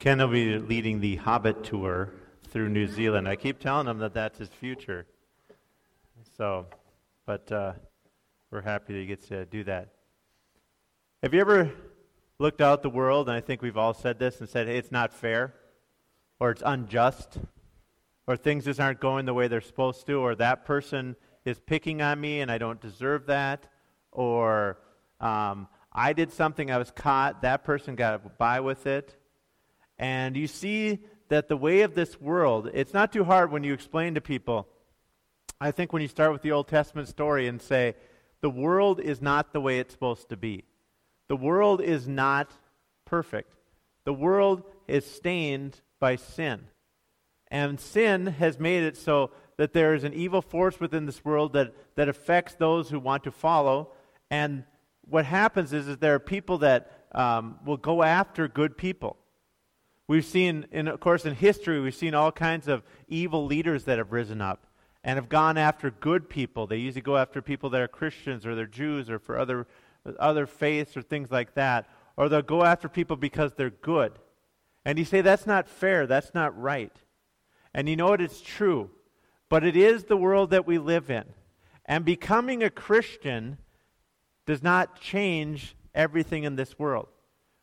Ken 0.00 0.16
will 0.16 0.28
be 0.28 0.56
leading 0.56 0.98
the 1.00 1.16
Hobbit 1.16 1.62
tour 1.62 2.08
through 2.48 2.70
New 2.70 2.86
Zealand. 2.86 3.28
I 3.28 3.36
keep 3.36 3.58
telling 3.58 3.86
him 3.86 3.98
that 3.98 4.14
that's 4.14 4.38
his 4.38 4.48
future. 4.48 5.06
So, 6.38 6.64
but 7.26 7.52
uh, 7.52 7.74
we're 8.50 8.62
happy 8.62 8.94
that 8.94 8.98
he 8.98 9.04
gets 9.04 9.28
to 9.28 9.44
do 9.44 9.62
that. 9.64 9.90
Have 11.22 11.34
you 11.34 11.40
ever 11.42 11.70
looked 12.38 12.62
out 12.62 12.82
the 12.82 12.88
world, 12.88 13.28
and 13.28 13.36
I 13.36 13.42
think 13.42 13.60
we've 13.60 13.76
all 13.76 13.92
said 13.92 14.18
this, 14.18 14.40
and 14.40 14.48
said, 14.48 14.68
hey, 14.68 14.78
it's 14.78 14.90
not 14.90 15.12
fair, 15.12 15.52
or 16.38 16.50
it's 16.50 16.62
unjust, 16.64 17.36
or 18.26 18.38
things 18.38 18.64
just 18.64 18.80
aren't 18.80 19.00
going 19.00 19.26
the 19.26 19.34
way 19.34 19.48
they're 19.48 19.60
supposed 19.60 20.06
to, 20.06 20.14
or 20.14 20.34
that 20.36 20.64
person 20.64 21.14
is 21.44 21.60
picking 21.60 22.00
on 22.00 22.18
me 22.18 22.40
and 22.40 22.50
I 22.50 22.56
don't 22.56 22.80
deserve 22.80 23.26
that, 23.26 23.66
or 24.12 24.78
um, 25.20 25.68
I 25.92 26.14
did 26.14 26.32
something, 26.32 26.70
I 26.70 26.78
was 26.78 26.90
caught, 26.90 27.42
that 27.42 27.64
person 27.64 27.96
got 27.96 28.38
by 28.38 28.60
with 28.60 28.86
it. 28.86 29.19
And 30.00 30.34
you 30.34 30.46
see 30.46 31.00
that 31.28 31.48
the 31.48 31.58
way 31.58 31.82
of 31.82 31.94
this 31.94 32.18
world, 32.18 32.70
it's 32.72 32.94
not 32.94 33.12
too 33.12 33.22
hard 33.22 33.52
when 33.52 33.62
you 33.62 33.74
explain 33.74 34.14
to 34.14 34.22
people. 34.22 34.66
I 35.60 35.72
think 35.72 35.92
when 35.92 36.00
you 36.00 36.08
start 36.08 36.32
with 36.32 36.40
the 36.40 36.52
Old 36.52 36.68
Testament 36.68 37.06
story 37.06 37.46
and 37.46 37.60
say, 37.60 37.94
the 38.40 38.48
world 38.48 38.98
is 38.98 39.20
not 39.20 39.52
the 39.52 39.60
way 39.60 39.78
it's 39.78 39.92
supposed 39.92 40.30
to 40.30 40.38
be. 40.38 40.64
The 41.28 41.36
world 41.36 41.82
is 41.82 42.08
not 42.08 42.50
perfect. 43.04 43.52
The 44.04 44.14
world 44.14 44.62
is 44.88 45.04
stained 45.04 45.82
by 46.00 46.16
sin. 46.16 46.68
And 47.48 47.78
sin 47.78 48.26
has 48.26 48.58
made 48.58 48.84
it 48.84 48.96
so 48.96 49.32
that 49.58 49.74
there 49.74 49.94
is 49.94 50.02
an 50.02 50.14
evil 50.14 50.40
force 50.40 50.80
within 50.80 51.04
this 51.04 51.22
world 51.22 51.52
that, 51.52 51.74
that 51.96 52.08
affects 52.08 52.54
those 52.54 52.88
who 52.88 52.98
want 52.98 53.24
to 53.24 53.30
follow. 53.30 53.92
And 54.30 54.64
what 55.02 55.26
happens 55.26 55.74
is, 55.74 55.88
is 55.88 55.98
there 55.98 56.14
are 56.14 56.20
people 56.20 56.58
that 56.58 56.90
um, 57.12 57.58
will 57.66 57.76
go 57.76 58.02
after 58.02 58.48
good 58.48 58.78
people. 58.78 59.18
We've 60.10 60.24
seen, 60.24 60.66
in, 60.72 60.88
of 60.88 60.98
course, 60.98 61.24
in 61.24 61.36
history, 61.36 61.78
we've 61.78 61.94
seen 61.94 62.16
all 62.16 62.32
kinds 62.32 62.66
of 62.66 62.82
evil 63.06 63.46
leaders 63.46 63.84
that 63.84 63.98
have 63.98 64.10
risen 64.10 64.40
up 64.40 64.66
and 65.04 65.16
have 65.16 65.28
gone 65.28 65.56
after 65.56 65.92
good 65.92 66.28
people. 66.28 66.66
They 66.66 66.78
usually 66.78 67.00
go 67.00 67.16
after 67.16 67.40
people 67.40 67.70
that 67.70 67.80
are 67.80 67.86
Christians 67.86 68.44
or 68.44 68.56
they're 68.56 68.66
Jews 68.66 69.08
or 69.08 69.20
for 69.20 69.38
other, 69.38 69.68
other 70.18 70.46
faiths 70.46 70.96
or 70.96 71.02
things 71.02 71.30
like 71.30 71.54
that. 71.54 71.88
Or 72.16 72.28
they'll 72.28 72.42
go 72.42 72.64
after 72.64 72.88
people 72.88 73.16
because 73.16 73.54
they're 73.54 73.70
good. 73.70 74.18
And 74.84 74.98
you 74.98 75.04
say, 75.04 75.20
that's 75.20 75.46
not 75.46 75.68
fair, 75.68 76.08
that's 76.08 76.34
not 76.34 76.60
right. 76.60 76.96
And 77.72 77.88
you 77.88 77.94
know 77.94 78.08
what? 78.08 78.20
It's 78.20 78.40
true. 78.40 78.90
But 79.48 79.62
it 79.62 79.76
is 79.76 80.06
the 80.06 80.16
world 80.16 80.50
that 80.50 80.66
we 80.66 80.78
live 80.78 81.08
in. 81.08 81.22
And 81.86 82.04
becoming 82.04 82.64
a 82.64 82.70
Christian 82.70 83.58
does 84.44 84.60
not 84.60 85.00
change 85.00 85.76
everything 85.94 86.42
in 86.42 86.56
this 86.56 86.80
world. 86.80 87.06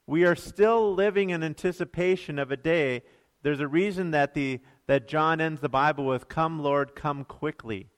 We 0.07 0.23
are 0.23 0.35
still 0.35 0.95
living 0.95 1.29
in 1.31 1.43
anticipation 1.43 2.39
of 2.39 2.49
a 2.49 2.57
day. 2.57 3.03
There's 3.43 3.59
a 3.59 3.67
reason 3.67 4.11
that, 4.11 4.33
the, 4.33 4.61
that 4.87 5.07
John 5.07 5.41
ends 5.41 5.59
the 5.59 5.69
Bible 5.69 6.05
with, 6.05 6.29
Come, 6.29 6.59
Lord, 6.59 6.95
come 6.95 7.25
quickly. 7.25 7.89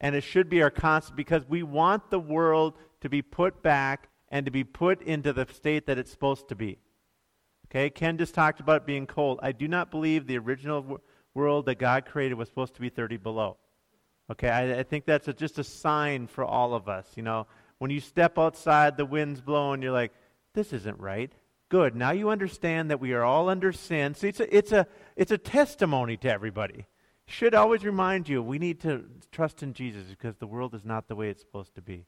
And 0.00 0.16
it 0.16 0.24
should 0.24 0.48
be 0.48 0.62
our 0.62 0.70
constant 0.70 1.16
because 1.16 1.46
we 1.46 1.62
want 1.62 2.10
the 2.10 2.18
world 2.18 2.74
to 3.02 3.08
be 3.08 3.20
put 3.22 3.62
back 3.62 4.08
and 4.30 4.46
to 4.46 4.50
be 4.50 4.64
put 4.64 5.02
into 5.02 5.32
the 5.32 5.46
state 5.52 5.86
that 5.86 5.98
it's 5.98 6.10
supposed 6.10 6.48
to 6.48 6.56
be. 6.56 6.78
Okay, 7.66 7.90
Ken 7.90 8.18
just 8.18 8.34
talked 8.34 8.60
about 8.60 8.86
being 8.86 9.06
cold. 9.06 9.38
I 9.42 9.52
do 9.52 9.68
not 9.68 9.90
believe 9.90 10.26
the 10.26 10.38
original 10.38 11.00
world 11.34 11.66
that 11.66 11.78
God 11.78 12.06
created 12.06 12.34
was 12.34 12.48
supposed 12.48 12.74
to 12.74 12.80
be 12.80 12.88
30 12.88 13.18
below. 13.18 13.58
Okay, 14.30 14.48
I, 14.48 14.80
I 14.80 14.82
think 14.82 15.04
that's 15.04 15.28
a, 15.28 15.32
just 15.32 15.58
a 15.58 15.64
sign 15.64 16.26
for 16.26 16.44
all 16.44 16.74
of 16.74 16.88
us. 16.88 17.06
You 17.16 17.22
know, 17.22 17.46
when 17.78 17.90
you 17.90 18.00
step 18.00 18.38
outside, 18.38 18.96
the 18.96 19.04
wind's 19.04 19.40
blowing, 19.40 19.82
you're 19.82 19.92
like, 19.92 20.12
this 20.54 20.72
isn't 20.72 20.98
right. 21.00 21.32
Good. 21.68 21.94
Now 21.94 22.10
you 22.10 22.28
understand 22.28 22.90
that 22.90 23.00
we 23.00 23.12
are 23.12 23.24
all 23.24 23.48
under 23.48 23.72
sin. 23.72 24.14
See, 24.14 24.28
it's 24.28 24.40
a, 24.40 24.56
it's 24.56 24.72
a, 24.72 24.86
it's 25.16 25.32
a 25.32 25.38
testimony 25.38 26.16
to 26.18 26.30
everybody. 26.30 26.86
Should 27.26 27.54
always 27.54 27.84
remind 27.84 28.28
you 28.28 28.42
we 28.42 28.58
need 28.58 28.80
to 28.80 29.04
trust 29.30 29.62
in 29.62 29.72
Jesus 29.72 30.08
because 30.08 30.36
the 30.36 30.46
world 30.46 30.74
is 30.74 30.84
not 30.84 31.08
the 31.08 31.16
way 31.16 31.30
it's 31.30 31.40
supposed 31.40 31.74
to 31.76 31.82
be. 31.82 32.04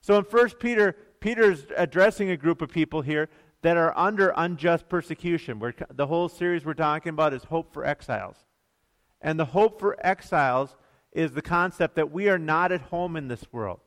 So 0.00 0.16
in 0.16 0.24
First 0.24 0.58
Peter, 0.58 0.96
Peter's 1.20 1.66
addressing 1.76 2.30
a 2.30 2.36
group 2.36 2.62
of 2.62 2.70
people 2.70 3.02
here 3.02 3.28
that 3.62 3.76
are 3.76 3.96
under 3.96 4.32
unjust 4.36 4.88
persecution. 4.88 5.58
We're, 5.58 5.74
the 5.92 6.06
whole 6.06 6.28
series 6.28 6.64
we're 6.64 6.74
talking 6.74 7.10
about 7.10 7.34
is 7.34 7.44
hope 7.44 7.72
for 7.72 7.84
exiles. 7.84 8.36
And 9.20 9.38
the 9.38 9.44
hope 9.46 9.80
for 9.80 9.96
exiles 10.04 10.76
is 11.12 11.32
the 11.32 11.42
concept 11.42 11.96
that 11.96 12.12
we 12.12 12.28
are 12.28 12.38
not 12.38 12.70
at 12.70 12.82
home 12.82 13.16
in 13.16 13.28
this 13.28 13.44
world, 13.52 13.80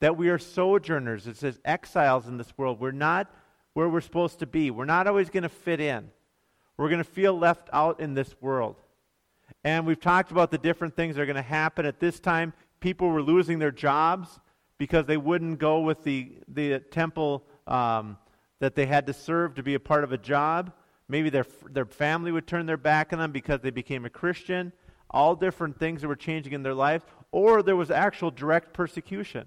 that 0.00 0.16
we 0.16 0.28
are 0.28 0.38
sojourners. 0.38 1.26
It 1.26 1.36
says 1.36 1.58
exiles 1.64 2.26
in 2.26 2.36
this 2.36 2.52
world. 2.56 2.80
We're 2.80 2.90
not 2.90 3.30
where 3.74 3.88
we're 3.88 4.00
supposed 4.00 4.40
to 4.40 4.46
be. 4.46 4.70
We're 4.70 4.84
not 4.84 5.06
always 5.06 5.30
going 5.30 5.44
to 5.44 5.48
fit 5.48 5.80
in. 5.80 6.10
We're 6.76 6.88
going 6.88 7.04
to 7.04 7.10
feel 7.10 7.38
left 7.38 7.68
out 7.72 8.00
in 8.00 8.14
this 8.14 8.34
world. 8.40 8.76
And 9.64 9.86
we've 9.86 10.00
talked 10.00 10.30
about 10.30 10.50
the 10.50 10.58
different 10.58 10.96
things 10.96 11.16
that 11.16 11.22
are 11.22 11.26
going 11.26 11.36
to 11.36 11.42
happen. 11.42 11.84
At 11.84 12.00
this 12.00 12.18
time, 12.18 12.52
people 12.80 13.08
were 13.08 13.22
losing 13.22 13.58
their 13.58 13.70
jobs 13.70 14.40
because 14.78 15.04
they 15.04 15.18
wouldn't 15.18 15.58
go 15.58 15.80
with 15.80 16.02
the, 16.04 16.32
the 16.48 16.78
temple 16.78 17.44
um, 17.66 18.16
that 18.60 18.74
they 18.74 18.86
had 18.86 19.06
to 19.06 19.12
serve 19.12 19.54
to 19.56 19.62
be 19.62 19.74
a 19.74 19.80
part 19.80 20.04
of 20.04 20.12
a 20.12 20.18
job. 20.18 20.72
Maybe 21.08 21.28
their, 21.28 21.46
their 21.70 21.84
family 21.84 22.32
would 22.32 22.46
turn 22.46 22.66
their 22.66 22.76
back 22.78 23.12
on 23.12 23.18
them 23.18 23.32
because 23.32 23.60
they 23.60 23.70
became 23.70 24.06
a 24.06 24.10
Christian. 24.10 24.72
All 25.10 25.34
different 25.34 25.78
things 25.78 26.00
that 26.00 26.08
were 26.08 26.16
changing 26.16 26.54
in 26.54 26.62
their 26.62 26.74
lives. 26.74 27.04
Or 27.32 27.62
there 27.62 27.76
was 27.76 27.90
actual 27.90 28.30
direct 28.30 28.72
persecution. 28.72 29.46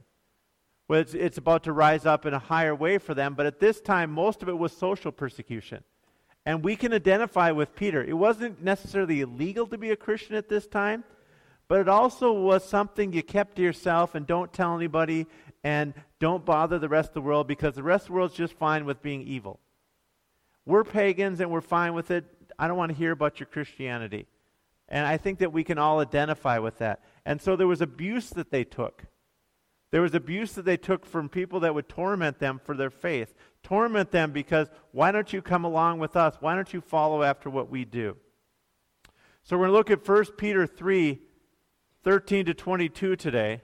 Well, 0.93 1.01
it's, 1.01 1.15
it's 1.15 1.39
about 1.39 1.63
to 1.63 1.73
rise 1.73 2.05
up 2.05 2.27
in 2.27 2.35
a 2.35 2.39
higher 2.39 2.75
way 2.75 2.99
for 2.99 3.15
them. 3.15 3.33
But 3.33 3.47
at 3.47 3.59
this 3.59 3.81
time, 3.81 4.11
most 4.11 4.43
of 4.43 4.47
it 4.47 4.55
was 4.55 4.71
social 4.71 5.11
persecution. 5.11 5.83
And 6.45 6.63
we 6.63 6.75
can 6.75 6.93
identify 6.93 7.49
with 7.49 7.73
Peter. 7.73 8.03
It 8.03 8.13
wasn't 8.13 8.61
necessarily 8.61 9.21
illegal 9.21 9.65
to 9.65 9.77
be 9.79 9.89
a 9.89 9.95
Christian 9.95 10.35
at 10.35 10.49
this 10.49 10.67
time, 10.67 11.03
but 11.67 11.79
it 11.79 11.89
also 11.89 12.31
was 12.31 12.63
something 12.63 13.11
you 13.11 13.23
kept 13.23 13.55
to 13.55 13.63
yourself 13.63 14.13
and 14.13 14.27
don't 14.27 14.53
tell 14.53 14.75
anybody 14.75 15.25
and 15.63 15.95
don't 16.19 16.45
bother 16.45 16.77
the 16.77 16.89
rest 16.89 17.09
of 17.09 17.13
the 17.15 17.21
world 17.21 17.47
because 17.47 17.73
the 17.73 17.81
rest 17.81 18.03
of 18.03 18.07
the 18.09 18.13
world's 18.13 18.35
just 18.35 18.53
fine 18.53 18.85
with 18.85 19.01
being 19.01 19.23
evil. 19.23 19.59
We're 20.63 20.83
pagans 20.83 21.39
and 21.39 21.49
we're 21.49 21.61
fine 21.61 21.95
with 21.95 22.11
it. 22.11 22.23
I 22.59 22.67
don't 22.67 22.77
want 22.77 22.91
to 22.91 22.95
hear 22.95 23.13
about 23.13 23.39
your 23.39 23.47
Christianity. 23.47 24.27
And 24.89 25.07
I 25.07 25.17
think 25.17 25.39
that 25.39 25.51
we 25.51 25.63
can 25.63 25.79
all 25.79 26.01
identify 26.01 26.59
with 26.59 26.77
that. 26.77 27.01
And 27.25 27.41
so 27.41 27.55
there 27.55 27.65
was 27.65 27.81
abuse 27.81 28.29
that 28.29 28.51
they 28.51 28.63
took. 28.63 29.05
There 29.93 30.01
was 30.01 30.15
abuse 30.15 30.53
that 30.53 30.65
they 30.65 30.75
took 30.75 31.05
from 31.05 31.29
people 31.29 31.59
that 31.59 31.75
would 31.75 31.87
torment 31.87 32.39
them 32.39 32.59
for 32.63 32.75
their 32.75 32.89
faith. 32.89 33.35
Torment 33.61 34.09
them 34.09 34.31
because, 34.31 34.67
why 34.91 35.11
don't 35.11 35.31
you 35.31 35.39
come 35.39 35.65
along 35.65 35.99
with 35.99 36.15
us? 36.15 36.35
Why 36.39 36.55
don't 36.55 36.73
you 36.73 36.81
follow 36.81 37.21
after 37.21 37.47
what 37.47 37.69
we 37.69 37.85
do? 37.85 38.17
So 39.43 39.55
we're 39.55 39.67
going 39.67 39.73
to 39.73 39.77
look 39.77 39.91
at 39.91 40.07
1 40.07 40.25
Peter 40.35 40.65
3 40.65 41.21
13 42.03 42.45
to 42.47 42.55
22 42.55 43.15
today. 43.15 43.61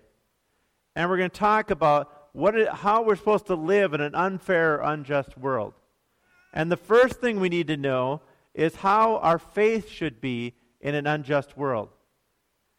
And 0.95 1.09
we're 1.09 1.17
going 1.17 1.31
to 1.31 1.39
talk 1.39 1.71
about 1.71 2.29
what 2.33 2.55
it, 2.55 2.69
how 2.69 3.01
we're 3.01 3.15
supposed 3.15 3.47
to 3.47 3.55
live 3.55 3.95
in 3.95 4.01
an 4.01 4.13
unfair, 4.13 4.75
or 4.75 4.81
unjust 4.81 5.35
world. 5.35 5.73
And 6.53 6.71
the 6.71 6.77
first 6.77 7.15
thing 7.15 7.39
we 7.39 7.49
need 7.49 7.65
to 7.69 7.75
know 7.75 8.21
is 8.53 8.75
how 8.75 9.17
our 9.17 9.39
faith 9.39 9.89
should 9.89 10.21
be 10.21 10.53
in 10.79 10.93
an 10.93 11.07
unjust 11.07 11.57
world. 11.57 11.89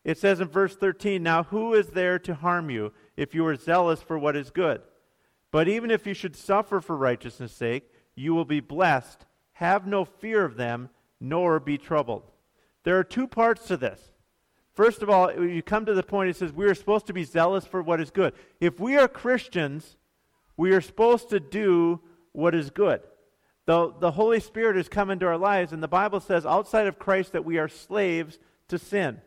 It 0.04 0.18
says 0.18 0.40
in 0.40 0.46
verse 0.46 0.76
13, 0.76 1.20
Now 1.20 1.42
who 1.42 1.74
is 1.74 1.88
there 1.88 2.20
to 2.20 2.34
harm 2.36 2.70
you 2.70 2.92
if 3.20 3.34
you 3.34 3.44
are 3.44 3.54
zealous 3.54 4.00
for 4.00 4.18
what 4.18 4.34
is 4.34 4.50
good? 4.50 4.80
But 5.50 5.68
even 5.68 5.90
if 5.90 6.06
you 6.06 6.14
should 6.14 6.34
suffer 6.34 6.80
for 6.80 6.96
righteousness' 6.96 7.52
sake, 7.52 7.92
you 8.14 8.32
will 8.34 8.46
be 8.46 8.60
blessed. 8.60 9.26
Have 9.52 9.86
no 9.86 10.06
fear 10.06 10.42
of 10.42 10.56
them, 10.56 10.88
nor 11.20 11.60
be 11.60 11.76
troubled. 11.76 12.30
There 12.82 12.98
are 12.98 13.04
two 13.04 13.26
parts 13.26 13.66
to 13.66 13.76
this. 13.76 14.00
First 14.72 15.02
of 15.02 15.10
all, 15.10 15.30
you 15.38 15.62
come 15.62 15.84
to 15.84 15.92
the 15.92 16.02
point, 16.02 16.30
it 16.30 16.36
says 16.36 16.50
we 16.50 16.64
are 16.64 16.74
supposed 16.74 17.06
to 17.08 17.12
be 17.12 17.24
zealous 17.24 17.66
for 17.66 17.82
what 17.82 18.00
is 18.00 18.10
good. 18.10 18.32
If 18.58 18.80
we 18.80 18.96
are 18.96 19.06
Christians, 19.06 19.98
we 20.56 20.72
are 20.72 20.80
supposed 20.80 21.28
to 21.28 21.40
do 21.40 22.00
what 22.32 22.54
is 22.54 22.70
good. 22.70 23.02
The, 23.66 23.92
the 24.00 24.12
Holy 24.12 24.40
Spirit 24.40 24.76
has 24.76 24.88
come 24.88 25.10
into 25.10 25.26
our 25.26 25.36
lives, 25.36 25.74
and 25.74 25.82
the 25.82 25.88
Bible 25.88 26.20
says 26.20 26.46
outside 26.46 26.86
of 26.86 26.98
Christ 26.98 27.32
that 27.32 27.44
we 27.44 27.58
are 27.58 27.68
slaves 27.68 28.38
to 28.68 28.78
sin. 28.78 29.20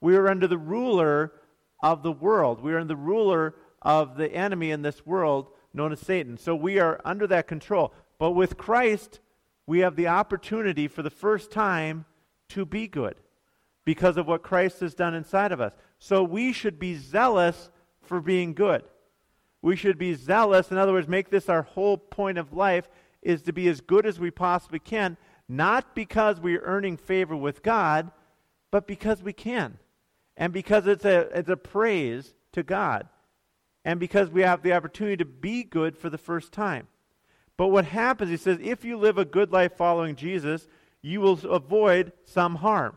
We 0.00 0.16
are 0.16 0.28
under 0.28 0.48
the 0.48 0.58
ruler 0.58 1.32
of 1.82 2.02
the 2.02 2.12
world. 2.12 2.60
We 2.60 2.72
are 2.72 2.78
under 2.78 2.94
the 2.94 3.00
ruler 3.00 3.54
of 3.82 4.16
the 4.16 4.32
enemy 4.32 4.70
in 4.70 4.82
this 4.82 5.06
world 5.06 5.48
known 5.72 5.92
as 5.92 6.00
Satan. 6.00 6.36
So 6.36 6.54
we 6.54 6.78
are 6.78 7.00
under 7.04 7.26
that 7.28 7.46
control. 7.46 7.92
But 8.18 8.32
with 8.32 8.56
Christ, 8.56 9.20
we 9.66 9.80
have 9.80 9.96
the 9.96 10.08
opportunity 10.08 10.88
for 10.88 11.02
the 11.02 11.10
first 11.10 11.50
time 11.50 12.04
to 12.50 12.64
be 12.64 12.88
good 12.88 13.16
because 13.84 14.16
of 14.16 14.26
what 14.26 14.42
Christ 14.42 14.80
has 14.80 14.94
done 14.94 15.14
inside 15.14 15.52
of 15.52 15.60
us. 15.60 15.72
So 15.98 16.22
we 16.22 16.52
should 16.52 16.78
be 16.78 16.96
zealous 16.96 17.70
for 18.02 18.20
being 18.20 18.54
good. 18.54 18.82
We 19.62 19.76
should 19.76 19.98
be 19.98 20.14
zealous, 20.14 20.70
in 20.70 20.78
other 20.78 20.92
words, 20.92 21.08
make 21.08 21.30
this 21.30 21.48
our 21.48 21.62
whole 21.62 21.98
point 21.98 22.38
of 22.38 22.52
life 22.52 22.88
is 23.20 23.42
to 23.42 23.52
be 23.52 23.68
as 23.68 23.80
good 23.80 24.06
as 24.06 24.18
we 24.18 24.30
possibly 24.30 24.78
can, 24.78 25.18
not 25.48 25.94
because 25.94 26.40
we're 26.40 26.62
earning 26.62 26.96
favor 26.96 27.36
with 27.36 27.62
God, 27.62 28.10
but 28.70 28.86
because 28.86 29.22
we 29.22 29.32
can. 29.32 29.78
And 30.40 30.54
because 30.54 30.86
it's 30.86 31.04
a, 31.04 31.28
it's 31.38 31.50
a 31.50 31.56
praise 31.56 32.34
to 32.52 32.62
God. 32.62 33.06
And 33.84 34.00
because 34.00 34.30
we 34.30 34.40
have 34.40 34.62
the 34.62 34.72
opportunity 34.72 35.18
to 35.18 35.24
be 35.26 35.62
good 35.62 35.96
for 35.96 36.08
the 36.08 36.18
first 36.18 36.50
time. 36.50 36.88
But 37.58 37.68
what 37.68 37.84
happens, 37.84 38.30
he 38.30 38.38
says, 38.38 38.58
if 38.62 38.82
you 38.84 38.96
live 38.96 39.18
a 39.18 39.24
good 39.26 39.52
life 39.52 39.76
following 39.76 40.16
Jesus, 40.16 40.66
you 41.02 41.20
will 41.20 41.38
avoid 41.46 42.12
some 42.24 42.56
harm. 42.56 42.96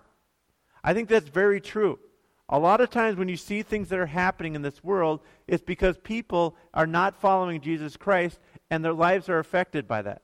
I 0.86 0.94
think 0.94 1.10
that's 1.10 1.28
very 1.28 1.60
true. 1.60 2.00
A 2.48 2.60
lot 2.60 2.80
of 2.80 2.90
times 2.90 3.18
when 3.18 3.30
you 3.30 3.38
see 3.38 3.62
things 3.62 3.90
that 3.90 4.00
are 4.00 4.06
happening 4.06 4.56
in 4.56 4.62
this 4.62 4.84
world, 4.84 5.20
it's 5.46 5.64
because 5.64 5.98
people 5.98 6.56
are 6.74 6.88
not 6.88 7.20
following 7.20 7.60
Jesus 7.60 7.98
Christ 7.98 8.40
and 8.70 8.84
their 8.84 8.94
lives 8.94 9.28
are 9.28 9.40
affected 9.40 9.86
by 9.86 10.02
that. 10.02 10.22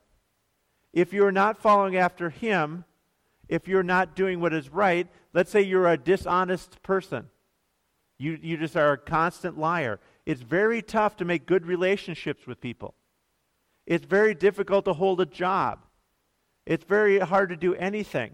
If 0.94 1.12
you're 1.12 1.33
not 1.33 1.57
following 1.57 1.98
after 1.98 2.30
Him, 2.30 2.86
if 3.50 3.68
you're 3.68 3.84
not 3.84 4.16
doing 4.16 4.40
what 4.40 4.54
is 4.54 4.69
right, 4.69 5.07
let's 5.34 5.51
say 5.51 5.62
you're 5.62 5.88
a 5.88 5.98
dishonest 5.98 6.81
person, 6.84 7.30
you, 8.19 8.38
you 8.42 8.57
just 8.57 8.78
are 8.78 8.94
a 8.94 8.98
constant 8.98 9.57
liar. 9.57 10.00
It's 10.25 10.42
very 10.42 10.81
tough 10.81 11.18
to 11.18 11.25
make 11.25 11.48
good 11.48 11.66
relationships 11.66 12.46
with 12.46 12.62
people. 12.62 12.94
It's 13.88 14.06
very 14.06 14.36
difficult 14.36 14.86
to 14.86 14.94
hold 14.94 15.19
a 15.19 15.25
job. 15.25 15.80
It's 16.66 16.86
very 16.86 17.18
hard 17.19 17.50
to 17.50 17.57
do 17.57 17.74
anything. 17.74 18.34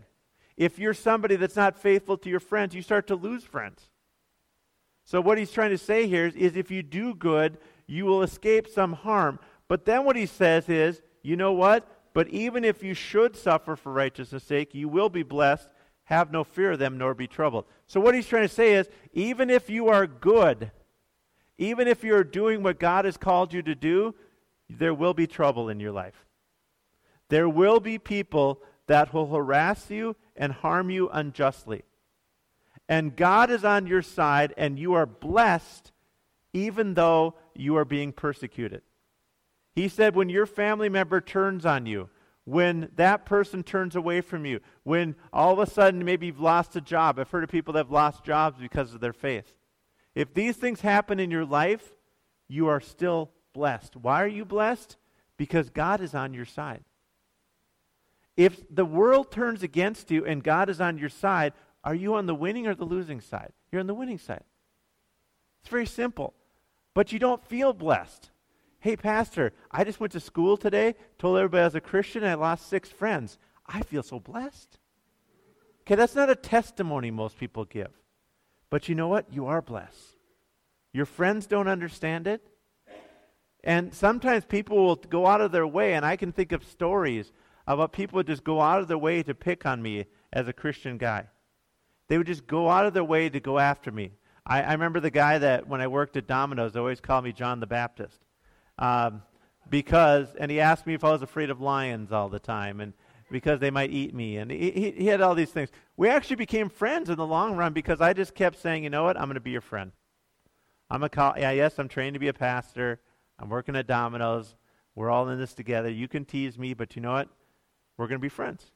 If 0.58 0.78
you're 0.78 0.94
somebody 0.94 1.38
that's 1.38 1.56
not 1.56 1.78
faithful 1.78 2.18
to 2.18 2.30
your 2.30 2.42
friends, 2.42 2.76
you 2.76 2.82
start 2.82 3.08
to 3.08 3.16
lose 3.16 3.44
friends. 3.44 3.90
So, 5.06 5.22
what 5.22 5.38
he's 5.38 5.52
trying 5.52 5.70
to 5.70 5.78
say 5.78 6.08
here 6.08 6.26
is, 6.26 6.36
is 6.36 6.56
if 6.58 6.72
you 6.72 6.82
do 6.82 7.14
good, 7.14 7.58
you 7.88 8.06
will 8.06 8.24
escape 8.24 8.68
some 8.68 8.94
harm. 8.94 9.40
But 9.68 9.86
then 9.86 10.04
what 10.04 10.16
he 10.16 10.26
says 10.26 10.68
is, 10.68 11.02
you 11.22 11.36
know 11.36 11.54
what? 11.54 11.88
But 12.16 12.30
even 12.30 12.64
if 12.64 12.82
you 12.82 12.94
should 12.94 13.36
suffer 13.36 13.76
for 13.76 13.92
righteousness' 13.92 14.46
sake, 14.46 14.74
you 14.74 14.88
will 14.88 15.10
be 15.10 15.22
blessed. 15.22 15.68
Have 16.06 16.32
no 16.32 16.46
fear 16.46 16.72
of 16.72 16.80
them, 16.80 16.98
nor 16.98 17.14
be 17.14 17.28
troubled. 17.28 17.66
So, 17.88 18.00
what 18.00 18.16
he's 18.16 18.26
trying 18.26 18.48
to 18.48 18.54
say 18.54 18.76
is, 18.76 18.88
even 19.12 19.50
if 19.50 19.70
you 19.70 19.90
are 19.90 20.08
good, 20.08 20.72
even 21.58 21.90
if 21.90 22.06
you're 22.06 22.24
doing 22.24 22.64
what 22.64 22.80
God 22.80 23.04
has 23.04 23.18
called 23.18 23.52
you 23.52 23.62
to 23.64 23.76
do, 23.76 24.16
there 24.70 24.94
will 24.94 25.14
be 25.14 25.28
trouble 25.28 25.68
in 25.68 25.82
your 25.82 25.92
life. 25.92 26.26
There 27.28 27.50
will 27.50 27.82
be 27.82 28.00
people 28.00 28.62
that 28.88 29.14
will 29.14 29.28
harass 29.28 29.92
you 29.92 30.16
and 30.38 30.54
harm 30.54 30.90
you 30.90 31.10
unjustly. 31.10 31.84
And 32.88 33.18
God 33.18 33.52
is 33.52 33.66
on 33.66 33.88
your 33.88 34.02
side, 34.02 34.54
and 34.56 34.80
you 34.80 34.94
are 34.94 35.06
blessed 35.06 35.92
even 36.54 36.94
though 36.94 37.34
you 37.54 37.76
are 37.76 37.84
being 37.84 38.14
persecuted. 38.14 38.84
He 39.76 39.90
said, 39.90 40.16
when 40.16 40.30
your 40.30 40.46
family 40.46 40.88
member 40.88 41.20
turns 41.20 41.66
on 41.66 41.86
you, 41.86 42.10
when 42.46 42.90
that 42.96 43.26
person 43.26 43.62
turns 43.62 43.96
away 43.96 44.22
from 44.22 44.46
you, 44.46 44.62
when 44.84 45.16
all 45.34 45.52
of 45.52 45.60
a 45.60 45.70
sudden 45.70 46.06
maybe 46.06 46.28
you've 46.28 46.40
lost 46.40 46.76
a 46.76 46.82
job. 46.82 47.20
I've 47.20 47.30
heard 47.30 47.44
of 47.44 47.50
people 47.50 47.74
that 47.74 47.80
have 47.80 47.92
lost 47.92 48.24
jobs 48.24 48.60
because 48.60 48.94
of 48.94 49.02
their 49.02 49.14
faith. 49.14 49.54
If 50.14 50.34
these 50.34 50.56
things 50.56 50.82
happen 50.82 51.20
in 51.20 51.32
your 51.32 51.44
life, 51.44 51.94
you 52.48 52.68
are 52.68 52.80
still 52.80 53.32
blessed. 53.54 53.96
Why 53.98 54.24
are 54.24 54.28
you 54.28 54.46
blessed? 54.46 54.96
Because 55.38 55.70
God 55.70 56.00
is 56.00 56.16
on 56.16 56.34
your 56.34 56.46
side. 56.46 56.84
If 58.38 58.64
the 58.74 58.86
world 58.86 59.32
turns 59.32 59.64
against 59.64 60.12
you 60.12 60.26
and 60.26 60.44
God 60.44 60.70
is 60.70 60.80
on 60.80 60.98
your 60.98 61.10
side, 61.10 61.54
are 61.84 61.96
you 61.96 62.16
on 62.16 62.28
the 62.28 62.36
winning 62.36 62.68
or 62.68 62.76
the 62.76 62.86
losing 62.86 63.22
side? 63.22 63.52
You're 63.72 63.82
on 63.82 63.88
the 63.88 63.94
winning 63.94 64.20
side. 64.20 64.44
It's 65.62 65.70
very 65.70 65.86
simple. 65.86 66.34
But 66.94 67.12
you 67.12 67.20
don't 67.20 67.44
feel 67.44 67.74
blessed. 67.74 68.30
Hey, 68.86 68.96
Pastor, 68.96 69.52
I 69.72 69.84
just 69.84 70.00
went 70.00 70.12
to 70.12 70.20
school 70.20 70.58
today, 70.58 70.94
told 71.18 71.38
everybody 71.38 71.62
I 71.62 71.66
was 71.66 71.74
a 71.74 71.82
Christian, 71.82 72.22
and 72.22 72.32
I 72.32 72.36
lost 72.36 72.70
six 72.70 72.88
friends. 72.88 73.40
I 73.66 73.82
feel 73.82 74.04
so 74.04 74.20
blessed. 74.20 74.78
Okay, 75.82 75.96
that's 75.96 76.14
not 76.14 76.30
a 76.30 76.36
testimony 76.36 77.10
most 77.10 77.40
people 77.40 77.66
give. 77.66 77.90
But 78.70 78.88
you 78.88 78.94
know 78.94 79.08
what? 79.08 79.34
You 79.34 79.48
are 79.48 79.64
blessed. 79.64 80.18
Your 80.94 81.08
friends 81.08 81.48
don't 81.48 81.68
understand 81.68 82.28
it. 82.28 82.48
And 83.64 83.92
sometimes 83.92 84.46
people 84.46 84.78
will 84.78 84.98
go 84.98 85.26
out 85.26 85.42
of 85.42 85.52
their 85.52 85.66
way, 85.66 85.96
and 85.96 86.06
I 86.06 86.16
can 86.16 86.32
think 86.32 86.52
of 86.52 86.64
stories 86.64 87.32
about 87.66 87.92
people 87.92 88.22
just 88.22 88.44
go 88.44 88.62
out 88.62 88.82
of 88.82 88.88
their 88.88 89.00
way 89.00 89.24
to 89.24 89.34
pick 89.34 89.66
on 89.66 89.82
me 89.82 90.06
as 90.32 90.48
a 90.48 90.54
Christian 90.54 91.00
guy. 91.00 91.26
They 92.08 92.20
would 92.20 92.28
just 92.28 92.46
go 92.46 92.70
out 92.70 92.86
of 92.86 92.94
their 92.94 93.04
way 93.04 93.30
to 93.30 93.40
go 93.40 93.58
after 93.58 93.92
me. 93.92 94.12
I, 94.46 94.62
I 94.62 94.74
remember 94.74 95.00
the 95.00 95.10
guy 95.10 95.40
that 95.40 95.68
when 95.68 95.82
I 95.82 95.88
worked 95.88 96.18
at 96.18 96.28
Domino's, 96.28 96.74
they 96.74 96.80
always 96.80 97.02
called 97.02 97.24
me 97.24 97.34
John 97.34 97.60
the 97.60 97.66
Baptist. 97.66 98.25
Um, 98.78 99.24
because, 99.70 100.36
and 100.40 100.52
he 100.52 100.60
asked 100.60 100.86
me 100.86 100.94
if 100.94 101.04
I 101.04 101.12
was 101.12 101.22
afraid 101.22 101.50
of 101.50 101.60
lions 101.60 102.12
all 102.12 102.30
the 102.30 102.40
time, 102.40 102.80
and 102.82 102.94
because 103.32 103.60
they 103.60 103.72
might 103.72 103.90
eat 103.90 104.14
me, 104.14 104.38
and 104.38 104.52
he, 104.52 104.72
he, 104.72 104.92
he 104.92 105.08
had 105.08 105.22
all 105.22 105.36
these 105.36 105.50
things. 105.50 105.70
We 105.98 106.10
actually 106.10 106.36
became 106.36 106.70
friends 106.70 107.10
in 107.10 107.18
the 107.18 107.26
long 107.26 107.56
run 107.56 107.74
because 107.74 108.02
I 108.02 108.14
just 108.14 108.36
kept 108.36 108.60
saying, 108.60 108.84
you 108.84 108.90
know 108.90 109.04
what, 109.04 109.18
I'm 109.18 109.26
going 109.26 109.36
to 109.36 109.40
be 109.40 109.52
your 109.52 109.62
friend. 109.62 109.92
I'm 110.90 111.04
a 111.04 111.10
yeah, 111.38 111.52
yes, 111.52 111.80
I'm 111.80 111.88
trained 111.88 112.14
to 112.14 112.20
be 112.20 112.28
a 112.28 112.34
pastor. 112.34 113.00
I'm 113.40 113.50
working 113.50 113.76
at 113.76 113.88
Domino's. 113.88 114.56
We're 114.94 115.10
all 115.10 115.28
in 115.30 115.40
this 115.40 115.54
together. 115.54 115.90
You 115.90 116.08
can 116.08 116.26
tease 116.26 116.58
me, 116.58 116.74
but 116.74 116.96
you 116.96 117.02
know 117.02 117.14
what? 117.14 117.28
We're 117.98 118.08
going 118.08 118.20
to 118.20 118.26
be 118.26 118.30
friends. 118.30 118.72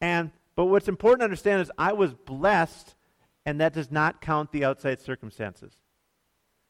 And 0.00 0.32
but 0.56 0.66
what's 0.66 0.88
important 0.88 1.20
to 1.20 1.24
understand 1.24 1.62
is 1.62 1.70
I 1.78 1.92
was 1.92 2.14
blessed, 2.14 2.94
and 3.46 3.60
that 3.60 3.72
does 3.72 3.90
not 3.90 4.20
count 4.20 4.52
the 4.52 4.64
outside 4.64 5.00
circumstances. 5.00 5.72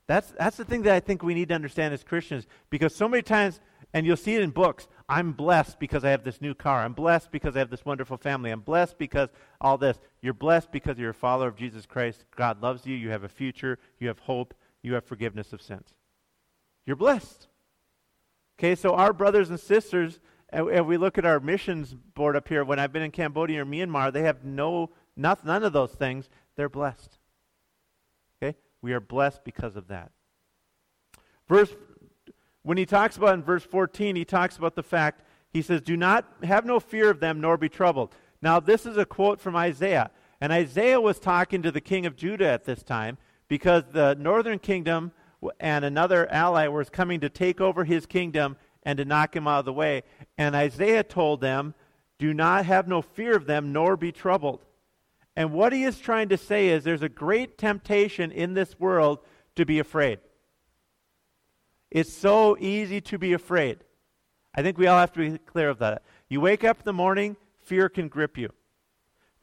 That's 0.07 0.33
that's 0.39 0.57
the 0.57 0.65
thing 0.65 0.83
that 0.83 0.95
I 0.95 1.01
think 1.01 1.23
we 1.23 1.35
need 1.35 1.49
to 1.49 1.55
understand 1.55 1.95
as 1.95 2.05
Christians, 2.05 2.47
because 2.71 2.95
so 2.95 3.09
many 3.09 3.23
times, 3.23 3.61
and 3.93 4.05
you'll 4.07 4.17
see 4.17 4.35
it 4.35 4.43
in 4.43 4.51
books. 4.51 4.89
I'm 5.09 5.33
blessed 5.33 5.79
because 5.79 6.05
I 6.05 6.11
have 6.11 6.25
this 6.25 6.41
new 6.41 6.55
car. 6.55 6.83
I'm 6.83 6.95
blessed 6.95 7.31
because 7.31 7.57
I 7.57 7.59
have 7.59 7.71
this 7.71 7.85
wonderful 7.85 8.17
family. 8.17 8.51
I'm 8.51 8.61
blessed 8.61 8.97
because 8.99 9.29
all 9.61 9.77
this. 9.77 9.99
You're 10.23 10.35
blessed 10.35 10.73
because 10.73 10.99
you're 10.99 11.11
a 11.11 11.15
follower 11.15 11.49
of 11.49 11.57
Jesus 11.57 11.85
Christ. 11.85 12.25
God 12.37 12.63
loves 12.63 12.87
you. 12.87 12.97
You 12.97 13.11
have 13.11 13.25
a 13.25 13.29
future. 13.29 13.79
You 13.99 14.09
have 14.09 14.21
hope. 14.21 14.55
You 14.83 14.95
have 14.95 15.05
forgiveness 15.05 15.53
of 15.53 15.61
sins. 15.61 15.95
You're 16.87 16.97
blessed. 16.97 17.49
Okay, 18.59 18.75
so 18.75 18.95
our 18.95 19.13
brothers 19.13 19.51
and 19.51 19.61
sisters 19.61 20.21
and, 20.55 20.87
we 20.87 20.97
look 20.97 21.19
at 21.19 21.27
our 21.27 21.41
missions 21.41 21.95
board 21.95 22.37
up 22.37 22.49
here, 22.49 22.65
when 22.65 22.79
I've 22.79 22.93
been 22.93 23.03
in 23.03 23.11
Cambodia 23.11 23.63
or 23.63 23.67
Myanmar, 23.67 24.13
they 24.13 24.23
have 24.23 24.45
no, 24.45 24.91
not, 25.17 25.45
none 25.45 25.65
of 25.65 25.73
those 25.73 25.93
things. 25.93 26.29
They're 26.57 26.69
blessed. 26.69 27.19
We 28.85 28.93
are 28.93 29.01
blessed 29.01 29.45
because 29.45 29.77
of 29.77 29.89
that. 29.89 30.13
Verse, 31.49 31.75
when 32.65 32.77
he 32.77 32.85
talks 32.85 33.17
about 33.17 33.33
in 33.33 33.43
verse 33.43 33.63
14, 33.63 34.15
he 34.15 34.27
talks 34.27 34.59
about 34.59 34.75
the 34.75 34.83
fact, 34.83 35.23
he 35.49 35.63
says, 35.63 35.81
Do 35.81 35.97
not 35.97 36.27
have 36.43 36.67
no 36.67 36.79
fear 36.79 37.09
of 37.09 37.19
them, 37.19 37.41
nor 37.41 37.57
be 37.57 37.71
troubled. 37.71 38.15
Now, 38.43 38.61
this 38.61 38.85
is 38.85 38.99
a 38.99 39.07
quote 39.07 39.41
from 39.41 39.57
Isaiah. 39.57 40.11
And 40.39 40.53
Isaiah 40.53 41.01
was 41.01 41.19
talking 41.19 41.63
to 41.63 41.73
the 41.73 41.81
king 41.81 42.05
of 42.05 42.15
Judah 42.15 42.49
at 42.49 42.67
this 42.67 42.83
time 42.83 43.17
because 43.49 43.85
the 43.91 44.17
northern 44.17 44.59
kingdom 44.59 45.13
and 45.59 45.83
another 45.83 46.31
ally 46.31 46.67
was 46.69 46.91
coming 46.91 47.21
to 47.21 47.31
take 47.31 47.63
over 47.63 47.85
his 47.85 48.05
kingdom 48.05 48.59
and 48.83 48.99
to 48.99 49.07
knock 49.07 49.35
him 49.35 49.49
out 49.49 49.61
of 49.61 49.65
the 49.65 49.73
way. 49.73 50.03
And 50.37 50.55
Isaiah 50.55 51.05
told 51.05 51.41
them, 51.41 51.73
Do 52.19 52.35
not 52.35 52.67
have 52.67 52.87
no 52.87 53.01
fear 53.01 53.35
of 53.35 53.47
them, 53.47 53.73
nor 53.73 53.97
be 53.97 54.13
troubled. 54.13 54.67
And 55.37 55.53
what 55.53 55.73
he 55.73 55.85
is 55.85 55.99
trying 55.99 56.29
to 56.29 56.37
say 56.37 56.69
is 56.69 56.85
there's 56.85 57.03
a 57.03 57.09
great 57.09 57.59
temptation 57.59 58.31
in 58.31 58.55
this 58.55 58.79
world 58.79 59.19
to 59.57 59.65
be 59.65 59.79
afraid. 59.79 60.21
It's 61.91 62.13
so 62.13 62.57
easy 62.59 63.01
to 63.03 63.19
be 63.19 63.33
afraid. 63.33 63.79
I 64.55 64.63
think 64.63 64.79
we 64.79 64.87
all 64.87 64.99
have 64.99 65.13
to 65.13 65.31
be 65.31 65.39
clear 65.39 65.71
of 65.71 65.79
that. 65.79 66.03
You 66.29 66.41
wake 66.41 66.65
up 66.65 66.79
in 66.79 66.85
the 66.85 66.93
morning, 66.93 67.37
fear 67.59 67.89
can 67.89 68.09
grip 68.09 68.39
you. 68.39 68.51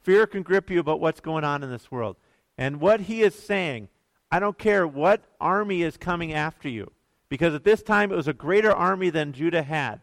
Fear 0.01 0.27
can 0.27 0.43
grip 0.43 0.69
you 0.69 0.79
about 0.79 0.99
what's 0.99 1.19
going 1.19 1.43
on 1.43 1.63
in 1.63 1.69
this 1.69 1.91
world. 1.91 2.17
And 2.57 2.79
what 2.79 3.01
he 3.01 3.21
is 3.21 3.35
saying, 3.35 3.89
I 4.31 4.39
don't 4.39 4.57
care 4.57 4.87
what 4.87 5.23
army 5.39 5.83
is 5.83 5.97
coming 5.97 6.33
after 6.33 6.69
you 6.69 6.91
because 7.31 7.53
at 7.53 7.63
this 7.63 7.81
time 7.81 8.11
it 8.11 8.15
was 8.15 8.27
a 8.27 8.33
greater 8.33 8.71
army 8.71 9.09
than 9.09 9.31
Judah 9.31 9.63
had. 9.63 10.01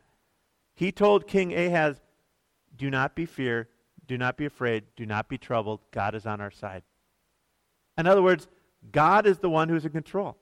He 0.74 0.92
told 0.92 1.26
King 1.26 1.52
Ahaz, 1.52 2.00
Do 2.76 2.90
not 2.90 3.14
be 3.14 3.26
fear, 3.26 3.68
do 4.08 4.18
not 4.18 4.36
be 4.36 4.46
afraid, 4.46 4.84
do 4.96 5.06
not 5.06 5.28
be 5.28 5.38
troubled. 5.38 5.80
God 5.92 6.14
is 6.14 6.26
on 6.26 6.40
our 6.40 6.50
side. 6.50 6.82
In 7.96 8.06
other 8.06 8.22
words, 8.22 8.48
God 8.90 9.26
is 9.26 9.38
the 9.38 9.50
one 9.50 9.68
who's 9.68 9.84
in 9.84 9.92
control. 9.92 10.36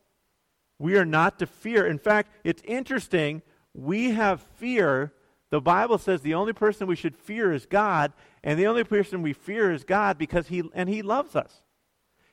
We 0.79 0.97
are 0.97 1.05
not 1.05 1.39
to 1.41 1.47
fear. 1.47 1.87
In 1.87 1.99
fact, 1.99 2.31
it's 2.45 2.63
interesting. 2.65 3.43
We 3.75 4.11
have 4.13 4.41
fear. 4.57 5.13
The 5.51 5.61
Bible 5.61 5.99
says 5.99 6.21
the 6.21 6.35
only 6.35 6.53
person 6.53 6.87
we 6.87 6.97
should 6.97 7.17
fear 7.17 7.53
is 7.53 7.67
God, 7.67 8.13
and 8.45 8.59
the 8.59 8.67
only 8.67 8.85
person 8.85 9.23
we 9.23 9.33
fear 9.33 9.73
is 9.73 9.85
God 9.85 10.19
because 10.19 10.49
he 10.49 10.63
and 10.75 10.89
he 10.89 11.03
loves 11.03 11.35
us. 11.35 11.63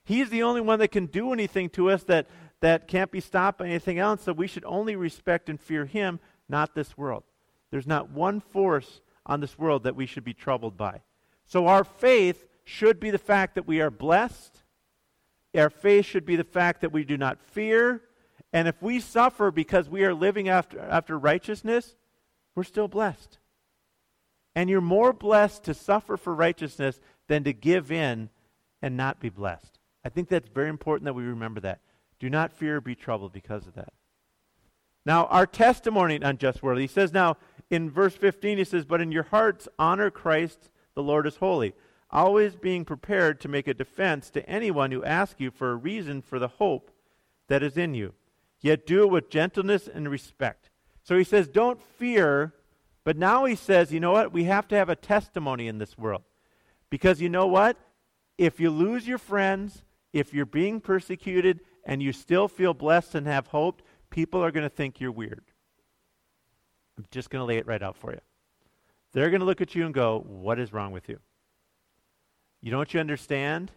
He's 0.04 0.30
the 0.30 0.44
only 0.44 0.62
one 0.62 0.80
that 0.80 0.92
can 0.92 1.06
do 1.06 1.32
anything 1.32 1.70
to 1.72 1.90
us 1.90 2.04
that, 2.04 2.28
that 2.60 2.88
can't 2.88 3.12
be 3.12 3.22
stopped 3.22 3.60
by 3.60 3.68
anything 3.68 4.00
else. 4.00 4.24
So 4.24 4.34
we 4.34 4.48
should 4.48 4.66
only 4.66 4.96
respect 4.96 5.50
and 5.50 5.60
fear 5.60 5.86
him, 5.86 6.20
not 6.50 6.76
this 6.76 6.98
world. 6.98 7.24
There's 7.72 7.88
not 7.88 8.12
one 8.12 8.42
force 8.42 9.02
on 9.26 9.40
this 9.40 9.58
world 9.58 9.84
that 9.84 9.96
we 9.96 10.06
should 10.06 10.26
be 10.26 10.34
troubled 10.34 10.76
by. 10.76 11.02
So 11.46 11.68
our 11.68 11.84
faith 11.84 12.46
should 12.64 13.00
be 13.00 13.12
the 13.12 13.18
fact 13.18 13.56
that 13.56 13.68
we 13.68 13.82
are 13.82 13.92
blessed. 13.92 14.64
Our 15.56 15.70
faith 15.70 16.06
should 16.06 16.26
be 16.26 16.36
the 16.36 16.44
fact 16.44 16.82
that 16.82 16.92
we 16.92 17.04
do 17.04 17.18
not 17.18 17.42
fear. 17.42 18.02
And 18.52 18.68
if 18.68 18.82
we 18.82 19.00
suffer 19.00 19.52
because 19.52 19.90
we 19.90 20.04
are 20.04 20.14
living 20.14 20.50
after, 20.50 20.80
after 20.80 21.18
righteousness, 21.18 21.96
we're 22.56 22.64
still 22.64 22.88
blessed. 22.88 23.40
And 24.56 24.70
you're 24.70 24.82
more 24.82 25.14
blessed 25.14 25.64
to 25.66 25.74
suffer 25.74 26.18
for 26.18 26.34
righteousness 26.34 27.02
than 27.28 27.44
to 27.44 27.54
give 27.54 27.92
in 27.92 28.30
and 28.82 28.96
not 28.96 29.20
be 29.20 29.30
blessed. 29.30 29.80
I 30.06 30.10
think 30.10 30.30
that's 30.30 30.50
very 30.50 30.70
important 30.70 31.06
that 31.06 31.14
we 31.14 31.24
remember 31.24 31.60
that. 31.62 31.80
Do 32.20 32.30
not 32.30 32.54
fear 32.54 32.78
or 32.78 32.82
be 32.82 32.96
troubled 32.96 33.34
because 33.34 33.66
of 33.66 33.74
that. 33.76 33.94
Now, 35.06 35.26
our 35.26 35.46
testimony 35.46 36.16
in 36.16 36.24
unjust 36.24 36.64
world, 36.64 36.80
he 36.80 36.88
says 36.88 37.12
now 37.12 37.38
in 37.70 37.90
verse 37.90 38.16
15, 38.16 38.58
he 38.58 38.64
says, 38.64 38.86
But 38.86 39.02
in 39.02 39.12
your 39.12 39.24
hearts 39.24 39.68
honor 39.80 40.10
Christ 40.10 40.70
the 40.96 41.04
Lord 41.04 41.28
is 41.28 41.38
holy, 41.38 41.74
always 42.10 42.56
being 42.56 42.86
prepared 42.86 43.42
to 43.42 43.48
make 43.48 43.68
a 43.68 43.74
defense 43.74 44.30
to 44.32 44.48
anyone 44.48 44.92
who 44.92 45.04
asks 45.04 45.40
you 45.40 45.52
for 45.52 45.72
a 45.72 45.76
reason 45.76 46.22
for 46.22 46.40
the 46.40 46.48
hope 46.48 46.92
that 47.48 47.64
is 47.64 47.78
in 47.78 47.94
you. 47.94 48.14
Yet 48.62 48.86
do 48.86 49.04
it 49.04 49.10
with 49.10 49.30
gentleness 49.30 49.88
and 49.88 50.10
respect. 50.10 50.70
So 51.04 51.18
he 51.18 51.24
says, 51.24 51.48
Don't 51.48 51.82
fear. 51.82 52.54
But 53.04 53.18
now 53.18 53.44
he 53.44 53.56
says, 53.56 53.92
You 53.92 54.00
know 54.00 54.14
what? 54.14 54.32
We 54.32 54.46
have 54.46 54.68
to 54.70 54.76
have 54.76 54.90
a 54.90 54.96
testimony 54.96 55.68
in 55.68 55.78
this 55.78 55.98
world. 55.98 56.24
Because 56.90 57.20
you 57.20 57.30
know 57.30 57.48
what? 57.48 57.78
If 58.38 58.60
you 58.60 58.70
lose 58.70 59.08
your 59.08 59.18
friends, 59.18 59.84
if 60.14 60.34
you're 60.34 60.46
being 60.46 60.80
persecuted, 60.80 61.60
and 61.86 62.02
you 62.02 62.14
still 62.14 62.48
feel 62.48 62.74
blessed 62.74 63.16
and 63.16 63.28
have 63.28 63.48
hope, 63.48 63.82
people 64.10 64.44
are 64.44 64.52
going 64.52 64.64
to 64.64 64.70
think 64.70 65.00
you're 65.00 65.12
weird. 65.12 65.44
I'm 66.98 67.06
just 67.12 67.30
going 67.30 67.42
to 67.42 67.46
lay 67.46 67.58
it 67.58 67.68
right 67.68 67.82
out 67.82 67.98
for 67.98 68.12
you. 68.12 68.20
They're 69.14 69.30
going 69.30 69.42
to 69.42 69.46
look 69.46 69.62
at 69.62 69.76
you 69.76 69.86
and 69.86 69.94
go, 69.94 70.24
What 70.28 70.60
is 70.60 70.74
wrong 70.74 70.92
with 70.92 71.08
you? 71.08 71.20
You 72.62 72.72
don't 72.72 72.94
you 72.94 73.00
understand? 73.00 73.72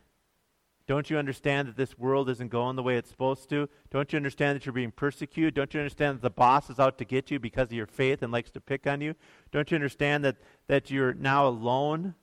Don't 0.86 1.10
you 1.10 1.18
understand 1.18 1.66
that 1.66 1.76
this 1.76 1.98
world 1.98 2.30
isn't 2.30 2.50
going 2.50 2.76
the 2.76 2.82
way 2.82 2.96
it's 2.96 3.10
supposed 3.10 3.48
to? 3.50 3.68
Don't 3.90 4.12
you 4.12 4.16
understand 4.16 4.54
that 4.54 4.64
you're 4.64 4.72
being 4.72 4.92
persecuted? 4.92 5.54
Don't 5.54 5.74
you 5.74 5.80
understand 5.80 6.16
that 6.16 6.22
the 6.22 6.30
boss 6.30 6.70
is 6.70 6.78
out 6.78 6.96
to 6.98 7.04
get 7.04 7.28
you 7.28 7.40
because 7.40 7.68
of 7.68 7.72
your 7.72 7.88
faith 7.88 8.22
and 8.22 8.32
likes 8.32 8.52
to 8.52 8.60
pick 8.60 8.86
on 8.86 9.00
you? 9.00 9.16
Don't 9.50 9.68
you 9.68 9.74
understand 9.74 10.24
that, 10.24 10.36
that 10.68 10.88
you're 10.88 11.12
now 11.12 11.48
alone 11.48 12.14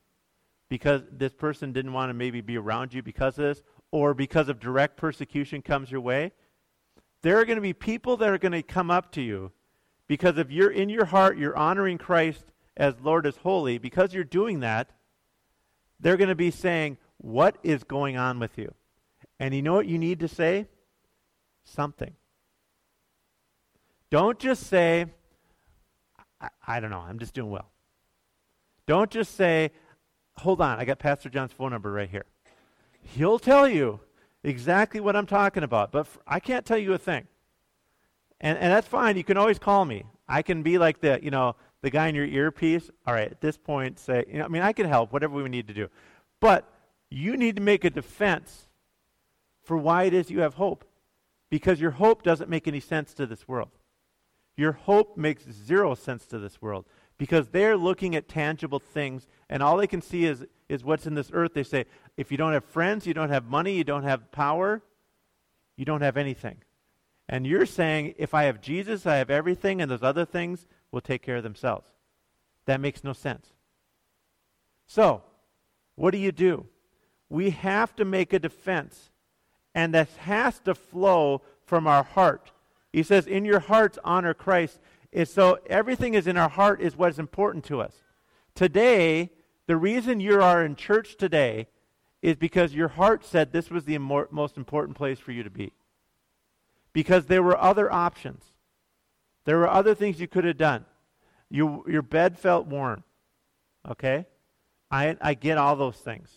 because 0.69 1.01
this 1.11 1.33
person 1.33 1.73
didn't 1.73 1.91
want 1.91 2.09
to 2.09 2.13
maybe 2.13 2.39
be 2.39 2.57
around 2.57 2.93
you 2.93 3.03
because 3.03 3.37
of 3.37 3.43
this? 3.43 3.63
Or 3.91 4.13
because 4.13 4.47
of 4.47 4.61
direct 4.61 4.95
persecution 4.95 5.61
comes 5.61 5.91
your 5.91 6.01
way? 6.01 6.31
There 7.21 7.37
are 7.39 7.45
going 7.45 7.57
to 7.57 7.61
be 7.61 7.73
people 7.73 8.15
that 8.17 8.29
are 8.29 8.37
going 8.37 8.53
to 8.53 8.63
come 8.63 8.89
up 8.89 9.11
to 9.13 9.21
you 9.21 9.51
because 10.07 10.37
if 10.37 10.49
you're 10.51 10.71
in 10.71 10.87
your 10.87 11.05
heart, 11.05 11.37
you're 11.37 11.57
honoring 11.57 11.97
Christ 11.97 12.52
as 12.75 12.95
Lord 13.01 13.25
is 13.25 13.37
holy. 13.37 13.77
Because 13.77 14.13
you're 14.13 14.23
doing 14.23 14.61
that, 14.61 14.89
they're 15.99 16.17
going 16.17 16.29
to 16.29 16.35
be 16.35 16.51
saying, 16.51 16.97
What 17.17 17.57
is 17.63 17.83
going 17.83 18.17
on 18.17 18.39
with 18.39 18.57
you? 18.57 18.73
And 19.39 19.53
you 19.53 19.61
know 19.61 19.73
what 19.73 19.87
you 19.87 19.97
need 19.97 20.19
to 20.19 20.27
say? 20.27 20.67
Something. 21.63 22.15
Don't 24.09 24.37
just 24.37 24.67
say, 24.67 25.07
I, 26.39 26.49
I 26.67 26.79
don't 26.79 26.91
know, 26.91 26.99
I'm 26.99 27.19
just 27.19 27.33
doing 27.33 27.49
well. 27.49 27.71
Don't 28.85 29.09
just 29.09 29.35
say, 29.35 29.71
Hold 30.37 30.61
on, 30.61 30.79
I 30.79 30.85
got 30.85 30.99
Pastor 30.99 31.29
John's 31.29 31.51
phone 31.51 31.71
number 31.71 31.91
right 31.91 32.09
here. 32.09 32.25
He'll 33.01 33.39
tell 33.39 33.67
you 33.67 33.99
exactly 34.43 34.99
what 34.99 35.15
I'm 35.15 35.25
talking 35.25 35.63
about, 35.63 35.91
but 35.91 36.07
I 36.27 36.39
can't 36.39 36.65
tell 36.65 36.77
you 36.77 36.93
a 36.93 36.97
thing. 36.97 37.27
And, 38.41 38.57
and 38.57 38.71
that's 38.71 38.87
fine. 38.87 39.15
You 39.15 39.23
can 39.23 39.37
always 39.37 39.59
call 39.59 39.85
me. 39.85 40.05
I 40.27 40.41
can 40.41 40.63
be 40.63 40.77
like 40.77 40.99
the, 40.99 41.19
you 41.21 41.31
know, 41.31 41.55
the 41.83 41.91
guy 41.91 42.07
in 42.07 42.15
your 42.15 42.25
earpiece. 42.25 42.89
All 43.05 43.13
right, 43.13 43.29
at 43.29 43.41
this 43.41 43.57
point, 43.57 43.99
say, 43.99 44.23
you 44.27 44.39
know, 44.39 44.45
I 44.45 44.47
mean, 44.47 44.63
I 44.63 44.73
can 44.73 44.87
help, 44.87 45.13
whatever 45.13 45.35
we 45.35 45.47
need 45.49 45.67
to 45.67 45.73
do. 45.73 45.89
But 46.39 46.67
you 47.11 47.37
need 47.37 47.57
to 47.57 47.61
make 47.61 47.83
a 47.83 47.91
defense 47.91 48.67
for 49.61 49.77
why 49.77 50.05
it 50.05 50.13
is 50.13 50.31
you 50.31 50.39
have 50.39 50.55
hope. 50.55 50.85
Because 51.51 51.79
your 51.79 51.91
hope 51.91 52.23
doesn't 52.23 52.49
make 52.49 52.67
any 52.67 52.79
sense 52.79 53.13
to 53.13 53.27
this 53.27 53.47
world. 53.47 53.69
Your 54.55 54.71
hope 54.71 55.17
makes 55.17 55.43
zero 55.51 55.93
sense 55.93 56.25
to 56.27 56.39
this 56.39 56.61
world 56.61 56.85
because 57.17 57.49
they're 57.49 57.77
looking 57.77 58.15
at 58.15 58.27
tangible 58.27 58.79
things 58.79 59.27
and 59.49 59.61
all 59.61 59.77
they 59.77 59.87
can 59.87 60.01
see 60.01 60.25
is, 60.25 60.45
is 60.69 60.83
what's 60.83 61.05
in 61.05 61.15
this 61.15 61.31
earth. 61.33 61.53
They 61.53 61.63
say, 61.63 61.85
if 62.17 62.31
you 62.31 62.37
don't 62.37 62.53
have 62.53 62.65
friends, 62.65 63.05
you 63.05 63.13
don't 63.13 63.29
have 63.29 63.45
money, 63.45 63.73
you 63.75 63.83
don't 63.83 64.03
have 64.03 64.31
power, 64.31 64.81
you 65.75 65.85
don't 65.85 66.01
have 66.01 66.17
anything. 66.17 66.57
And 67.27 67.45
you're 67.47 67.65
saying, 67.65 68.15
if 68.17 68.33
I 68.33 68.43
have 68.43 68.61
Jesus, 68.61 69.05
I 69.05 69.17
have 69.17 69.29
everything, 69.29 69.81
and 69.81 69.89
those 69.89 70.03
other 70.03 70.25
things 70.25 70.67
will 70.93 71.01
take 71.01 71.23
care 71.23 71.37
of 71.37 71.43
themselves. 71.43 71.87
That 72.65 72.79
makes 72.79 73.03
no 73.03 73.11
sense. 73.11 73.47
So, 74.85 75.23
what 75.95 76.11
do 76.11 76.17
you 76.17 76.31
do? 76.31 76.67
We 77.29 77.49
have 77.49 77.95
to 77.95 78.05
make 78.05 78.31
a 78.31 78.39
defense, 78.39 79.09
and 79.73 79.93
that 79.93 80.09
has 80.19 80.59
to 80.59 80.75
flow 80.75 81.41
from 81.65 81.87
our 81.87 82.03
heart. 82.03 82.51
He 82.93 83.01
says, 83.01 83.25
In 83.25 83.43
your 83.43 83.59
hearts, 83.59 83.97
honor 84.05 84.33
Christ. 84.33 84.79
Is 85.11 85.31
so 85.31 85.59
everything 85.67 86.15
is 86.15 86.25
in 86.25 86.37
our 86.37 86.49
heart 86.49 86.81
is 86.81 86.97
what 86.97 87.11
is 87.11 87.19
important 87.19 87.63
to 87.65 87.81
us. 87.81 87.93
Today, 88.55 89.29
the 89.67 89.77
reason 89.77 90.19
you 90.19 90.41
are 90.41 90.65
in 90.65 90.75
church 90.75 91.17
today 91.17 91.67
is 92.23 92.35
because 92.35 92.73
your 92.73 92.87
heart 92.87 93.23
said 93.23 93.51
this 93.51 93.69
was 93.69 93.85
the 93.85 93.99
most 93.99 94.57
important 94.57 94.97
place 94.97 95.19
for 95.19 95.31
you 95.31 95.43
to 95.43 95.51
be 95.51 95.71
because 96.93 97.27
there 97.27 97.43
were 97.43 97.59
other 97.59 97.91
options. 97.91 98.52
There 99.45 99.57
were 99.57 99.69
other 99.69 99.95
things 99.95 100.19
you 100.19 100.27
could 100.27 100.45
have 100.45 100.57
done. 100.57 100.85
You, 101.49 101.83
your 101.87 102.01
bed 102.01 102.37
felt 102.37 102.67
warm. 102.67 103.03
Okay? 103.89 104.25
I, 104.89 105.17
I 105.21 105.33
get 105.33 105.57
all 105.57 105.75
those 105.75 105.97
things. 105.97 106.29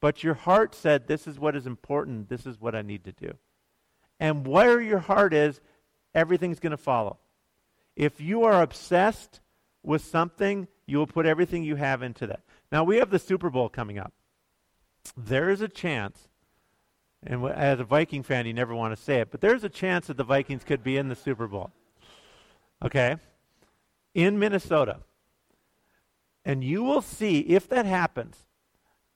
But 0.00 0.24
your 0.24 0.34
heart 0.34 0.74
said, 0.74 1.06
This 1.06 1.26
is 1.26 1.38
what 1.38 1.54
is 1.54 1.66
important. 1.66 2.28
This 2.28 2.46
is 2.46 2.60
what 2.60 2.74
I 2.74 2.82
need 2.82 3.04
to 3.04 3.12
do. 3.12 3.34
And 4.18 4.46
where 4.46 4.80
your 4.80 4.98
heart 4.98 5.34
is, 5.34 5.60
everything's 6.14 6.60
going 6.60 6.72
to 6.72 6.76
follow. 6.76 7.18
If 7.94 8.20
you 8.20 8.44
are 8.44 8.62
obsessed 8.62 9.40
with 9.82 10.04
something, 10.04 10.68
you 10.86 10.98
will 10.98 11.06
put 11.06 11.26
everything 11.26 11.64
you 11.64 11.76
have 11.76 12.02
into 12.02 12.26
that. 12.28 12.40
Now, 12.70 12.84
we 12.84 12.96
have 12.96 13.10
the 13.10 13.18
Super 13.18 13.50
Bowl 13.50 13.68
coming 13.68 13.98
up. 13.98 14.12
There 15.16 15.50
is 15.50 15.60
a 15.60 15.68
chance 15.68 16.28
and 17.24 17.44
as 17.46 17.78
a 17.78 17.84
Viking 17.84 18.22
fan, 18.22 18.46
you 18.46 18.52
never 18.52 18.74
want 18.74 18.96
to 18.96 19.02
say 19.02 19.20
it, 19.20 19.30
but 19.30 19.40
there's 19.40 19.62
a 19.62 19.68
chance 19.68 20.08
that 20.08 20.16
the 20.16 20.24
Vikings 20.24 20.64
could 20.64 20.82
be 20.82 20.96
in 20.96 21.08
the 21.08 21.14
Super 21.14 21.46
Bowl. 21.46 21.70
Okay? 22.82 23.16
In 24.14 24.38
Minnesota. 24.38 24.98
And 26.44 26.64
you 26.64 26.82
will 26.82 27.02
see, 27.02 27.40
if 27.40 27.68
that 27.68 27.86
happens, 27.86 28.36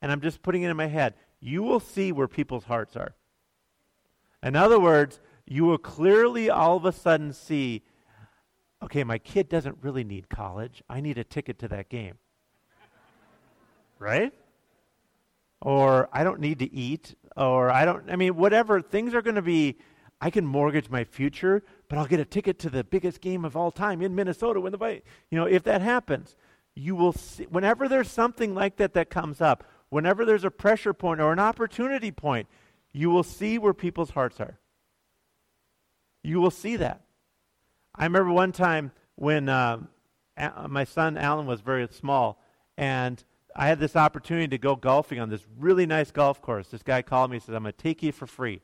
and 0.01 0.11
I'm 0.11 0.21
just 0.21 0.41
putting 0.41 0.63
it 0.63 0.69
in 0.69 0.77
my 0.77 0.87
head, 0.87 1.13
you 1.39 1.61
will 1.61 1.79
see 1.79 2.11
where 2.11 2.27
people's 2.27 2.65
hearts 2.65 2.95
are. 2.95 3.15
In 4.41 4.55
other 4.55 4.79
words, 4.79 5.19
you 5.45 5.65
will 5.65 5.77
clearly 5.77 6.49
all 6.49 6.77
of 6.77 6.85
a 6.85 6.91
sudden 6.91 7.33
see 7.33 7.83
okay, 8.83 9.03
my 9.03 9.17
kid 9.17 9.49
doesn't 9.49 9.77
really 9.81 10.03
need 10.03 10.29
college. 10.29 10.83
I 10.89 11.01
need 11.01 11.17
a 11.17 11.23
ticket 11.23 11.57
to 11.59 11.67
that 11.69 11.89
game. 11.89 12.15
right? 13.99 14.33
Or 15.61 16.09
I 16.13 16.23
don't 16.23 16.39
need 16.39 16.59
to 16.59 16.71
eat 16.71 17.15
or 17.35 17.71
I 17.71 17.85
don't, 17.85 18.09
I 18.09 18.15
mean, 18.15 18.35
whatever. 18.35 18.81
Things 18.81 19.13
are 19.13 19.21
going 19.21 19.35
to 19.35 19.41
be, 19.41 19.77
I 20.21 20.29
can 20.29 20.45
mortgage 20.45 20.89
my 20.89 21.03
future, 21.03 21.63
but 21.89 21.97
I'll 21.97 22.05
get 22.05 22.19
a 22.19 22.25
ticket 22.25 22.59
to 22.59 22.69
the 22.69 22.83
biggest 22.83 23.21
game 23.21 23.45
of 23.45 23.55
all 23.55 23.71
time 23.71 24.01
in 24.01 24.15
Minnesota 24.15 24.59
when 24.59 24.71
the, 24.71 25.01
you 25.31 25.37
know, 25.37 25.45
if 25.45 25.63
that 25.63 25.81
happens, 25.81 26.35
you 26.75 26.95
will 26.95 27.13
see, 27.13 27.45
whenever 27.45 27.87
there's 27.87 28.09
something 28.09 28.53
like 28.53 28.77
that 28.77 28.93
that 28.93 29.09
comes 29.09 29.41
up, 29.41 29.63
whenever 29.89 30.25
there's 30.25 30.43
a 30.43 30.51
pressure 30.51 30.93
point 30.93 31.21
or 31.21 31.31
an 31.31 31.39
opportunity 31.39 32.11
point, 32.11 32.47
you 32.91 33.09
will 33.09 33.23
see 33.23 33.57
where 33.57 33.73
people's 33.73 34.11
hearts 34.11 34.39
are. 34.39 34.59
You 36.23 36.41
will 36.41 36.51
see 36.51 36.75
that. 36.77 37.01
I 37.95 38.03
remember 38.03 38.31
one 38.31 38.51
time 38.51 38.91
when 39.15 39.49
uh, 39.49 39.79
my 40.67 40.83
son 40.83 41.17
Alan 41.17 41.45
was 41.45 41.61
very 41.61 41.87
small, 41.89 42.41
and 42.77 43.23
I 43.55 43.67
had 43.67 43.79
this 43.79 43.95
opportunity 43.95 44.49
to 44.49 44.57
go 44.57 44.75
golfing 44.75 45.19
on 45.19 45.29
this 45.29 45.45
really 45.57 45.85
nice 45.85 46.11
golf 46.11 46.41
course. 46.41 46.67
This 46.67 46.83
guy 46.83 47.01
called 47.01 47.31
me 47.31 47.37
and 47.37 47.43
said, 47.43 47.55
I'm 47.55 47.63
going 47.63 47.73
to 47.73 47.77
take 47.77 48.03
you 48.03 48.11
for 48.11 48.27
free. 48.27 48.61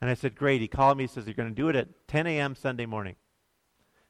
And 0.00 0.10
I 0.10 0.14
said, 0.14 0.34
Great. 0.34 0.60
He 0.60 0.68
called 0.68 0.98
me 0.98 1.04
He 1.04 1.08
says, 1.08 1.26
You're 1.26 1.34
going 1.34 1.48
to 1.48 1.54
do 1.54 1.68
it 1.68 1.76
at 1.76 2.08
10 2.08 2.26
a.m. 2.26 2.54
Sunday 2.54 2.86
morning. 2.86 3.16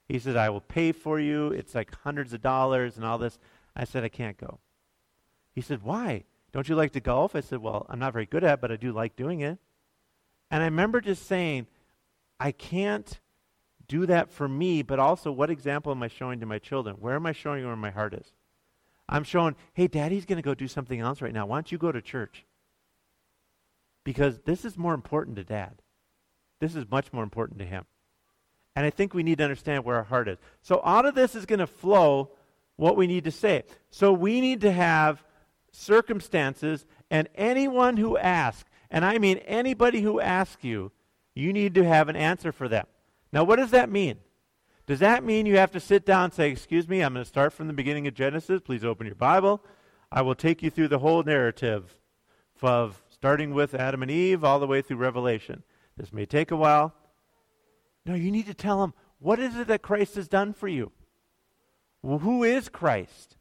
He 0.09 0.19
says, 0.19 0.37
I 0.37 0.49
will 0.49 0.61
pay 0.61 0.93
for 0.93 1.19
you. 1.19 1.49
It's 1.49 1.75
like 1.75 1.95
hundreds 2.02 2.33
of 2.33 2.40
dollars 2.40 2.97
and 2.97 3.05
all 3.05 3.19
this. 3.19 3.38
I 3.75 3.85
said, 3.85 4.05
I 4.05 4.09
can't 4.09 4.38
go. 4.38 4.61
He 5.55 5.61
said, 5.61 5.83
Why? 5.83 6.25
Don't 6.52 6.69
you 6.69 6.76
like 6.76 6.93
to 6.93 7.00
golf? 7.00 7.35
I 7.35 7.40
said, 7.40 7.59
Well, 7.59 7.87
I'm 7.88 7.99
not 7.99 8.12
very 8.12 8.26
good 8.26 8.45
at 8.45 8.55
it, 8.55 8.61
but 8.61 8.73
I 8.73 8.76
do 8.76 8.93
like 8.93 9.16
doing 9.16 9.40
it. 9.40 9.59
And 10.50 10.62
I 10.62 10.66
remember 10.66 11.00
just 11.00 11.26
saying, 11.26 11.66
I 12.38 12.52
can't 12.52 13.21
do 13.88 14.07
that 14.07 14.31
for 14.31 14.49
me, 14.49 14.83
but 14.83 14.99
also 14.99 15.31
what 15.31 15.50
example 15.50 15.93
am 15.93 16.02
I 16.02 16.09
showing 16.09 16.40
to 16.40 16.47
my 16.47 16.59
children? 16.59 16.97
Where 16.99 17.14
am 17.14 17.26
I 17.26 17.33
showing 17.33 17.64
where 17.64 17.76
my 17.76 17.90
heart 17.90 18.14
is? 18.14 18.33
I'm 19.09 19.25
showing, 19.25 19.55
hey, 19.75 19.87
daddy's 19.87 20.26
going 20.26 20.37
to 20.37 20.43
go 20.43 20.55
do 20.55 20.69
something 20.69 21.00
else 21.00 21.23
right 21.23 21.33
now. 21.33 21.47
Why 21.47 21.57
don't 21.57 21.71
you 21.71 21.78
go 21.78 21.93
to 21.93 22.02
church? 22.02 22.45
Because 24.06 24.38
this 24.44 24.64
is 24.64 24.78
more 24.78 24.94
important 24.94 25.34
to 25.34 25.42
dad. 25.42 25.82
This 26.60 26.76
is 26.76 26.88
much 26.88 27.12
more 27.12 27.25
important 27.25 27.58
to 27.58 27.66
him. 27.66 27.86
And 28.76 28.86
I 28.86 28.90
think 28.90 29.12
we 29.12 29.25
need 29.25 29.38
to 29.38 29.44
understand 29.44 29.84
where 29.84 29.96
our 29.96 30.04
heart 30.04 30.28
is. 30.28 30.38
So 30.62 30.80
out 30.84 31.06
of 31.06 31.16
this 31.16 31.34
is 31.34 31.44
going 31.44 31.58
to 31.58 31.66
flow 31.66 32.30
what 32.76 32.96
we 32.96 33.08
need 33.08 33.25
to 33.25 33.32
say. 33.32 33.64
So 33.90 34.12
we 34.12 34.40
need 34.40 34.60
to 34.60 34.70
have 34.70 35.25
circumstances, 35.72 36.86
and 37.10 37.28
anyone 37.34 37.96
who 37.96 38.16
asks, 38.16 38.70
and 38.92 39.04
I 39.04 39.18
mean 39.18 39.38
anybody 39.38 40.02
who 40.02 40.20
asks 40.20 40.62
you, 40.62 40.92
you 41.34 41.52
need 41.52 41.75
to 41.75 41.84
have 41.84 42.08
an 42.08 42.14
answer 42.14 42.52
for 42.52 42.68
them. 42.68 42.86
Now, 43.32 43.42
what 43.42 43.56
does 43.56 43.72
that 43.72 43.90
mean? 43.90 44.18
Does 44.86 45.00
that 45.00 45.25
mean 45.25 45.46
you 45.46 45.56
have 45.56 45.72
to 45.72 45.80
sit 45.80 46.06
down 46.06 46.26
and 46.26 46.32
say, 46.32 46.48
Excuse 46.48 46.88
me, 46.88 47.00
I'm 47.00 47.14
going 47.14 47.25
to 47.25 47.28
start 47.28 47.52
from 47.52 47.66
the 47.66 47.72
beginning 47.72 48.06
of 48.06 48.14
Genesis. 48.14 48.62
Please 48.62 48.84
open 48.84 49.04
your 49.04 49.16
Bible. 49.16 49.64
I 50.12 50.22
will 50.22 50.36
take 50.36 50.62
you 50.62 50.70
through 50.70 50.88
the 50.88 51.00
whole 51.00 51.25
narrative 51.25 51.98
of 52.62 53.02
starting 53.16 53.54
with 53.54 53.75
Adam 53.75 54.02
and 54.02 54.11
Eve 54.11 54.44
all 54.44 54.61
the 54.61 54.66
way 54.66 54.82
through 54.82 54.99
Revelation. 54.99 55.62
This 55.96 56.12
may 56.12 56.26
take 56.26 56.50
a 56.50 56.56
while. 56.56 56.94
No, 58.04 58.14
you 58.14 58.30
need 58.30 58.46
to 58.46 58.54
tell 58.54 58.80
them 58.80 58.92
what 59.18 59.38
is 59.38 59.56
it 59.56 59.68
that 59.68 59.80
Christ 59.80 60.16
has 60.16 60.28
done 60.28 60.52
for 60.52 60.68
you? 60.68 60.92
Well, 62.02 62.18
who 62.18 62.44
is 62.44 62.68
Christ? 62.68 63.37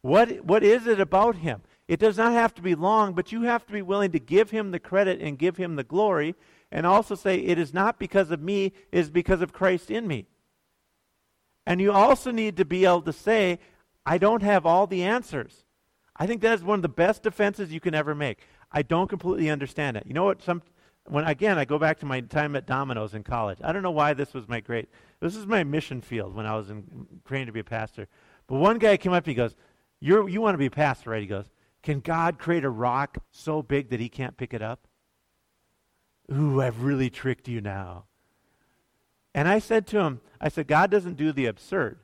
What, 0.00 0.44
what 0.44 0.62
is 0.62 0.86
it 0.86 1.00
about 1.00 1.36
him? 1.36 1.62
It 1.88 1.98
does 1.98 2.16
not 2.16 2.32
have 2.32 2.54
to 2.54 2.62
be 2.62 2.76
long, 2.76 3.14
but 3.14 3.32
you 3.32 3.42
have 3.42 3.66
to 3.66 3.72
be 3.72 3.82
willing 3.82 4.12
to 4.12 4.20
give 4.20 4.50
him 4.50 4.70
the 4.70 4.78
credit 4.78 5.20
and 5.20 5.36
give 5.36 5.56
him 5.56 5.74
the 5.74 5.82
glory, 5.82 6.36
and 6.70 6.86
also 6.86 7.16
say, 7.16 7.40
It 7.40 7.58
is 7.58 7.74
not 7.74 7.98
because 7.98 8.30
of 8.30 8.40
me, 8.40 8.66
it 8.66 8.74
is 8.92 9.10
because 9.10 9.42
of 9.42 9.52
Christ 9.52 9.90
in 9.90 10.06
me. 10.06 10.28
And 11.66 11.80
you 11.80 11.90
also 11.90 12.30
need 12.30 12.56
to 12.58 12.64
be 12.64 12.84
able 12.84 13.02
to 13.02 13.12
say, 13.12 13.58
I 14.06 14.18
don't 14.18 14.42
have 14.42 14.64
all 14.64 14.86
the 14.86 15.02
answers. 15.02 15.64
I 16.16 16.26
think 16.26 16.42
that 16.42 16.54
is 16.54 16.62
one 16.62 16.78
of 16.78 16.82
the 16.82 16.88
best 16.88 17.24
defenses 17.24 17.72
you 17.72 17.80
can 17.80 17.94
ever 17.94 18.14
make. 18.14 18.38
I 18.72 18.82
don't 18.82 19.08
completely 19.08 19.50
understand 19.50 19.96
it. 19.96 20.04
You 20.06 20.14
know 20.14 20.24
what? 20.24 20.42
Some, 20.42 20.62
when 21.06 21.24
again, 21.24 21.58
I 21.58 21.64
go 21.64 21.78
back 21.78 21.98
to 22.00 22.06
my 22.06 22.20
time 22.20 22.54
at 22.56 22.66
Domino's 22.66 23.14
in 23.14 23.22
college. 23.22 23.58
I 23.62 23.72
don't 23.72 23.82
know 23.82 23.90
why 23.90 24.14
this 24.14 24.32
was 24.34 24.48
my 24.48 24.60
great. 24.60 24.88
This 25.20 25.36
is 25.36 25.46
my 25.46 25.64
mission 25.64 26.00
field 26.00 26.34
when 26.34 26.46
I 26.46 26.56
was 26.56 26.70
in, 26.70 27.06
trained 27.24 27.48
to 27.48 27.52
be 27.52 27.60
a 27.60 27.64
pastor. 27.64 28.08
But 28.46 28.56
one 28.56 28.78
guy 28.78 28.96
came 28.96 29.12
up. 29.12 29.26
He 29.26 29.34
goes, 29.34 29.56
"You 30.00 30.26
you 30.26 30.40
want 30.40 30.54
to 30.54 30.58
be 30.58 30.66
a 30.66 30.70
pastor, 30.70 31.10
right?" 31.10 31.20
He 31.20 31.26
goes, 31.26 31.50
"Can 31.82 32.00
God 32.00 32.38
create 32.38 32.64
a 32.64 32.70
rock 32.70 33.18
so 33.30 33.62
big 33.62 33.90
that 33.90 34.00
He 34.00 34.08
can't 34.08 34.36
pick 34.36 34.54
it 34.54 34.62
up?" 34.62 34.86
Ooh, 36.32 36.60
I've 36.60 36.82
really 36.82 37.10
tricked 37.10 37.48
you 37.48 37.60
now. 37.60 38.04
And 39.34 39.48
I 39.48 39.58
said 39.58 39.86
to 39.88 40.00
him, 40.00 40.20
I 40.40 40.48
said, 40.48 40.66
God 40.66 40.90
doesn't 40.90 41.16
do 41.16 41.32
the 41.32 41.46
absurd. 41.46 41.98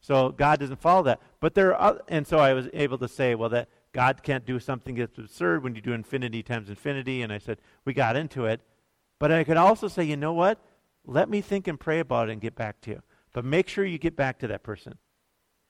So 0.00 0.30
God 0.30 0.60
doesn't 0.60 0.80
follow 0.80 1.02
that. 1.04 1.20
But 1.40 1.54
there 1.54 1.74
are, 1.74 2.00
and 2.08 2.26
so 2.26 2.38
I 2.38 2.52
was 2.52 2.68
able 2.72 2.98
to 2.98 3.08
say, 3.08 3.34
well, 3.34 3.48
that 3.50 3.68
God 3.94 4.24
can't 4.24 4.44
do 4.44 4.58
something 4.58 4.96
that's 4.96 5.18
absurd 5.18 5.62
when 5.62 5.76
you 5.76 5.80
do 5.80 5.92
infinity 5.92 6.42
times 6.42 6.68
infinity. 6.68 7.22
And 7.22 7.32
I 7.32 7.38
said, 7.38 7.58
we 7.84 7.94
got 7.94 8.16
into 8.16 8.44
it. 8.44 8.60
But 9.20 9.30
I 9.30 9.44
could 9.44 9.56
also 9.56 9.86
say, 9.88 10.02
you 10.02 10.16
know 10.16 10.32
what? 10.32 10.58
Let 11.06 11.30
me 11.30 11.40
think 11.40 11.68
and 11.68 11.78
pray 11.78 12.00
about 12.00 12.28
it 12.28 12.32
and 12.32 12.40
get 12.40 12.56
back 12.56 12.80
to 12.82 12.90
you. 12.90 13.02
But 13.32 13.44
make 13.44 13.68
sure 13.68 13.84
you 13.84 13.98
get 13.98 14.16
back 14.16 14.40
to 14.40 14.48
that 14.48 14.64
person. 14.64 14.98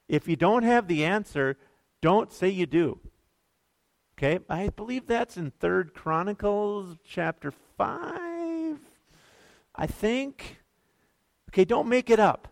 If 0.08 0.26
you 0.26 0.36
don't 0.36 0.62
have 0.62 0.88
the 0.88 1.04
answer, 1.04 1.58
don't 2.00 2.32
say 2.32 2.48
you 2.48 2.66
do. 2.66 2.98
Okay? 4.16 4.38
I 4.48 4.70
believe 4.70 5.06
that's 5.06 5.36
in 5.36 5.50
Third 5.50 5.92
Chronicles 5.94 6.96
chapter 7.06 7.52
5. 7.76 8.78
I 9.76 9.86
think. 9.86 10.60
Okay, 11.50 11.64
don't 11.64 11.88
make 11.88 12.08
it 12.08 12.20
up. 12.20 12.48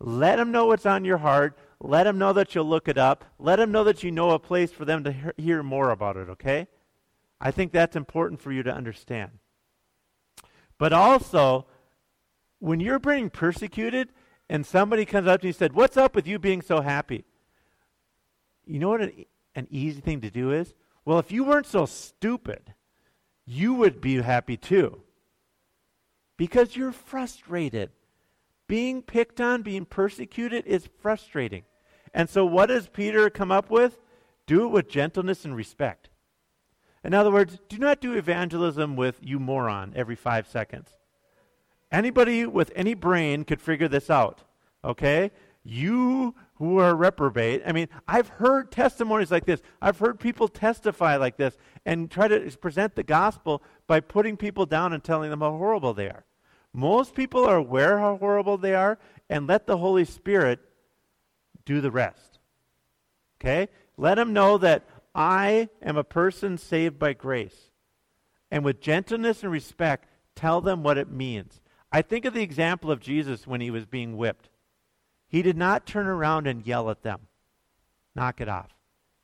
Let 0.00 0.36
them 0.36 0.52
know 0.52 0.66
what's 0.66 0.86
on 0.86 1.04
your 1.04 1.18
heart. 1.18 1.58
Let 1.80 2.04
them 2.04 2.18
know 2.18 2.32
that 2.32 2.54
you'll 2.54 2.68
look 2.68 2.88
it 2.88 2.98
up. 2.98 3.24
Let 3.38 3.56
them 3.56 3.70
know 3.70 3.84
that 3.84 4.02
you 4.02 4.10
know 4.10 4.30
a 4.30 4.38
place 4.38 4.72
for 4.72 4.84
them 4.84 5.04
to 5.04 5.32
hear 5.36 5.62
more 5.62 5.90
about 5.90 6.16
it, 6.16 6.28
okay? 6.28 6.66
I 7.40 7.50
think 7.50 7.72
that's 7.72 7.94
important 7.94 8.40
for 8.40 8.50
you 8.50 8.62
to 8.64 8.74
understand. 8.74 9.30
But 10.76 10.92
also, 10.92 11.66
when 12.58 12.80
you're 12.80 12.98
being 12.98 13.30
persecuted 13.30 14.10
and 14.48 14.66
somebody 14.66 15.04
comes 15.04 15.28
up 15.28 15.40
to 15.40 15.46
you 15.46 15.50
and 15.50 15.56
said, 15.56 15.72
What's 15.72 15.96
up 15.96 16.14
with 16.14 16.26
you 16.26 16.38
being 16.38 16.62
so 16.62 16.80
happy? 16.80 17.24
You 18.66 18.80
know 18.80 18.88
what 18.88 19.02
an, 19.02 19.24
an 19.54 19.68
easy 19.70 20.00
thing 20.00 20.20
to 20.22 20.30
do 20.30 20.52
is? 20.52 20.74
Well, 21.04 21.18
if 21.18 21.30
you 21.30 21.44
weren't 21.44 21.66
so 21.66 21.86
stupid, 21.86 22.74
you 23.46 23.74
would 23.74 24.00
be 24.00 24.20
happy 24.20 24.56
too. 24.56 25.02
Because 26.36 26.76
you're 26.76 26.92
frustrated. 26.92 27.90
Being 28.68 29.02
picked 29.02 29.40
on, 29.40 29.62
being 29.62 29.86
persecuted 29.86 30.66
is 30.66 30.88
frustrating. 31.00 31.64
And 32.14 32.28
so, 32.28 32.44
what 32.44 32.66
does 32.66 32.88
Peter 32.88 33.30
come 33.30 33.50
up 33.50 33.70
with? 33.70 33.98
Do 34.46 34.64
it 34.64 34.68
with 34.68 34.88
gentleness 34.88 35.44
and 35.44 35.56
respect. 35.56 36.10
In 37.02 37.14
other 37.14 37.30
words, 37.30 37.58
do 37.68 37.78
not 37.78 38.00
do 38.00 38.14
evangelism 38.14 38.96
with 38.96 39.18
you 39.22 39.38
moron 39.38 39.92
every 39.96 40.16
five 40.16 40.46
seconds. 40.46 40.90
Anybody 41.90 42.44
with 42.44 42.70
any 42.76 42.94
brain 42.94 43.44
could 43.44 43.60
figure 43.60 43.88
this 43.88 44.10
out. 44.10 44.42
Okay? 44.84 45.30
You 45.64 46.34
who 46.56 46.78
are 46.78 46.94
reprobate. 46.94 47.62
I 47.66 47.72
mean, 47.72 47.88
I've 48.06 48.28
heard 48.28 48.70
testimonies 48.70 49.30
like 49.30 49.46
this. 49.46 49.62
I've 49.80 49.98
heard 49.98 50.18
people 50.18 50.48
testify 50.48 51.16
like 51.16 51.36
this 51.36 51.56
and 51.86 52.10
try 52.10 52.28
to 52.28 52.50
present 52.58 52.94
the 52.94 53.02
gospel 53.02 53.62
by 53.86 54.00
putting 54.00 54.36
people 54.36 54.66
down 54.66 54.92
and 54.92 55.02
telling 55.02 55.30
them 55.30 55.40
how 55.40 55.52
horrible 55.52 55.94
they 55.94 56.08
are. 56.08 56.24
Most 56.78 57.16
people 57.16 57.44
are 57.44 57.56
aware 57.56 57.98
how 57.98 58.18
horrible 58.18 58.56
they 58.56 58.72
are 58.72 59.00
and 59.28 59.48
let 59.48 59.66
the 59.66 59.78
Holy 59.78 60.04
Spirit 60.04 60.60
do 61.64 61.80
the 61.80 61.90
rest. 61.90 62.38
Okay? 63.40 63.66
Let 63.96 64.14
them 64.14 64.32
know 64.32 64.58
that 64.58 64.84
I 65.12 65.70
am 65.82 65.96
a 65.96 66.04
person 66.04 66.56
saved 66.56 66.96
by 66.96 67.14
grace. 67.14 67.72
And 68.48 68.64
with 68.64 68.80
gentleness 68.80 69.42
and 69.42 69.50
respect, 69.50 70.08
tell 70.36 70.60
them 70.60 70.84
what 70.84 70.98
it 70.98 71.10
means. 71.10 71.60
I 71.90 72.00
think 72.00 72.24
of 72.24 72.32
the 72.32 72.42
example 72.42 72.92
of 72.92 73.00
Jesus 73.00 73.44
when 73.44 73.60
he 73.60 73.72
was 73.72 73.84
being 73.84 74.16
whipped. 74.16 74.48
He 75.26 75.42
did 75.42 75.56
not 75.56 75.84
turn 75.84 76.06
around 76.06 76.46
and 76.46 76.64
yell 76.64 76.90
at 76.90 77.02
them, 77.02 77.22
knock 78.14 78.40
it 78.40 78.48
off. 78.48 78.70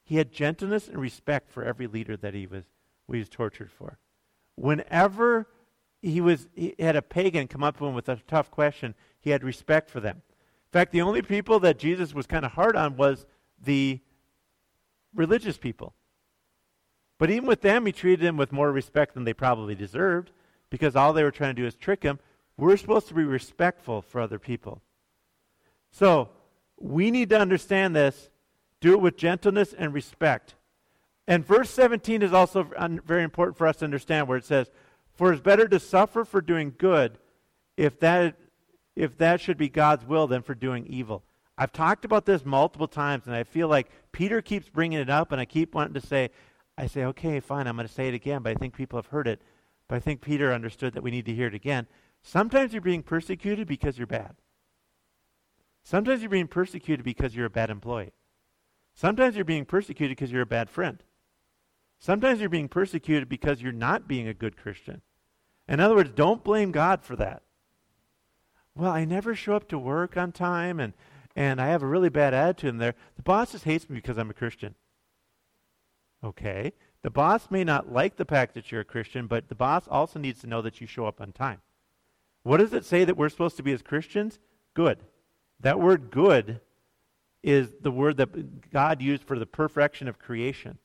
He 0.03 0.17
had 0.17 0.33
gentleness 0.33 0.89
and 0.89 0.99
respect 0.99 1.53
for 1.53 1.63
every 1.63 1.87
leader 1.87 2.17
that 2.17 2.35
he 2.35 2.49
was, 2.49 2.65
he 3.09 3.19
was 3.19 3.29
tortured 3.29 3.71
for. 3.71 4.01
Whenever 4.57 5.47
he, 6.05 6.21
was, 6.21 6.49
he 6.55 6.75
had 6.79 6.97
a 6.97 7.03
pagan 7.03 7.49
come 7.49 7.65
up 7.65 7.79
to 7.79 7.87
him 7.87 7.95
with 7.95 8.09
a 8.09 8.17
tough 8.29 8.51
question, 8.51 8.95
he 9.21 9.31
had 9.31 9.43
respect 9.43 9.89
for 9.89 10.01
them. 10.01 10.17
In 10.17 10.71
fact, 10.73 10.93
the 10.93 11.01
only 11.01 11.23
people 11.23 11.59
that 11.61 11.79
Jesus 11.79 12.13
was 12.13 12.27
kind 12.27 12.45
of 12.45 12.53
hard 12.53 12.77
on 12.77 12.97
was 12.97 13.25
the 13.63 14.01
religious 15.15 15.57
people. 15.57 15.95
But 17.19 17.31
even 17.31 17.47
with 17.47 17.63
them, 17.63 17.87
he 17.87 17.93
treated 17.93 18.27
them 18.27 18.37
with 18.37 18.53
more 18.53 18.71
respect 18.71 19.15
than 19.15 19.25
they 19.25 19.33
probably 19.33 19.75
deserved 19.75 20.31
because 20.69 20.95
all 20.95 21.13
they 21.13 21.23
were 21.23 21.31
trying 21.31 21.55
to 21.55 21.63
do 21.63 21.67
is 21.67 21.75
trick 21.75 22.03
him. 22.03 22.19
We're 22.57 22.77
supposed 22.77 23.09
to 23.09 23.15
be 23.15 23.25
respectful 23.25 24.03
for 24.03 24.21
other 24.21 24.39
people. 24.39 24.83
So 25.91 26.29
we 26.79 27.11
need 27.11 27.31
to 27.31 27.39
understand 27.39 27.97
this, 27.97 28.29
do 28.81 28.93
it 28.93 29.01
with 29.01 29.17
gentleness 29.17 29.73
and 29.73 29.95
respect. 29.95 30.55
And 31.27 31.47
verse 31.47 31.71
17 31.71 32.21
is 32.21 32.33
also 32.33 32.69
very 33.07 33.23
important 33.23 33.57
for 33.57 33.67
us 33.67 33.77
to 33.77 33.87
understand 33.87 34.29
where 34.29 34.37
it 34.37 34.45
says, 34.45 34.71
For 35.15 35.33
it's 35.33 35.43
better 35.43 35.69
to 35.69 35.79
suffer 35.79 36.25
for 36.25 36.41
doing 36.41 36.75
good 36.77 37.19
if 37.77 37.99
that, 38.01 38.37
if 38.97 39.17
that 39.19 39.41
should 39.41 39.57
be 39.57 39.69
God's 39.69 40.05
will 40.05 40.27
than 40.27 40.43
for 40.43 40.55
doing 40.55 40.87
evil. 40.87 41.25
I've 41.57 41.73
talked 41.73 42.05
about 42.05 42.27
this 42.27 42.45
multiple 42.45 42.89
times, 42.89 43.27
and 43.27 43.35
I 43.35 43.45
feel 43.45 43.69
like 43.69 43.89
Peter 44.11 44.43
keeps 44.43 44.69
bringing 44.69 44.99
it 44.99 45.11
up, 45.11 45.31
and 45.31 45.41
I 45.41 45.45
keep 45.45 45.75
wanting 45.75 45.95
to 45.95 46.07
say, 46.07 46.31
I 46.77 46.87
say, 46.87 47.05
okay, 47.05 47.39
fine, 47.39 47.69
I'm 47.69 47.77
going 47.77 47.87
to 47.87 47.93
say 47.93 48.09
it 48.09 48.15
again, 48.15 48.43
but 48.43 48.51
I 48.51 48.55
think 48.55 48.75
people 48.75 48.99
have 48.99 49.07
heard 49.07 49.29
it. 49.29 49.41
But 49.87 49.97
I 49.97 50.01
think 50.01 50.21
Peter 50.21 50.53
understood 50.53 50.95
that 50.95 51.03
we 51.03 51.13
need 51.13 51.27
to 51.27 51.35
hear 51.35 51.47
it 51.47 51.55
again. 51.55 51.87
Sometimes 52.23 52.73
you're 52.73 52.83
being 52.83 53.03
persecuted 53.03 53.69
because 53.69 53.99
you're 53.99 54.07
bad. 54.09 54.35
Sometimes 55.85 56.23
you're 56.23 56.31
being 56.31 56.49
persecuted 56.49 57.05
because 57.05 57.37
you're 57.37 57.47
a 57.47 57.51
bad 57.51 57.71
employee. 57.71 58.13
Sometimes 58.95 59.37
you're 59.37 59.45
being 59.45 59.67
persecuted 59.67 60.17
because 60.17 60.33
you're 60.33 60.43
a 60.43 60.47
bad 60.47 60.71
friend. 60.71 61.03
Sometimes 62.05 62.39
you're 62.39 62.51
being 62.51 62.69
persecuted 62.69 63.31
because 63.31 63.63
you're 63.63 63.73
not 63.73 64.07
being 64.07 64.29
a 64.29 64.35
good 64.35 64.59
Christian. 64.59 65.01
In 65.67 65.81
other 65.81 65.95
words, 65.95 66.11
don't 66.15 66.45
blame 66.45 66.71
God 66.71 67.03
for 67.03 67.17
that. 67.17 67.41
Well, 68.75 68.91
I 68.91 69.07
never 69.07 69.35
show 69.35 69.57
up 69.57 69.71
to 69.71 69.79
work 69.79 70.15
on 70.15 70.31
time 70.31 70.81
and, 70.81 70.93
and 71.35 71.63
I 71.63 71.69
have 71.69 71.83
a 71.83 71.87
really 71.87 72.11
bad 72.11 72.35
attitude 72.35 72.69
in 72.69 72.77
there. 72.77 72.95
The 73.17 73.23
boss 73.23 73.53
just 73.53 73.65
hates 73.65 73.89
me 73.89 73.97
because 73.97 74.19
I'm 74.19 74.29
a 74.29 74.35
Christian. 74.35 74.75
Okay. 76.23 76.75
The 77.01 77.09
boss 77.09 77.51
may 77.51 77.65
not 77.65 77.91
like 77.91 78.17
the 78.17 78.27
fact 78.27 78.53
that 78.53 78.71
you're 78.71 78.83
a 78.83 78.85
Christian, 78.85 79.27
but 79.27 79.49
the 79.49 79.55
boss 79.55 79.89
also 79.89 80.19
needs 80.19 80.43
to 80.43 80.47
know 80.47 80.61
that 80.61 80.83
you 80.83 80.87
show 80.87 81.07
up 81.07 81.23
on 81.23 81.33
time. 81.33 81.63
What 82.43 82.59
does 82.59 82.75
it 82.75 82.85
say 82.85 83.07
that 83.07 83.17
we're 83.17 83.31
supposed 83.31 83.57
to 83.57 83.63
be 83.63 83.73
as 83.73 83.81
Christians? 83.81 84.41
Good. 84.75 84.99
That 85.59 85.81
word 85.81 86.11
good 86.11 86.61
is 87.43 87.73
the 87.81 87.91
word 87.91 88.19
that 88.19 88.71
God 88.71 89.01
used 89.01 89.23
for 89.23 89.39
the 89.39 89.47
perfection 89.47 90.07
of 90.07 90.19
creation. 90.19 90.77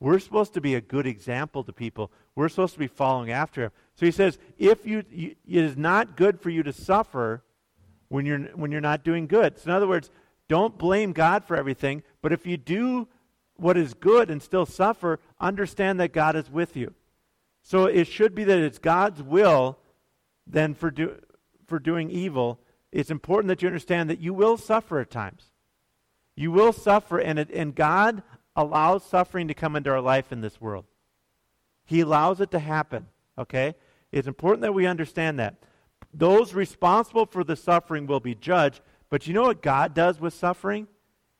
We're 0.00 0.18
supposed 0.18 0.54
to 0.54 0.60
be 0.60 0.74
a 0.74 0.80
good 0.80 1.06
example 1.06 1.62
to 1.64 1.72
people. 1.72 2.10
We're 2.34 2.48
supposed 2.48 2.72
to 2.72 2.78
be 2.78 2.86
following 2.86 3.30
after 3.30 3.64
him. 3.64 3.70
So 3.94 4.06
he 4.06 4.12
says, 4.12 4.38
if 4.58 4.86
you, 4.86 5.04
you 5.10 5.36
it 5.46 5.64
is 5.64 5.76
not 5.76 6.16
good 6.16 6.40
for 6.40 6.50
you 6.50 6.62
to 6.62 6.72
suffer 6.72 7.42
when 8.08 8.26
you're 8.26 8.40
when 8.56 8.72
you're 8.72 8.80
not 8.80 9.04
doing 9.04 9.26
good. 9.26 9.58
So 9.58 9.70
in 9.70 9.76
other 9.76 9.86
words, 9.86 10.10
don't 10.48 10.78
blame 10.78 11.12
God 11.12 11.44
for 11.44 11.56
everything, 11.56 12.02
but 12.22 12.32
if 12.32 12.46
you 12.46 12.56
do 12.56 13.06
what 13.56 13.76
is 13.76 13.94
good 13.94 14.30
and 14.30 14.42
still 14.42 14.66
suffer, 14.66 15.20
understand 15.38 16.00
that 16.00 16.12
God 16.12 16.34
is 16.34 16.50
with 16.50 16.76
you. 16.76 16.94
So 17.62 17.84
it 17.84 18.06
should 18.06 18.34
be 18.34 18.44
that 18.44 18.58
it's 18.58 18.78
God's 18.78 19.22
will 19.22 19.78
then 20.46 20.74
for 20.74 20.90
do, 20.90 21.20
for 21.66 21.78
doing 21.78 22.10
evil 22.10 22.58
it's 22.92 23.10
important 23.10 23.48
that 23.48 23.62
you 23.62 23.68
understand 23.68 24.10
that 24.10 24.20
you 24.20 24.34
will 24.34 24.56
suffer 24.56 24.98
at 25.00 25.10
times. 25.10 25.52
You 26.34 26.50
will 26.50 26.72
suffer, 26.72 27.18
and, 27.18 27.38
it, 27.38 27.50
and 27.50 27.74
God 27.74 28.22
allows 28.56 29.04
suffering 29.04 29.48
to 29.48 29.54
come 29.54 29.76
into 29.76 29.90
our 29.90 30.00
life 30.00 30.32
in 30.32 30.40
this 30.40 30.60
world. 30.60 30.84
He 31.84 32.00
allows 32.00 32.40
it 32.40 32.50
to 32.52 32.58
happen, 32.58 33.06
okay? 33.38 33.74
It's 34.12 34.28
important 34.28 34.62
that 34.62 34.74
we 34.74 34.86
understand 34.86 35.38
that. 35.38 35.56
Those 36.12 36.54
responsible 36.54 37.26
for 37.26 37.44
the 37.44 37.56
suffering 37.56 38.06
will 38.06 38.20
be 38.20 38.34
judged, 38.34 38.80
but 39.08 39.26
you 39.26 39.34
know 39.34 39.42
what 39.42 39.62
God 39.62 39.94
does 39.94 40.20
with 40.20 40.34
suffering? 40.34 40.88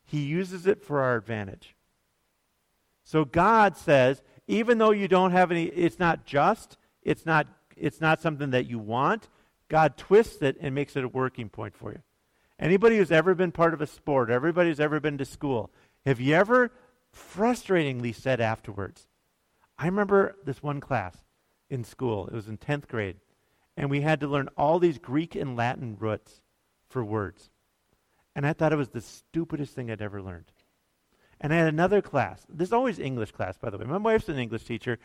He 0.04 0.20
uses 0.20 0.66
it 0.66 0.82
for 0.82 1.00
our 1.00 1.16
advantage. 1.16 1.74
So 3.04 3.24
God 3.24 3.76
says, 3.76 4.22
even 4.46 4.78
though 4.78 4.90
you 4.90 5.08
don't 5.08 5.32
have 5.32 5.50
any, 5.50 5.64
it's 5.64 5.98
not 5.98 6.26
just, 6.26 6.76
it's 7.02 7.26
not, 7.26 7.46
it's 7.76 8.00
not 8.00 8.20
something 8.20 8.50
that 8.50 8.66
you 8.66 8.78
want, 8.78 9.28
God 9.68 9.96
twists 9.96 10.42
it 10.42 10.56
and 10.60 10.74
makes 10.74 10.96
it 10.96 11.04
a 11.04 11.08
working 11.08 11.48
point 11.48 11.74
for 11.74 11.92
you. 11.92 12.02
Anybody 12.58 12.98
who's 12.98 13.12
ever 13.12 13.34
been 13.34 13.52
part 13.52 13.72
of 13.72 13.80
a 13.80 13.86
sport, 13.86 14.30
everybody 14.30 14.68
who's 14.68 14.80
ever 14.80 15.00
been 15.00 15.18
to 15.18 15.24
school, 15.24 15.70
have 16.04 16.20
you 16.20 16.34
ever 16.34 16.70
frustratingly 17.14 18.14
said 18.14 18.40
afterwards, 18.40 19.08
I 19.78 19.86
remember 19.86 20.36
this 20.44 20.62
one 20.62 20.80
class 20.80 21.16
in 21.68 21.84
school, 21.84 22.26
it 22.26 22.34
was 22.34 22.48
in 22.48 22.58
10th 22.58 22.88
grade, 22.88 23.16
and 23.76 23.88
we 23.88 24.02
had 24.02 24.20
to 24.20 24.28
learn 24.28 24.48
all 24.56 24.78
these 24.78 24.98
Greek 24.98 25.34
and 25.34 25.56
Latin 25.56 25.96
roots 25.98 26.40
for 26.88 27.04
words. 27.04 27.50
And 28.34 28.46
I 28.46 28.52
thought 28.52 28.72
it 28.72 28.76
was 28.76 28.90
the 28.90 29.00
stupidest 29.00 29.74
thing 29.74 29.90
I'd 29.90 30.02
ever 30.02 30.22
learned. 30.22 30.52
And 31.40 31.52
I 31.52 31.56
had 31.56 31.68
another 31.68 32.02
class. 32.02 32.44
This 32.48 32.68
is 32.68 32.72
always 32.72 32.98
English 32.98 33.32
class, 33.32 33.56
by 33.56 33.70
the 33.70 33.78
way. 33.78 33.86
My 33.86 33.96
wife's 33.96 34.28
an 34.28 34.38
English 34.38 34.64
teacher. 34.64 34.98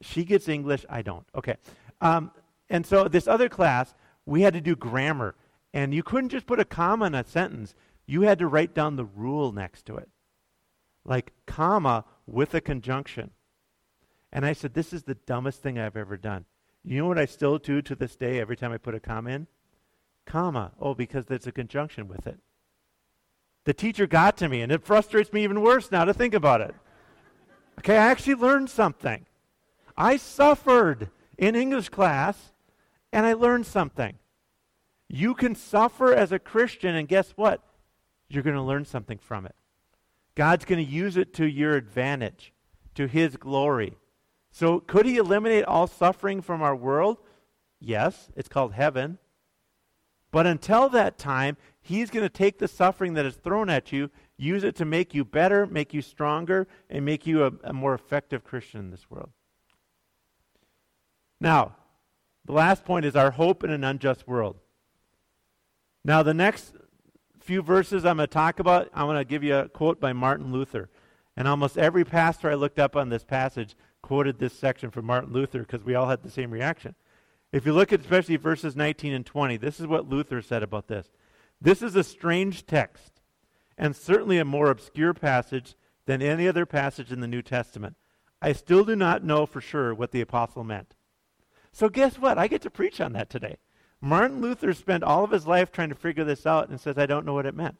She 0.00 0.24
gets 0.24 0.48
English, 0.48 0.86
I 0.88 1.02
don't. 1.02 1.26
Okay. 1.34 1.56
Um, 2.00 2.30
and 2.70 2.86
so 2.86 3.08
this 3.08 3.28
other 3.28 3.48
class, 3.48 3.94
we 4.24 4.42
had 4.42 4.54
to 4.54 4.60
do 4.60 4.74
grammar. 4.74 5.34
And 5.74 5.92
you 5.92 6.02
couldn't 6.02 6.30
just 6.30 6.46
put 6.46 6.60
a 6.60 6.64
comma 6.64 7.06
in 7.06 7.14
a 7.14 7.24
sentence, 7.24 7.74
you 8.06 8.22
had 8.22 8.38
to 8.38 8.46
write 8.46 8.74
down 8.74 8.96
the 8.96 9.04
rule 9.04 9.52
next 9.52 9.86
to 9.86 9.96
it. 9.96 10.08
Like, 11.04 11.32
comma 11.46 12.04
with 12.26 12.54
a 12.54 12.60
conjunction. 12.60 13.30
And 14.32 14.46
I 14.46 14.52
said, 14.52 14.74
This 14.74 14.92
is 14.92 15.02
the 15.02 15.14
dumbest 15.14 15.62
thing 15.62 15.78
I've 15.78 15.96
ever 15.96 16.16
done. 16.16 16.44
You 16.84 16.98
know 16.98 17.06
what 17.06 17.18
I 17.18 17.26
still 17.26 17.58
do 17.58 17.82
to 17.82 17.94
this 17.94 18.16
day 18.16 18.40
every 18.40 18.56
time 18.56 18.72
I 18.72 18.78
put 18.78 18.94
a 18.94 19.00
comma 19.00 19.30
in? 19.30 19.46
Comma. 20.26 20.72
Oh, 20.80 20.94
because 20.94 21.26
there's 21.26 21.46
a 21.46 21.52
conjunction 21.52 22.08
with 22.08 22.26
it. 22.26 22.38
The 23.64 23.74
teacher 23.74 24.06
got 24.06 24.36
to 24.38 24.48
me, 24.48 24.60
and 24.60 24.72
it 24.72 24.84
frustrates 24.84 25.32
me 25.32 25.44
even 25.44 25.60
worse 25.60 25.90
now 25.90 26.04
to 26.04 26.14
think 26.14 26.34
about 26.34 26.60
it. 26.60 26.74
Okay, 27.78 27.96
I 27.96 28.10
actually 28.10 28.34
learned 28.34 28.70
something. 28.70 29.26
I 29.96 30.16
suffered 30.16 31.10
in 31.38 31.54
English 31.54 31.90
class, 31.90 32.52
and 33.12 33.24
I 33.24 33.34
learned 33.34 33.66
something. 33.66 34.18
You 35.08 35.34
can 35.34 35.54
suffer 35.54 36.12
as 36.12 36.32
a 36.32 36.38
Christian, 36.38 36.94
and 36.94 37.06
guess 37.06 37.32
what? 37.32 37.62
You're 38.28 38.42
going 38.42 38.56
to 38.56 38.62
learn 38.62 38.84
something 38.84 39.18
from 39.18 39.46
it. 39.46 39.54
God's 40.34 40.64
going 40.64 40.84
to 40.84 40.90
use 40.90 41.16
it 41.16 41.34
to 41.34 41.46
your 41.46 41.74
advantage, 41.74 42.52
to 42.94 43.06
His 43.06 43.36
glory. 43.36 43.96
So, 44.50 44.80
could 44.80 45.06
He 45.06 45.16
eliminate 45.16 45.64
all 45.64 45.86
suffering 45.86 46.40
from 46.40 46.62
our 46.62 46.76
world? 46.76 47.18
Yes, 47.80 48.30
it's 48.36 48.48
called 48.48 48.74
heaven. 48.74 49.18
But 50.30 50.46
until 50.46 50.88
that 50.90 51.18
time, 51.18 51.56
He's 51.80 52.10
going 52.10 52.24
to 52.24 52.30
take 52.30 52.58
the 52.58 52.68
suffering 52.68 53.14
that 53.14 53.26
is 53.26 53.36
thrown 53.36 53.68
at 53.68 53.92
you, 53.92 54.10
use 54.36 54.64
it 54.64 54.76
to 54.76 54.84
make 54.84 55.14
you 55.14 55.24
better, 55.24 55.66
make 55.66 55.92
you 55.92 56.00
stronger, 56.00 56.66
and 56.88 57.04
make 57.04 57.26
you 57.26 57.44
a, 57.44 57.52
a 57.64 57.72
more 57.72 57.94
effective 57.94 58.44
Christian 58.44 58.80
in 58.80 58.90
this 58.90 59.10
world. 59.10 59.30
Now, 61.40 61.76
the 62.44 62.52
last 62.52 62.84
point 62.84 63.04
is 63.04 63.16
our 63.16 63.32
hope 63.32 63.64
in 63.64 63.70
an 63.70 63.84
unjust 63.84 64.26
world. 64.26 64.56
Now, 66.04 66.22
the 66.22 66.34
next 66.34 66.74
few 67.52 67.60
verses 67.60 68.06
I'm 68.06 68.16
going 68.16 68.26
to 68.26 68.32
talk 68.32 68.60
about, 68.60 68.88
I'm 68.94 69.04
going 69.04 69.18
to 69.18 69.26
give 69.26 69.44
you 69.44 69.54
a 69.54 69.68
quote 69.68 70.00
by 70.00 70.14
Martin 70.14 70.52
Luther. 70.52 70.88
And 71.36 71.46
almost 71.46 71.76
every 71.76 72.02
pastor 72.02 72.50
I 72.50 72.54
looked 72.54 72.78
up 72.78 72.96
on 72.96 73.10
this 73.10 73.24
passage 73.24 73.76
quoted 74.00 74.38
this 74.38 74.54
section 74.54 74.90
from 74.90 75.04
Martin 75.04 75.34
Luther 75.34 75.58
because 75.58 75.84
we 75.84 75.94
all 75.94 76.08
had 76.08 76.22
the 76.22 76.30
same 76.30 76.50
reaction. 76.50 76.94
If 77.52 77.66
you 77.66 77.74
look 77.74 77.92
at 77.92 78.00
especially 78.00 78.36
verses 78.36 78.74
19 78.74 79.12
and 79.12 79.26
20, 79.26 79.58
this 79.58 79.80
is 79.80 79.86
what 79.86 80.08
Luther 80.08 80.40
said 80.40 80.62
about 80.62 80.88
this. 80.88 81.08
This 81.60 81.82
is 81.82 81.94
a 81.94 82.02
strange 82.02 82.64
text, 82.64 83.20
and 83.76 83.94
certainly 83.94 84.38
a 84.38 84.46
more 84.46 84.70
obscure 84.70 85.12
passage 85.12 85.76
than 86.06 86.22
any 86.22 86.48
other 86.48 86.64
passage 86.64 87.12
in 87.12 87.20
the 87.20 87.28
New 87.28 87.42
Testament. 87.42 87.96
I 88.40 88.54
still 88.54 88.82
do 88.82 88.96
not 88.96 89.24
know 89.24 89.44
for 89.44 89.60
sure 89.60 89.94
what 89.94 90.12
the 90.12 90.22
apostle 90.22 90.64
meant. 90.64 90.94
So, 91.70 91.90
guess 91.90 92.18
what? 92.18 92.38
I 92.38 92.46
get 92.46 92.62
to 92.62 92.70
preach 92.70 92.98
on 92.98 93.12
that 93.12 93.28
today. 93.28 93.58
Martin 94.04 94.40
Luther 94.40 94.72
spent 94.72 95.04
all 95.04 95.22
of 95.22 95.30
his 95.30 95.46
life 95.46 95.70
trying 95.70 95.88
to 95.90 95.94
figure 95.94 96.24
this 96.24 96.44
out 96.44 96.68
and 96.68 96.80
says, 96.80 96.98
I 96.98 97.06
don't 97.06 97.24
know 97.24 97.34
what 97.34 97.46
it 97.46 97.54
meant. 97.54 97.78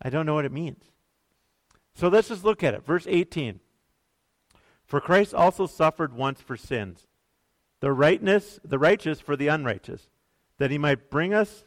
I 0.00 0.08
don't 0.08 0.24
know 0.24 0.34
what 0.34 0.46
it 0.46 0.52
means. 0.52 0.84
So 1.94 2.08
let's 2.08 2.28
just 2.28 2.44
look 2.44 2.64
at 2.64 2.72
it. 2.72 2.86
Verse 2.86 3.06
18. 3.06 3.60
For 4.86 5.02
Christ 5.02 5.34
also 5.34 5.66
suffered 5.66 6.14
once 6.14 6.40
for 6.40 6.56
sins, 6.56 7.06
the 7.80 7.92
rightness, 7.92 8.58
the 8.64 8.78
righteous 8.78 9.20
for 9.20 9.36
the 9.36 9.48
unrighteous, 9.48 10.08
that 10.56 10.70
he 10.70 10.78
might 10.78 11.10
bring 11.10 11.34
us 11.34 11.64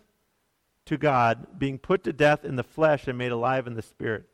to 0.86 0.97
God, 0.97 1.60
being 1.60 1.77
put 1.77 2.03
to 2.03 2.13
death 2.13 2.43
in 2.43 2.55
the 2.55 2.63
flesh 2.63 3.08
and 3.08 3.17
made 3.17 3.31
alive 3.31 3.67
in 3.67 3.75
the 3.75 3.81
spirit, 3.84 4.25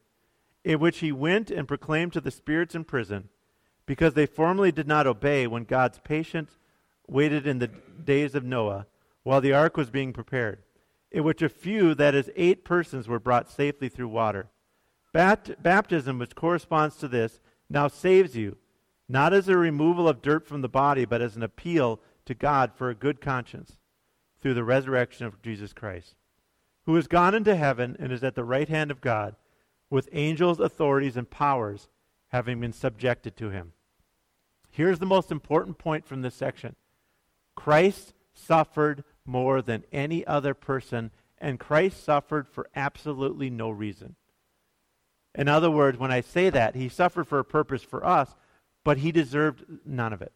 in 0.64 0.80
which 0.80 1.00
he 1.00 1.12
went 1.12 1.52
and 1.52 1.68
proclaimed 1.68 2.14
to 2.14 2.22
the 2.22 2.32
spirits 2.32 2.76
in 2.76 2.86
prison, 2.86 3.28
because 3.86 4.14
they 4.14 4.26
formerly 4.26 4.72
did 4.72 4.88
not 4.88 5.08
obey 5.08 5.48
when 5.48 5.64
God's 5.66 6.00
patience 6.00 6.58
waited 7.08 7.46
in 7.46 7.60
the 7.60 7.68
days 7.68 8.36
of 8.36 8.46
Noah 8.46 8.86
while 9.24 9.42
the 9.42 9.54
ark 9.54 9.78
was 9.78 9.90
being 9.90 10.14
prepared, 10.14 10.64
in 11.12 11.24
which 11.24 11.42
a 11.42 11.50
few, 11.50 11.94
that 11.96 12.16
is, 12.16 12.30
eight 12.36 12.64
persons, 12.64 13.08
were 13.08 13.20
brought 13.20 13.50
safely 13.50 13.90
through 13.90 14.08
water. 14.08 14.50
Bapt- 15.14 15.62
baptism, 15.62 16.20
which 16.20 16.36
corresponds 16.36 16.96
to 16.98 17.08
this, 17.08 17.40
now 17.70 17.88
saves 17.88 18.36
you, 18.36 18.58
not 19.08 19.34
as 19.34 19.48
a 19.48 19.58
removal 19.58 20.08
of 20.08 20.22
dirt 20.22 20.48
from 20.48 20.62
the 20.62 20.70
body, 20.70 21.06
but 21.06 21.22
as 21.22 21.36
an 21.36 21.44
appeal 21.44 22.00
to 22.26 22.34
God 22.34 22.72
for 22.74 22.90
a 22.90 22.96
good 22.96 23.20
conscience 23.20 23.78
through 24.42 24.54
the 24.54 24.64
resurrection 24.64 25.26
of 25.26 25.42
Jesus 25.42 25.74
Christ, 25.74 26.16
who 26.86 26.96
has 26.96 27.08
gone 27.08 27.36
into 27.36 27.56
heaven 27.56 27.96
and 28.00 28.12
is 28.12 28.24
at 28.24 28.36
the 28.36 28.44
right 28.44 28.70
hand 28.70 28.90
of 28.90 29.02
God, 29.02 29.36
with 29.90 30.10
angels, 30.14 30.60
authorities, 30.60 31.18
and 31.18 31.30
powers 31.30 31.90
having 32.30 32.62
been 32.62 32.72
subjected 32.72 33.36
to 33.36 33.50
him. 33.50 33.74
Here's 34.72 35.00
the 35.00 35.06
most 35.06 35.32
important 35.32 35.78
point 35.78 36.06
from 36.06 36.22
this 36.22 36.36
section 36.36 36.76
Christ 37.56 38.14
suffered 38.34 39.04
more 39.26 39.62
than 39.62 39.84
any 39.92 40.26
other 40.26 40.54
person, 40.54 41.12
and 41.38 41.60
Christ 41.60 42.04
suffered 42.04 42.48
for 42.48 42.70
absolutely 42.76 43.50
no 43.50 43.70
reason. 43.70 44.16
In 45.36 45.48
other 45.48 45.72
words, 45.72 45.98
when 45.98 46.12
I 46.12 46.22
say 46.22 46.50
that, 46.50 46.76
he 46.76 46.90
suffered 46.90 47.28
for 47.28 47.40
a 47.40 47.46
purpose 47.46 47.84
for 47.84 48.06
us, 48.06 48.36
but 48.84 48.98
he 48.98 49.12
deserved 49.12 49.64
none 49.86 50.14
of 50.14 50.22
it. 50.22 50.34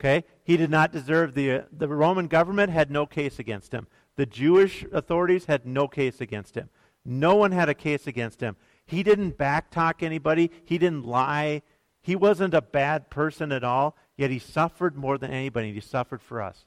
Okay? 0.00 0.24
He 0.44 0.56
did 0.56 0.70
not 0.70 0.92
deserve 0.92 1.34
the 1.34 1.50
uh, 1.50 1.62
the 1.72 1.88
Roman 1.88 2.28
government 2.28 2.70
had 2.70 2.90
no 2.90 3.04
case 3.04 3.38
against 3.38 3.72
him. 3.72 3.88
The 4.16 4.26
Jewish 4.26 4.84
authorities 4.92 5.46
had 5.46 5.66
no 5.66 5.88
case 5.88 6.20
against 6.20 6.54
him. 6.54 6.70
No 7.04 7.34
one 7.34 7.52
had 7.52 7.68
a 7.68 7.74
case 7.74 8.06
against 8.06 8.40
him. 8.40 8.56
He 8.86 9.02
didn't 9.02 9.38
backtalk 9.38 10.02
anybody. 10.02 10.50
He 10.64 10.78
didn't 10.78 11.06
lie. 11.06 11.62
He 12.00 12.16
wasn't 12.16 12.54
a 12.54 12.62
bad 12.62 13.10
person 13.10 13.52
at 13.52 13.64
all, 13.64 13.96
yet 14.16 14.30
he 14.30 14.38
suffered 14.38 14.96
more 14.96 15.18
than 15.18 15.30
anybody. 15.30 15.72
He 15.72 15.80
suffered 15.80 16.22
for 16.22 16.40
us. 16.40 16.64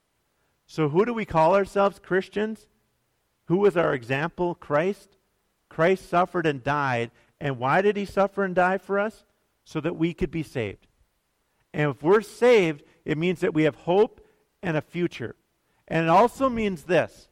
So, 0.72 0.88
who 0.88 1.04
do 1.04 1.14
we 1.14 1.26
call 1.26 1.54
ourselves? 1.54 2.00
Christians? 2.00 2.66
Who 3.48 3.58
was 3.58 3.76
our 3.76 3.94
example? 3.94 4.56
Christ. 4.56 5.18
Christ 5.68 6.08
suffered 6.08 6.48
and 6.48 6.64
died. 6.64 7.12
And 7.42 7.60
why 7.60 7.82
did 7.82 7.98
he 7.98 8.06
suffer 8.06 8.46
and 8.46 8.56
die 8.56 8.78
for 8.78 8.98
us? 8.98 9.26
So 9.66 9.82
that 9.82 9.98
we 9.98 10.14
could 10.14 10.32
be 10.32 10.44
saved. 10.44 10.88
And 11.74 11.92
if 11.92 12.02
we're 12.02 12.22
saved, 12.22 12.84
it 13.04 13.18
means 13.18 13.42
that 13.42 13.54
we 13.54 13.64
have 13.64 13.76
hope 13.76 14.26
and 14.64 14.78
a 14.78 14.82
future. 14.82 15.36
And 15.90 16.06
it 16.06 16.10
also 16.10 16.48
means 16.48 16.84
this 16.84 17.28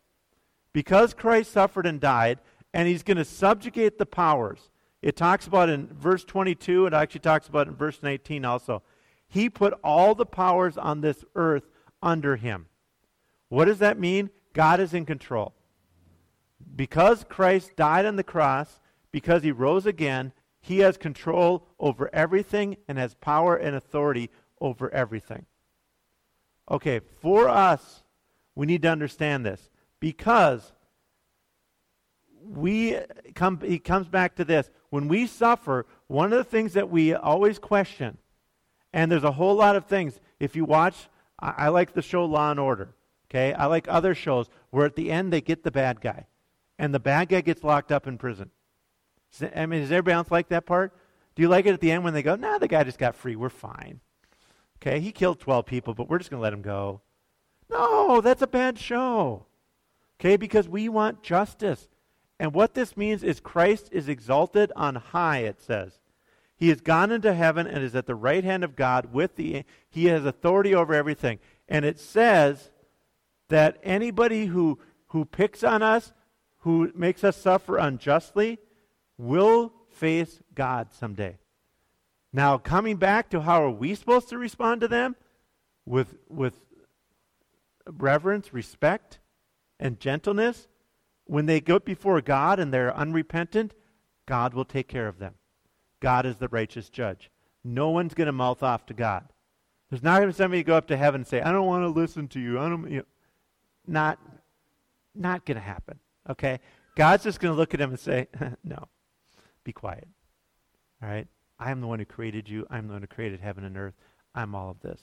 because 0.73 1.13
Christ 1.13 1.54
suffered 1.54 1.86
and 1.86 2.02
died, 2.02 2.39
and 2.73 2.89
he's 2.89 3.04
going 3.04 3.15
to 3.15 3.23
subjugate 3.23 3.97
the 3.97 4.06
powers. 4.06 4.69
It 5.02 5.15
talks 5.15 5.47
about 5.47 5.69
in 5.69 5.88
verse 5.88 6.25
22, 6.25 6.88
it 6.88 6.93
actually 6.93 7.21
talks 7.21 7.47
about 7.47 7.69
in 7.69 7.75
verse 7.75 8.04
19 8.04 8.43
also. 8.43 8.84
He 9.30 9.49
put 9.49 9.80
all 9.82 10.13
the 10.13 10.25
powers 10.25 10.78
on 10.78 10.99
this 10.99 11.23
earth 11.36 11.69
under 12.04 12.36
him. 12.36 12.65
What 13.50 13.66
does 13.66 13.80
that 13.80 14.00
mean? 14.00 14.30
God 14.54 14.80
is 14.80 14.94
in 14.94 15.06
control. 15.06 15.54
Because 16.76 17.26
Christ 17.28 17.76
died 17.76 18.06
on 18.06 18.16
the 18.16 18.24
cross, 18.24 18.80
because 19.12 19.44
he 19.44 19.52
rose 19.52 19.86
again, 19.86 20.32
he 20.62 20.80
has 20.80 20.98
control 20.98 21.68
over 21.80 22.10
everything 22.14 22.78
and 22.88 22.98
has 22.98 23.16
power 23.16 23.56
and 23.56 23.76
authority 23.76 24.30
over 24.62 24.94
everything. 24.94 25.46
Okay, 26.70 27.00
for 27.22 27.50
us, 27.50 28.04
we 28.56 28.66
need 28.66 28.82
to 28.84 28.90
understand 28.90 29.46
this 29.46 29.70
because 30.00 30.74
we 32.44 32.98
come 33.36 33.60
he 33.64 33.80
comes 33.80 34.08
back 34.08 34.36
to 34.36 34.46
this 34.46 34.70
when 34.90 35.08
we 35.08 35.26
suffer 35.28 35.86
one 36.08 36.32
of 36.32 36.38
the 36.38 36.44
things 36.44 36.74
that 36.74 36.90
we 36.90 37.14
always 37.14 37.60
question 37.60 38.18
and 38.94 39.12
there's 39.12 39.24
a 39.24 39.32
whole 39.34 39.56
lot 39.56 39.76
of 39.76 39.86
things 39.86 40.20
if 40.40 40.56
you 40.56 40.66
watch 40.66 41.10
I, 41.40 41.54
I 41.58 41.68
like 41.70 41.94
the 41.94 42.02
show 42.02 42.26
law 42.26 42.50
and 42.50 42.60
order 42.60 42.96
Okay? 43.30 43.54
I 43.54 43.65
like 43.65 43.88
other 43.88 44.15
shows 44.15 44.50
where 44.70 44.86
at 44.86 44.96
the 44.96 45.12
end 45.12 45.32
they 45.32 45.42
get 45.42 45.63
the 45.63 45.72
bad 45.72 46.02
guy. 46.02 46.28
And 46.78 46.94
the 46.94 47.00
bad 47.00 47.30
guy 47.30 47.42
gets 47.42 47.63
locked 47.63 47.92
up 47.92 48.08
in 48.08 48.18
prison. 48.18 48.52
I 49.56 49.65
mean, 49.65 49.82
does 49.82 49.92
everybody 49.92 50.15
else 50.15 50.32
like 50.32 50.50
that 50.50 50.65
part? 50.65 50.96
Do 51.36 51.42
you 51.42 51.50
like 51.50 51.65
it 51.65 51.74
at 51.74 51.82
the 51.82 51.92
end 51.92 52.04
when 52.04 52.13
they 52.13 52.24
go, 52.24 52.36
nah, 52.36 52.58
the 52.58 52.68
guy 52.68 52.84
just 52.84 52.98
got 52.98 53.15
free. 53.15 53.36
We're 53.36 53.50
fine. 53.50 54.00
Okay? 54.78 55.00
He 55.00 55.12
killed 55.12 55.39
12 55.39 55.65
people, 55.65 55.94
but 55.94 56.10
we're 56.10 56.18
just 56.18 56.30
going 56.30 56.39
to 56.39 56.44
let 56.44 56.54
him 56.54 56.62
go. 56.62 57.02
No, 57.70 58.22
that's 58.22 58.42
a 58.42 58.48
bad 58.48 58.80
show. 58.80 59.46
Okay? 60.20 60.38
Because 60.38 60.68
we 60.68 60.89
want 60.89 61.22
justice. 61.22 61.88
And 62.39 62.54
what 62.54 62.74
this 62.74 62.98
means 62.98 63.24
is 63.24 63.39
Christ 63.39 63.89
is 63.92 64.10
exalted 64.10 64.72
on 64.76 64.96
high, 64.96 65.39
it 65.39 65.62
says. 65.62 66.00
He 66.56 66.70
has 66.70 66.82
gone 66.82 67.12
into 67.12 67.34
heaven 67.34 67.68
and 67.68 67.84
is 67.84 67.96
at 67.96 68.06
the 68.06 68.15
right 68.15 68.44
hand 68.44 68.63
of 68.63 68.76
God 68.76 69.13
with 69.13 69.36
the 69.36 69.63
he 69.89 70.06
has 70.06 70.26
authority 70.26 70.76
over 70.76 70.94
everything. 70.94 71.39
And 71.68 71.86
it 71.86 72.00
says 72.00 72.70
that 73.50 73.78
anybody 73.84 74.48
who, 74.48 74.80
who 75.08 75.26
picks 75.26 75.64
on 75.64 75.82
us, 75.84 76.14
who 76.60 76.92
makes 76.96 77.24
us 77.24 77.38
suffer 77.38 77.78
unjustly, 77.78 78.60
will 79.18 79.74
face 79.90 80.42
God 80.56 80.94
someday. 80.94 81.38
Now, 82.32 82.58
coming 82.58 82.98
back 82.98 83.30
to 83.32 83.42
how 83.42 83.64
are 83.64 83.72
we 83.72 83.96
supposed 83.96 84.30
to 84.30 84.38
respond 84.38 84.82
to 84.82 84.88
them? 84.88 85.16
With, 85.86 86.16
with 86.30 86.54
reverence, 87.88 88.54
respect, 88.54 89.20
and 89.80 90.00
gentleness. 90.00 90.68
When 91.26 91.46
they 91.46 91.62
go 91.62 91.80
before 91.80 92.22
God 92.22 92.60
and 92.60 92.74
they're 92.74 92.96
unrepentant, 92.96 93.74
God 94.26 94.54
will 94.54 94.66
take 94.66 94.88
care 94.88 95.08
of 95.08 95.20
them. 95.20 95.36
God 96.00 96.26
is 96.26 96.38
the 96.38 96.48
righteous 96.48 96.90
judge. 96.90 97.30
No 97.64 97.90
one's 97.90 98.14
going 98.14 98.28
to 98.28 98.32
mouth 98.32 98.64
off 98.64 98.86
to 98.88 98.94
God. 98.94 99.28
There's 99.90 100.04
not 100.04 100.18
going 100.18 100.30
to 100.30 100.34
be 100.34 100.38
somebody 100.38 100.64
go 100.64 100.76
up 100.76 100.88
to 100.88 100.98
heaven 100.98 101.22
and 101.22 101.28
say, 101.28 101.42
"I 101.42 101.52
don't 101.52 101.66
want 101.66 101.84
to 101.84 101.90
listen 101.90 102.28
to 102.30 102.40
you." 102.40 102.60
I 102.60 102.70
don't. 102.70 102.90
You 102.90 102.98
know, 103.00 103.06
not, 103.89 104.19
not 105.15 105.45
going 105.45 105.56
to 105.56 105.62
happen. 105.62 105.99
Okay, 106.30 106.60
God's 106.95 107.23
just 107.23 107.39
going 107.39 107.54
to 107.54 107.58
look 107.58 107.73
at 107.73 107.82
him 107.82 107.89
and 107.89 107.99
say, 107.99 108.28
"No, 108.63 108.88
be 109.63 109.73
quiet." 109.73 110.08
All 111.02 111.10
right. 111.10 111.28
I 111.60 111.71
am 111.71 111.82
the 111.82 111.88
one 111.88 111.99
who 111.99 112.06
created 112.06 112.47
you. 112.47 112.65
I'm 112.69 112.88
the 112.88 112.93
one 112.93 113.02
who 113.02 113.08
created 113.08 113.41
heaven 113.41 113.63
and 113.63 113.78
earth. 113.78 113.95
I'm 114.34 114.56
all 114.56 114.69
of 114.69 114.80
this. 114.80 115.02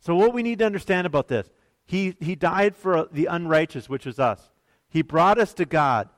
So, 0.00 0.14
what 0.14 0.32
we 0.32 0.42
need 0.42 0.58
to 0.60 0.66
understand 0.66 1.06
about 1.06 1.28
this, 1.28 1.50
he, 1.84 2.16
he 2.20 2.34
died 2.34 2.76
for 2.76 3.08
the 3.12 3.26
unrighteous, 3.26 3.88
which 3.88 4.06
is 4.06 4.18
us. 4.18 4.50
He 4.88 5.02
brought 5.02 5.38
us 5.38 5.52
to 5.54 5.64
God, 5.64 6.08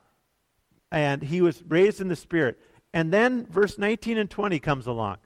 and 0.93 1.23
he 1.23 1.41
was 1.41 1.63
raised 1.67 2.01
in 2.01 2.09
the 2.09 2.17
Spirit. 2.17 2.59
And 2.93 3.13
then 3.13 3.47
verse 3.47 3.79
19 3.79 4.19
and 4.19 4.31
20 4.31 4.59
comes 4.61 4.87
along. 4.87 5.19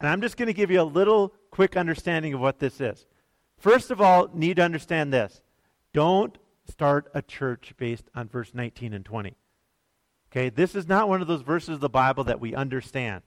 And 0.00 0.08
I'm 0.08 0.20
just 0.20 0.36
going 0.36 0.48
to 0.48 0.52
give 0.52 0.70
you 0.70 0.80
a 0.80 0.84
little 0.84 1.34
quick 1.50 1.76
understanding 1.76 2.34
of 2.34 2.40
what 2.40 2.58
this 2.58 2.80
is. 2.80 3.06
First 3.62 3.92
of 3.92 4.00
all, 4.00 4.28
need 4.34 4.56
to 4.56 4.64
understand 4.64 5.12
this. 5.12 5.40
Don't 5.92 6.36
start 6.68 7.08
a 7.14 7.22
church 7.22 7.74
based 7.76 8.10
on 8.12 8.28
verse 8.28 8.50
19 8.52 8.92
and 8.92 9.04
20. 9.04 9.36
Okay, 10.32 10.48
this 10.48 10.74
is 10.74 10.88
not 10.88 11.08
one 11.08 11.22
of 11.22 11.28
those 11.28 11.42
verses 11.42 11.76
of 11.76 11.80
the 11.80 11.88
Bible 11.88 12.24
that 12.24 12.40
we 12.40 12.56
understand. 12.56 13.22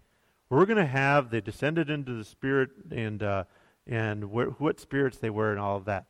We're 0.50 0.65
going 0.65 0.78
to 0.78 0.86
have 0.86 1.30
they 1.30 1.39
descended 1.39 1.89
into 1.89 2.13
the 2.15 2.26
Spirit 2.26 2.71
and 2.91 3.24
uh, 3.24 3.45
and 3.88 4.26
wh- 4.26 4.60
what 4.60 4.78
spirits 4.78 5.19
they 5.19 5.30
were 5.30 5.52
and 5.52 5.60
all 5.60 5.78
of 5.78 5.86
that. 5.86 6.08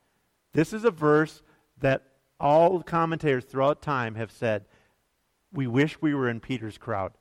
This 0.53 0.73
is 0.73 0.85
a 0.85 0.91
verse 0.91 1.43
that 1.81 2.01
all 2.39 2.81
commentators 2.81 3.45
throughout 3.45 3.83
time 3.83 4.15
have 4.15 4.31
said, 4.31 4.65
we 5.53 5.67
wish 5.67 6.01
we 6.01 6.15
were 6.15 6.29
in 6.29 6.39
Peter's 6.39 6.79
crowd. 6.79 7.11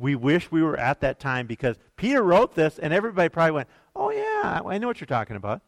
We 0.00 0.16
wish 0.16 0.50
we 0.50 0.64
were 0.64 0.76
at 0.76 1.00
that 1.02 1.20
time 1.20 1.46
because 1.46 1.76
Peter 1.94 2.24
wrote 2.24 2.56
this 2.56 2.80
and 2.80 2.92
everybody 2.92 3.28
probably 3.28 3.52
went, 3.52 3.68
oh, 3.94 4.10
yeah, 4.10 4.62
I 4.66 4.78
know 4.78 4.88
what 4.88 5.00
you're 5.00 5.06
talking 5.06 5.36
about. 5.36 5.62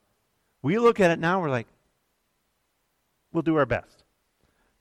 We 0.65 0.79
look 0.79 0.99
at 0.99 1.11
it 1.11 1.19
now, 1.19 1.43
we're 1.43 1.51
like, 1.51 1.67
we'll 3.35 3.43
do 3.43 3.57
our 3.57 3.67
best. 3.67 4.03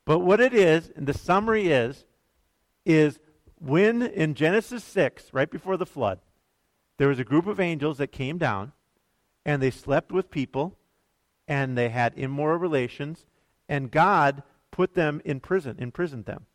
But 0.05 0.19
what 0.19 0.39
it 0.39 0.53
is, 0.53 0.89
and 0.95 1.05
the 1.05 1.13
summary 1.13 1.67
is, 1.67 2.05
is 2.85 3.19
when 3.59 4.01
in 4.01 4.33
Genesis 4.33 4.81
6, 4.81 5.33
right 5.33 5.51
before 5.51 5.75
the 5.75 5.85
flood, 5.85 6.19
there 6.97 7.09
was 7.09 7.19
a 7.19 7.25
group 7.25 7.47
of 7.47 7.59
angels 7.59 7.97
that 7.97 8.13
came 8.13 8.37
down 8.37 8.71
and 9.45 9.61
they 9.61 9.71
slept 9.71 10.13
with 10.13 10.31
people 10.31 10.77
and 11.49 11.77
they 11.77 11.89
had 11.89 12.13
immoral 12.15 12.59
relations 12.59 13.25
and 13.67 13.91
God 13.91 14.41
put 14.71 14.93
them 14.93 15.21
in 15.25 15.41
prison, 15.41 15.75
imprisoned 15.79 16.23
them. 16.23 16.45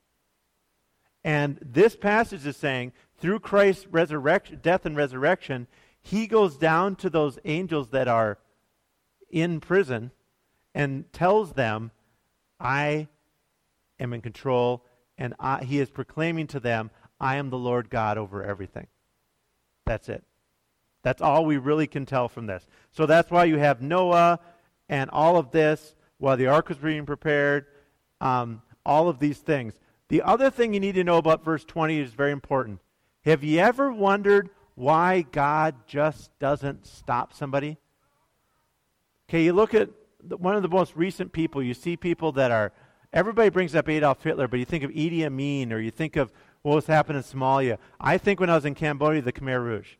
And 1.22 1.58
this 1.60 1.96
passage 1.96 2.46
is 2.46 2.56
saying 2.56 2.92
through 3.18 3.40
Christ's 3.40 3.88
resurrection, 3.88 4.60
death 4.62 4.86
and 4.86 4.96
resurrection, 4.96 5.66
he 6.00 6.26
goes 6.26 6.56
down 6.56 6.96
to 6.96 7.10
those 7.10 7.38
angels 7.44 7.90
that 7.90 8.08
are 8.08 8.38
in 9.30 9.60
prison 9.60 10.10
and 10.74 11.12
tells 11.12 11.52
them, 11.52 11.90
I 12.60 13.08
am 13.98 14.12
in 14.12 14.20
control 14.20 14.84
and 15.16 15.34
I, 15.38 15.64
he 15.64 15.80
is 15.80 15.90
proclaiming 15.90 16.46
to 16.48 16.60
them, 16.60 16.90
I 17.20 17.36
am 17.36 17.50
the 17.50 17.58
Lord 17.58 17.90
God 17.90 18.18
over 18.18 18.44
everything. 18.44 18.86
That's 19.84 20.08
it. 20.08 20.22
That's 21.02 21.22
all 21.22 21.44
we 21.44 21.56
really 21.56 21.86
can 21.86 22.06
tell 22.06 22.28
from 22.28 22.46
this. 22.46 22.66
So 22.92 23.06
that's 23.06 23.30
why 23.30 23.44
you 23.44 23.58
have 23.58 23.80
Noah 23.82 24.40
and 24.88 25.10
all 25.10 25.36
of 25.36 25.50
this 25.50 25.94
while 26.18 26.36
the 26.36 26.46
ark 26.46 26.68
was 26.68 26.78
being 26.78 27.06
prepared, 27.06 27.66
um, 28.20 28.62
all 28.84 29.08
of 29.08 29.18
these 29.18 29.38
things. 29.38 29.74
The 30.08 30.22
other 30.22 30.50
thing 30.50 30.74
you 30.74 30.80
need 30.80 30.94
to 30.94 31.04
know 31.04 31.18
about 31.18 31.44
verse 31.44 31.64
20 31.64 31.98
is 31.98 32.12
very 32.12 32.32
important. 32.32 32.80
Have 33.24 33.44
you 33.44 33.58
ever 33.60 33.92
wondered 33.92 34.50
why 34.74 35.22
God 35.22 35.74
just 35.86 36.36
doesn't 36.38 36.86
stop 36.86 37.32
somebody? 37.32 37.78
Okay, 39.28 39.44
you 39.44 39.52
look 39.52 39.74
at 39.74 39.90
one 40.38 40.56
of 40.56 40.62
the 40.62 40.68
most 40.68 40.96
recent 40.96 41.32
people, 41.32 41.62
you 41.62 41.74
see 41.74 41.96
people 41.96 42.32
that 42.32 42.50
are 42.50 42.72
Everybody 43.12 43.48
brings 43.48 43.74
up 43.74 43.88
Adolf 43.88 44.22
Hitler, 44.22 44.48
but 44.48 44.58
you 44.58 44.66
think 44.66 44.84
of 44.84 44.90
Idi 44.90 45.24
Amin 45.24 45.72
or 45.72 45.80
you 45.80 45.90
think 45.90 46.16
of 46.16 46.30
what 46.62 46.74
was 46.74 46.86
happening 46.86 47.18
in 47.18 47.22
Somalia. 47.22 47.78
I 47.98 48.18
think 48.18 48.38
when 48.38 48.50
I 48.50 48.54
was 48.54 48.66
in 48.66 48.74
Cambodia, 48.74 49.22
the 49.22 49.32
Khmer 49.32 49.62
Rouge. 49.62 49.94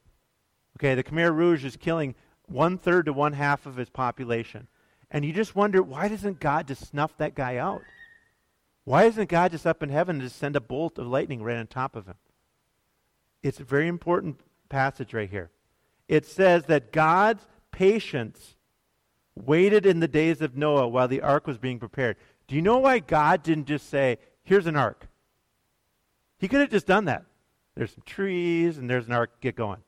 Okay, 0.77 0.95
the 0.95 1.03
Khmer 1.03 1.35
Rouge 1.35 1.65
is 1.65 1.77
killing 1.77 2.15
one 2.47 2.77
third 2.77 3.07
to 3.07 3.13
one 3.13 3.33
half 3.33 3.65
of 3.65 3.77
his 3.77 3.89
population. 3.89 4.69
And 5.11 5.25
you 5.25 5.33
just 5.33 5.57
wonder, 5.57 5.83
why 5.83 6.09
doesn't 6.09 6.39
God 6.39 6.69
just 6.69 6.87
snuff 6.87 7.17
that 7.17 7.35
guy 7.35 7.57
out? 7.57 7.81
Why 8.85 9.05
isn't 9.05 9.31
God 9.31 9.53
just 9.53 9.67
up 9.67 9.83
in 9.83 9.89
heaven 9.89 10.21
just 10.21 10.37
send 10.37 10.55
a 10.55 10.61
bolt 10.61 10.99
of 10.99 11.07
lightning 11.07 11.43
right 11.43 11.57
on 11.57 11.67
top 11.67 11.97
of 11.97 12.07
him? 12.07 12.17
It's 13.43 13.61
a 13.61 13.65
very 13.65 13.89
important 13.89 14.41
passage 14.69 15.15
right 15.15 15.31
here. 15.31 15.51
It 16.09 16.27
says 16.27 16.65
that 16.67 16.93
God's 16.93 17.47
patience 17.71 18.57
waited 19.47 19.87
in 19.87 20.01
the 20.01 20.09
days 20.09 20.41
of 20.41 20.57
Noah 20.57 20.89
while 20.89 21.09
the 21.09 21.23
ark 21.23 21.47
was 21.47 21.59
being 21.59 21.79
prepared. 21.79 22.17
Do 22.47 22.55
you 22.55 22.63
know 22.63 22.79
why 22.79 22.99
God 22.99 23.43
didn't 23.43 23.67
just 23.67 23.89
say, 23.89 24.19
here's 24.43 24.67
an 24.67 24.77
ark? 24.77 25.09
He 26.39 26.49
could 26.49 26.61
have 26.61 26.71
just 26.71 26.87
done 26.87 27.07
that. 27.07 27.25
There's 27.75 27.93
some 27.93 28.05
trees 28.07 28.79
and 28.79 28.89
there's 28.89 29.07
an 29.07 29.13
ark, 29.13 29.41
get 29.41 29.57
going. 29.57 29.83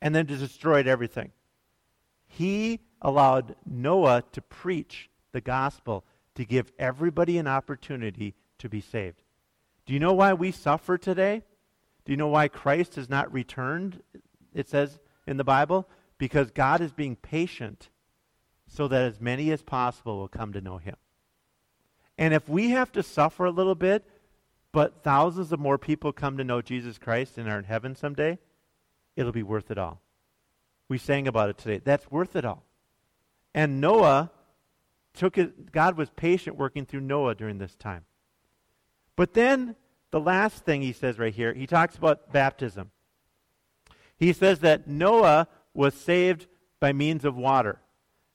And 0.00 0.14
then 0.14 0.26
just 0.26 0.40
destroyed 0.40 0.86
everything. 0.86 1.32
He 2.26 2.80
allowed 3.02 3.56
Noah 3.66 4.22
to 4.32 4.42
preach 4.42 5.10
the 5.32 5.40
gospel 5.40 6.04
to 6.34 6.44
give 6.44 6.72
everybody 6.78 7.38
an 7.38 7.46
opportunity 7.46 8.34
to 8.58 8.68
be 8.68 8.80
saved. 8.80 9.22
Do 9.86 9.92
you 9.92 10.00
know 10.00 10.12
why 10.12 10.34
we 10.34 10.52
suffer 10.52 10.98
today? 10.98 11.42
Do 12.04 12.12
you 12.12 12.16
know 12.16 12.28
why 12.28 12.48
Christ 12.48 12.94
has 12.96 13.08
not 13.08 13.32
returned? 13.32 14.02
It 14.54 14.68
says 14.68 14.98
in 15.26 15.36
the 15.36 15.44
Bible 15.44 15.88
because 16.16 16.50
God 16.50 16.80
is 16.80 16.92
being 16.92 17.16
patient 17.16 17.88
so 18.68 18.86
that 18.88 19.02
as 19.02 19.20
many 19.20 19.50
as 19.50 19.62
possible 19.62 20.18
will 20.18 20.28
come 20.28 20.52
to 20.52 20.60
know 20.60 20.78
him. 20.78 20.96
And 22.16 22.34
if 22.34 22.48
we 22.48 22.70
have 22.70 22.92
to 22.92 23.02
suffer 23.02 23.44
a 23.44 23.50
little 23.50 23.74
bit, 23.74 24.04
but 24.72 25.02
thousands 25.02 25.52
of 25.52 25.60
more 25.60 25.78
people 25.78 26.12
come 26.12 26.36
to 26.36 26.44
know 26.44 26.60
Jesus 26.60 26.98
Christ 26.98 27.38
and 27.38 27.48
are 27.48 27.58
in 27.58 27.64
heaven 27.64 27.96
someday, 27.96 28.38
it'll 29.16 29.32
be 29.32 29.42
worth 29.42 29.70
it 29.70 29.78
all. 29.78 30.00
We 30.88 30.98
sang 30.98 31.26
about 31.26 31.48
it 31.50 31.58
today. 31.58 31.80
That's 31.82 32.10
worth 32.10 32.36
it 32.36 32.44
all. 32.44 32.64
And 33.54 33.80
Noah 33.80 34.30
took 35.14 35.38
it, 35.38 35.72
God 35.72 35.96
was 35.96 36.10
patient 36.10 36.56
working 36.56 36.86
through 36.86 37.00
Noah 37.00 37.34
during 37.34 37.58
this 37.58 37.74
time. 37.74 38.04
But 39.16 39.34
then 39.34 39.74
the 40.10 40.20
last 40.20 40.64
thing 40.64 40.82
he 40.82 40.92
says 40.92 41.18
right 41.18 41.34
here, 41.34 41.52
he 41.52 41.66
talks 41.66 41.96
about 41.96 42.32
baptism. 42.32 42.90
He 44.16 44.32
says 44.32 44.60
that 44.60 44.86
Noah 44.86 45.48
was 45.74 45.94
saved 45.94 46.46
by 46.80 46.92
means 46.92 47.24
of 47.24 47.36
water. 47.36 47.80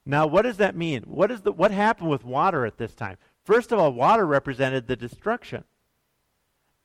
Now, 0.06 0.28
what 0.28 0.42
does 0.42 0.58
that 0.58 0.76
mean? 0.76 1.04
What, 1.04 1.32
is 1.32 1.42
the, 1.42 1.52
what 1.52 1.72
happened 1.72 2.10
with 2.10 2.26
water 2.26 2.66
at 2.66 2.78
this 2.78 2.94
time? 2.94 3.18
First 3.44 3.72
of 3.72 3.80
all, 3.80 3.94
water 3.94 4.26
represented 4.26 4.88
the 4.88 4.96
destruction. 4.96 5.63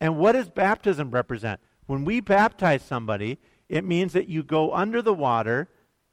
And 0.01 0.19
what 0.19 0.33
does 0.33 0.49
baptism 0.49 1.11
represent? 1.11 1.61
When 1.87 2.05
we 2.05 2.21
baptize 2.21 2.83
somebody, 2.83 3.39
it 3.69 3.85
means 3.85 4.13
that 4.13 4.29
you 4.29 4.43
go 4.43 4.73
under 4.73 5.03
the 5.03 5.15
water 5.15 5.69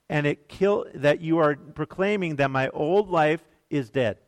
and 0.08 0.26
it 0.26 0.48
kill 0.48 0.86
that 0.94 1.20
you 1.20 1.38
are 1.38 1.56
proclaiming 1.56 2.36
that 2.36 2.50
my 2.50 2.68
old 2.68 3.10
life 3.10 3.42
is 3.70 3.90
dead. 3.90 4.18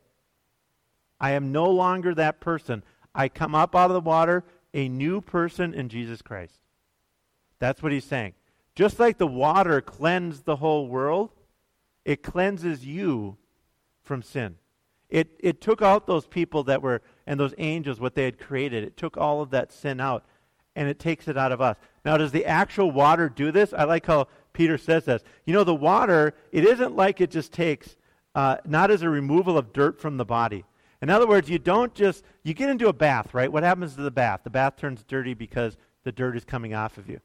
I 1.19 1.31
am 1.31 1.51
no 1.51 1.69
longer 1.69 2.13
that 2.15 2.39
person. 2.39 2.83
I 3.13 3.27
come 3.27 3.55
up 3.55 3.75
out 3.75 3.89
of 3.89 3.93
the 3.93 4.01
water 4.01 4.43
a 4.73 4.87
new 4.87 5.21
person 5.21 5.73
in 5.73 5.89
Jesus 5.89 6.21
Christ. 6.21 6.59
That's 7.59 7.83
what 7.83 7.91
he's 7.91 8.05
saying. 8.05 8.33
Just 8.75 8.99
like 8.99 9.17
the 9.17 9.27
water 9.27 9.81
cleansed 9.81 10.45
the 10.45 10.57
whole 10.57 10.87
world, 10.87 11.31
it 12.09 12.23
cleanses 12.23 12.83
you 12.87 13.37
from 14.01 14.23
sin. 14.23 14.55
It, 15.11 15.29
it 15.39 15.61
took 15.61 15.83
out 15.83 16.07
those 16.07 16.25
people 16.25 16.63
that 16.63 16.81
were, 16.81 17.03
and 17.27 17.39
those 17.39 17.53
angels, 17.59 17.99
what 17.99 18.15
they 18.15 18.23
had 18.23 18.39
created. 18.39 18.83
It 18.83 18.97
took 18.97 19.15
all 19.15 19.43
of 19.43 19.51
that 19.51 19.71
sin 19.71 20.01
out, 20.01 20.25
and 20.75 20.89
it 20.89 20.97
takes 20.97 21.27
it 21.27 21.37
out 21.37 21.51
of 21.51 21.61
us. 21.61 21.77
Now, 22.03 22.17
does 22.17 22.31
the 22.31 22.47
actual 22.47 22.89
water 22.89 23.29
do 23.29 23.51
this? 23.51 23.73
I 23.73 23.83
like 23.83 24.07
how 24.07 24.27
Peter 24.53 24.75
says 24.75 25.05
this. 25.05 25.21
You 25.45 25.53
know, 25.53 25.63
the 25.63 25.75
water, 25.75 26.33
it 26.51 26.65
isn't 26.65 26.95
like 26.95 27.21
it 27.21 27.29
just 27.29 27.51
takes, 27.53 27.95
uh, 28.33 28.57
not 28.65 28.89
as 28.89 29.03
a 29.03 29.09
removal 29.09 29.55
of 29.55 29.71
dirt 29.71 30.01
from 30.01 30.17
the 30.17 30.25
body. 30.25 30.65
In 31.03 31.11
other 31.11 31.27
words, 31.27 31.47
you 31.47 31.59
don't 31.59 31.93
just, 31.93 32.23
you 32.43 32.55
get 32.55 32.71
into 32.71 32.87
a 32.87 32.93
bath, 32.93 33.35
right? 33.35 33.51
What 33.51 33.61
happens 33.61 33.93
to 33.97 34.01
the 34.01 34.09
bath? 34.09 34.41
The 34.43 34.49
bath 34.49 34.77
turns 34.77 35.03
dirty 35.03 35.35
because 35.35 35.77
the 36.03 36.11
dirt 36.11 36.35
is 36.35 36.43
coming 36.43 36.73
off 36.73 36.97
of 36.97 37.07
you. 37.07 37.19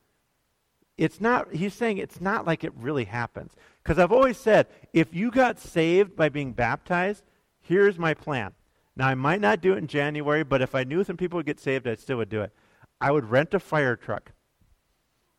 It's 0.98 1.22
not, 1.22 1.54
he's 1.54 1.72
saying 1.72 1.96
it's 1.96 2.20
not 2.20 2.46
like 2.46 2.64
it 2.64 2.72
really 2.76 3.04
happens. 3.04 3.54
Because 3.84 3.98
I've 3.98 4.12
always 4.12 4.38
said, 4.38 4.66
if 4.94 5.14
you 5.14 5.30
got 5.30 5.58
saved 5.58 6.16
by 6.16 6.30
being 6.30 6.52
baptized, 6.52 7.22
here's 7.60 7.98
my 7.98 8.14
plan. 8.14 8.52
Now, 8.96 9.08
I 9.08 9.14
might 9.14 9.42
not 9.42 9.60
do 9.60 9.74
it 9.74 9.78
in 9.78 9.88
January, 9.88 10.42
but 10.42 10.62
if 10.62 10.74
I 10.74 10.84
knew 10.84 11.04
some 11.04 11.18
people 11.18 11.36
would 11.36 11.46
get 11.46 11.60
saved, 11.60 11.86
I 11.86 11.94
still 11.96 12.16
would 12.16 12.30
do 12.30 12.40
it. 12.40 12.52
I 13.00 13.10
would 13.10 13.30
rent 13.30 13.52
a 13.52 13.60
fire 13.60 13.96
truck. 13.96 14.32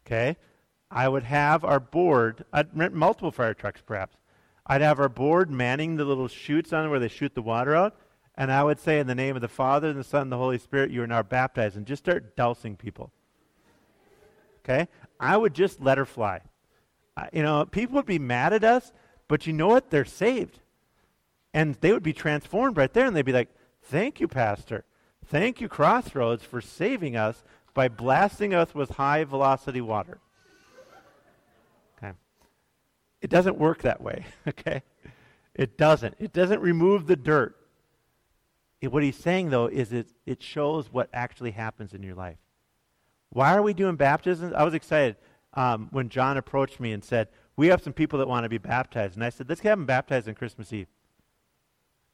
Okay? 0.05 0.37
I 0.91 1.07
would 1.07 1.23
have 1.23 1.63
our 1.63 1.79
board, 1.79 2.45
I'd 2.53 2.77
rent 2.77 2.93
multiple 2.93 3.31
fire 3.31 3.55
trucks 3.55 3.81
perhaps. 3.83 4.17
I'd 4.67 4.81
have 4.81 4.99
our 4.99 5.09
board 5.09 5.49
manning 5.49 5.95
the 5.95 6.05
little 6.05 6.27
chutes 6.27 6.71
on 6.71 6.89
where 6.89 6.99
they 6.99 7.07
shoot 7.07 7.33
the 7.33 7.41
water 7.41 7.75
out. 7.75 7.95
And 8.35 8.51
I 8.51 8.63
would 8.63 8.79
say, 8.79 8.99
in 8.99 9.07
the 9.07 9.15
name 9.15 9.35
of 9.35 9.41
the 9.41 9.47
Father, 9.47 9.89
and 9.89 9.99
the 9.99 10.03
Son, 10.03 10.23
and 10.23 10.31
the 10.31 10.37
Holy 10.37 10.57
Spirit, 10.57 10.91
you 10.91 11.01
are 11.01 11.07
now 11.07 11.23
baptized, 11.23 11.77
and 11.77 11.85
just 11.85 12.03
start 12.03 12.35
dousing 12.35 12.75
people. 12.75 13.11
Okay? 14.59 14.89
I 15.19 15.37
would 15.37 15.53
just 15.53 15.81
let 15.81 15.97
her 15.97 16.05
fly. 16.05 16.41
You 17.31 17.43
know, 17.43 17.65
people 17.65 17.95
would 17.95 18.05
be 18.05 18.19
mad 18.19 18.53
at 18.53 18.63
us, 18.63 18.91
but 19.27 19.47
you 19.47 19.53
know 19.53 19.67
what? 19.67 19.89
They're 19.89 20.05
saved. 20.05 20.59
And 21.53 21.75
they 21.75 21.93
would 21.93 22.03
be 22.03 22.13
transformed 22.13 22.77
right 22.77 22.91
there, 22.91 23.05
and 23.05 23.15
they'd 23.15 23.21
be 23.23 23.31
like, 23.31 23.49
Thank 23.81 24.19
you, 24.19 24.27
Pastor. 24.27 24.83
Thank 25.27 25.61
you, 25.61 25.67
Crossroads, 25.67 26.43
for 26.43 26.59
saving 26.59 27.15
us 27.15 27.43
by 27.73 27.87
blasting 27.87 28.53
us 28.53 28.73
with 28.73 28.91
high 28.91 29.23
velocity 29.23 29.81
water. 29.81 30.19
Okay. 31.97 32.13
It 33.21 33.29
doesn't 33.29 33.57
work 33.57 33.83
that 33.83 34.01
way, 34.01 34.25
okay? 34.47 34.81
It 35.53 35.77
doesn't. 35.77 36.15
It 36.19 36.33
doesn't 36.33 36.61
remove 36.61 37.05
the 37.05 37.15
dirt. 37.15 37.55
It, 38.81 38.91
what 38.91 39.03
he's 39.03 39.17
saying, 39.17 39.51
though, 39.51 39.67
is 39.67 39.93
it, 39.93 40.07
it 40.25 40.41
shows 40.41 40.91
what 40.91 41.09
actually 41.13 41.51
happens 41.51 41.93
in 41.93 42.01
your 42.03 42.15
life. 42.15 42.37
Why 43.29 43.55
are 43.55 43.61
we 43.61 43.73
doing 43.73 43.95
baptisms? 43.95 44.53
I 44.53 44.63
was 44.63 44.73
excited 44.73 45.15
um, 45.55 45.87
when 45.91 46.09
John 46.09 46.37
approached 46.37 46.79
me 46.79 46.91
and 46.91 47.03
said, 47.03 47.27
We 47.55 47.67
have 47.67 47.81
some 47.81 47.93
people 47.93 48.19
that 48.19 48.27
want 48.27 48.43
to 48.43 48.49
be 48.49 48.57
baptized. 48.57 49.15
And 49.15 49.23
I 49.23 49.29
said, 49.29 49.49
Let's 49.49 49.61
have 49.61 49.77
them 49.77 49.85
baptized 49.85 50.27
on 50.27 50.35
Christmas 50.35 50.71
Eve. 50.73 50.87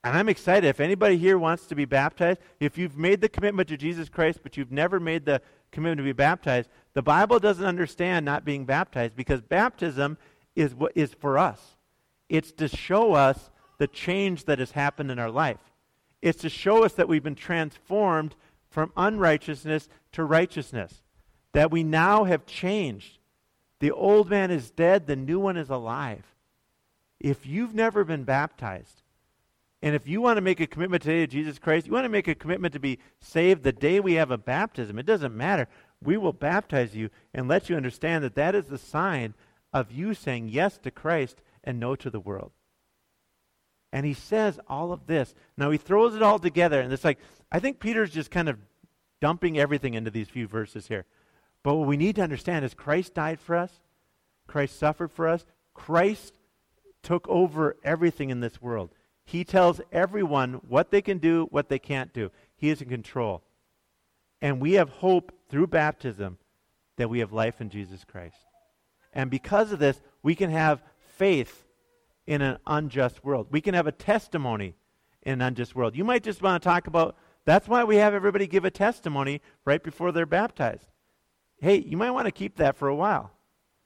And 0.04 0.18
I'm 0.18 0.30
excited. 0.30 0.68
If 0.68 0.80
anybody 0.80 1.18
here 1.18 1.38
wants 1.38 1.68
to 1.68 1.76
be 1.76 1.86
baptized, 1.86 2.40
if 2.60 2.78
you've 2.78 2.98
made 2.98 3.22
the 3.22 3.30
commitment 3.30 3.70
to 3.70 3.78
Jesus 3.78 4.10
Christ, 4.10 4.40
but 4.42 4.58
you've 4.58 4.72
never 4.72 5.00
made 5.00 5.26
the 5.26 5.42
commitment 5.72 6.00
to 6.00 6.04
be 6.04 6.12
baptized, 6.12 6.70
the 6.94 7.04
Bible 7.04 7.40
doesn't 7.40 7.66
understand 7.66 8.26
not 8.26 8.44
being 8.44 8.66
baptized 8.66 9.16
because 9.16 9.42
baptism 9.42 10.18
is 10.56 10.74
what 10.74 10.92
is 10.96 11.14
for 11.14 11.38
us. 11.38 11.78
It's 12.30 12.52
to 12.54 12.68
show 12.68 13.14
us 13.14 13.52
the 13.78 13.88
change 13.88 14.46
that 14.46 14.60
has 14.60 14.72
happened 14.72 15.12
in 15.12 15.20
our 15.20 15.30
life. 15.30 15.60
It's 16.22 16.42
to 16.42 16.50
show 16.50 16.84
us 16.84 16.94
that 16.94 17.08
we've 17.08 17.24
been 17.24 17.36
transformed 17.36 18.36
from 18.70 18.92
unrighteousness 18.96 19.90
to 20.14 20.24
righteousness, 20.24 21.04
that 21.54 21.72
we 21.72 21.84
now 21.84 22.24
have 22.24 22.46
changed. 22.46 23.20
The 23.82 23.92
old 23.92 24.30
man 24.30 24.52
is 24.52 24.70
dead, 24.70 25.08
the 25.08 25.16
new 25.16 25.40
one 25.40 25.58
is 25.58 25.72
alive. 25.72 26.24
If 27.20 27.48
you've 27.48 27.74
never 27.74 28.04
been 28.04 28.24
baptized, 28.24 29.02
and 29.82 29.96
if 29.96 30.08
you 30.08 30.22
want 30.22 30.38
to 30.38 30.42
make 30.42 30.60
a 30.60 30.68
commitment 30.68 31.02
today 31.02 31.22
to 31.22 31.28
Jesus 31.28 31.58
Christ, 31.58 31.88
you 31.88 31.92
want 31.92 32.06
to 32.06 32.10
make 32.10 32.28
a 32.28 32.36
commitment 32.36 32.74
to 32.76 32.80
be 32.80 33.00
saved 33.20 33.64
the 33.64 33.72
day 33.72 34.00
we 34.00 34.14
have 34.14 34.30
a 34.30 34.38
baptism, 34.38 35.00
it 35.00 35.08
doesn't 35.08 35.36
matter. 35.36 35.68
We 36.04 36.16
will 36.16 36.32
baptize 36.32 36.96
you 36.96 37.10
and 37.34 37.48
let 37.48 37.70
you 37.70 37.76
understand 37.76 38.24
that 38.24 38.36
that 38.36 38.54
is 38.54 38.66
the 38.66 38.78
sign 38.78 39.34
of 39.74 39.92
you 39.92 40.14
saying 40.14 40.50
yes 40.50 40.78
to 40.84 40.92
Christ 40.92 41.42
and 41.64 41.80
no 41.80 41.96
to 41.96 42.12
the 42.12 42.20
world. 42.20 42.52
And 43.92 44.06
he 44.06 44.14
says 44.14 44.60
all 44.68 44.94
of 44.94 45.08
this. 45.08 45.34
Now 45.58 45.72
he 45.72 45.80
throws 45.80 46.16
it 46.16 46.22
all 46.22 46.38
together, 46.38 46.80
and 46.80 46.94
it's 46.94 47.04
like, 47.04 47.18
I 47.52 47.58
think 47.58 47.80
Peter's 47.80 48.12
just 48.12 48.30
kind 48.30 48.48
of 48.48 48.60
dumping 49.22 49.58
everything 49.58 49.96
into 49.96 50.12
these 50.12 50.30
few 50.30 50.48
verses 50.48 50.88
here. 50.88 51.06
But 51.64 51.76
what 51.76 51.88
we 51.88 51.98
need 51.98 52.16
to 52.16 52.24
understand 52.24 52.66
is 52.66 52.74
Christ 52.74 53.14
died 53.14 53.40
for 53.40 53.56
us, 53.56 53.72
Christ 54.48 54.78
suffered 54.78 55.12
for 55.12 55.28
us, 55.28 55.46
Christ 55.74 56.34
took 57.04 57.28
over 57.28 57.78
everything 57.84 58.30
in 58.30 58.40
this 58.40 58.62
world. 58.62 58.92
He 59.24 59.44
tells 59.44 59.80
everyone 59.92 60.54
what 60.68 60.92
they 60.92 61.02
can 61.02 61.20
do, 61.20 61.48
what 61.52 61.70
they 61.70 61.80
can't 61.80 62.14
do. 62.14 62.32
He 62.56 62.70
is 62.70 62.82
in 62.82 62.90
control. 62.90 63.44
And 64.42 64.60
we 64.60 64.74
have 64.74 64.90
hope 64.90 65.32
through 65.50 65.68
baptism 65.68 66.38
that 66.98 67.10
we 67.10 67.20
have 67.20 67.32
life 67.32 67.62
in 67.62 67.70
Jesus 67.70 68.04
Christ. 68.04 68.36
And 69.14 69.30
because 69.30 69.72
of 69.72 69.80
this, 69.80 70.02
we 70.24 70.36
can 70.36 70.50
have 70.50 70.82
faith 71.18 71.66
in 72.26 72.42
an 72.42 72.58
unjust 72.66 73.24
world. 73.24 73.48
We 73.52 73.62
can 73.62 73.74
have 73.74 73.88
a 73.88 73.92
testimony 73.92 74.76
in 75.24 75.34
an 75.34 75.42
unjust 75.42 75.76
world. 75.76 75.96
You 75.96 76.04
might 76.04 76.24
just 76.24 76.42
want 76.42 76.62
to 76.62 76.68
talk 76.68 76.88
about 76.88 77.16
that's 77.46 77.68
why 77.68 77.84
we 77.84 77.98
have 77.98 78.14
everybody 78.14 78.48
give 78.48 78.66
a 78.66 78.72
testimony 78.72 79.42
right 79.66 79.84
before 79.84 80.12
they're 80.12 80.26
baptized. 80.26 80.91
Hey, 81.62 81.78
you 81.78 81.96
might 81.96 82.12
want 82.12 82.26
to 82.26 82.32
keep 82.32 82.58
that 82.58 82.76
for 82.76 82.88
a 82.88 82.96
while. 82.96 83.32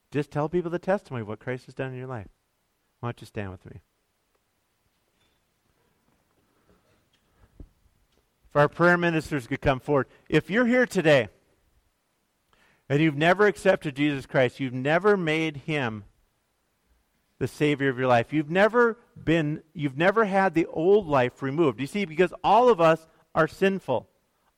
Just 0.10 0.32
tell 0.32 0.48
people 0.48 0.72
the 0.72 0.80
testimony 0.80 1.22
of 1.22 1.28
what 1.28 1.40
Christ 1.40 1.66
has 1.66 1.76
done 1.76 1.92
in 1.92 1.98
your 1.98 2.08
life. 2.08 2.30
Why 3.02 3.10
don't 3.10 3.20
you 3.20 3.28
stand 3.28 3.52
with 3.52 3.66
me? 3.66 3.82
If 8.50 8.56
our 8.56 8.70
prayer 8.70 8.98
ministers 8.98 9.46
could 9.48 9.60
come 9.60 9.82
forward. 9.82 10.08
If 10.30 10.50
you're 10.50 10.66
here 10.66 10.86
today 10.86 11.28
and 12.88 13.02
you've 13.02 13.18
never 13.18 13.46
accepted 13.46 13.98
Jesus 13.98 14.26
Christ, 14.26 14.62
you've 14.62 14.74
never 14.74 15.18
made 15.18 15.58
him 15.58 16.06
the 17.38 17.48
savior 17.50 17.90
of 17.90 18.00
your 18.00 18.08
life. 18.08 18.32
You've 18.32 18.50
never 18.50 18.98
been 19.22 19.62
you've 19.74 19.98
never 19.98 20.24
had 20.24 20.54
the 20.54 20.68
old 20.68 21.08
life 21.08 21.42
removed. 21.42 21.82
You 21.82 21.88
see 21.88 22.06
because 22.06 22.34
all 22.42 22.70
of 22.70 22.80
us 22.80 23.06
are 23.34 23.50
sinful. 23.50 24.08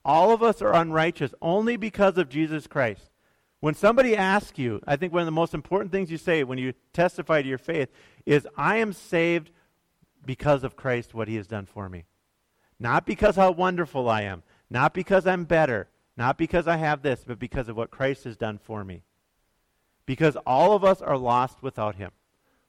All 0.07 0.31
of 0.31 0.41
us 0.41 0.61
are 0.61 0.73
unrighteous 0.73 1.33
only 1.41 1.75
because 1.75 2.17
of 2.17 2.29
Jesus 2.29 2.65
Christ. 2.65 3.11
When 3.59 3.73
somebody 3.73 4.15
asks 4.15 4.57
you, 4.57 4.79
I 4.87 4.95
think 4.95 5.11
one 5.11 5.21
of 5.21 5.25
the 5.25 5.31
most 5.31 5.53
important 5.53 5.91
things 5.91 6.09
you 6.09 6.17
say 6.17 6.45
when 6.45 6.57
you 6.57 6.73
testify 6.93 7.41
to 7.41 7.47
your 7.47 7.57
faith 7.57 7.89
is 8.25 8.47
I 8.55 8.77
am 8.77 8.93
saved 8.93 9.51
because 10.25 10.63
of 10.63 10.77
Christ 10.77 11.13
what 11.13 11.27
he 11.27 11.35
has 11.35 11.45
done 11.45 11.65
for 11.65 11.89
me. 11.89 12.05
Not 12.79 13.05
because 13.05 13.35
how 13.35 13.51
wonderful 13.51 14.09
I 14.09 14.21
am, 14.21 14.43
not 14.69 14.93
because 14.93 15.27
I'm 15.27 15.43
better, 15.43 15.89
not 16.15 16.37
because 16.37 16.67
I 16.67 16.77
have 16.77 17.01
this, 17.01 17.25
but 17.27 17.37
because 17.37 17.67
of 17.67 17.75
what 17.75 17.91
Christ 17.91 18.23
has 18.23 18.37
done 18.37 18.59
for 18.59 18.85
me. 18.85 19.03
Because 20.05 20.37
all 20.45 20.71
of 20.71 20.85
us 20.85 21.01
are 21.01 21.17
lost 21.17 21.61
without 21.61 21.95
him. 21.95 22.11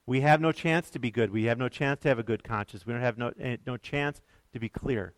We 0.05 0.21
have 0.21 0.41
no 0.41 0.51
chance 0.51 0.89
to 0.89 0.99
be 0.99 1.09
good. 1.09 1.31
We 1.31 1.45
have 1.45 1.57
no 1.57 1.69
chance 1.69 2.01
to 2.01 2.09
have 2.09 2.19
a 2.19 2.23
good 2.23 2.43
conscience. 2.43 2.85
We 2.85 2.91
don't 2.91 3.01
have 3.01 3.17
no, 3.17 3.31
eh, 3.39 3.57
no 3.65 3.77
chance 3.77 4.19
to 4.51 4.59
be 4.59 4.67
clear. 4.67 5.13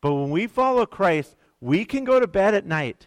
But 0.00 0.14
when 0.14 0.30
we 0.30 0.46
follow 0.46 0.86
Christ, 0.86 1.36
we 1.60 1.84
can 1.84 2.04
go 2.04 2.20
to 2.20 2.26
bed 2.26 2.54
at 2.54 2.66
night. 2.66 3.06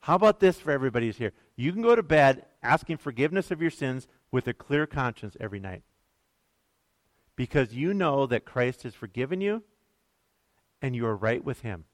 How 0.00 0.16
about 0.16 0.40
this 0.40 0.58
for 0.58 0.70
everybody 0.70 1.06
who's 1.06 1.18
here? 1.18 1.32
You 1.56 1.72
can 1.72 1.82
go 1.82 1.94
to 1.94 2.02
bed 2.02 2.44
asking 2.62 2.98
forgiveness 2.98 3.50
of 3.50 3.62
your 3.62 3.70
sins 3.70 4.06
with 4.30 4.46
a 4.48 4.52
clear 4.52 4.86
conscience 4.86 5.36
every 5.40 5.60
night. 5.60 5.82
Because 7.36 7.72
you 7.72 7.94
know 7.94 8.26
that 8.26 8.44
Christ 8.44 8.82
has 8.82 8.94
forgiven 8.94 9.40
you 9.40 9.62
and 10.82 10.94
you 10.94 11.06
are 11.06 11.16
right 11.16 11.42
with 11.42 11.60
him. 11.60 11.84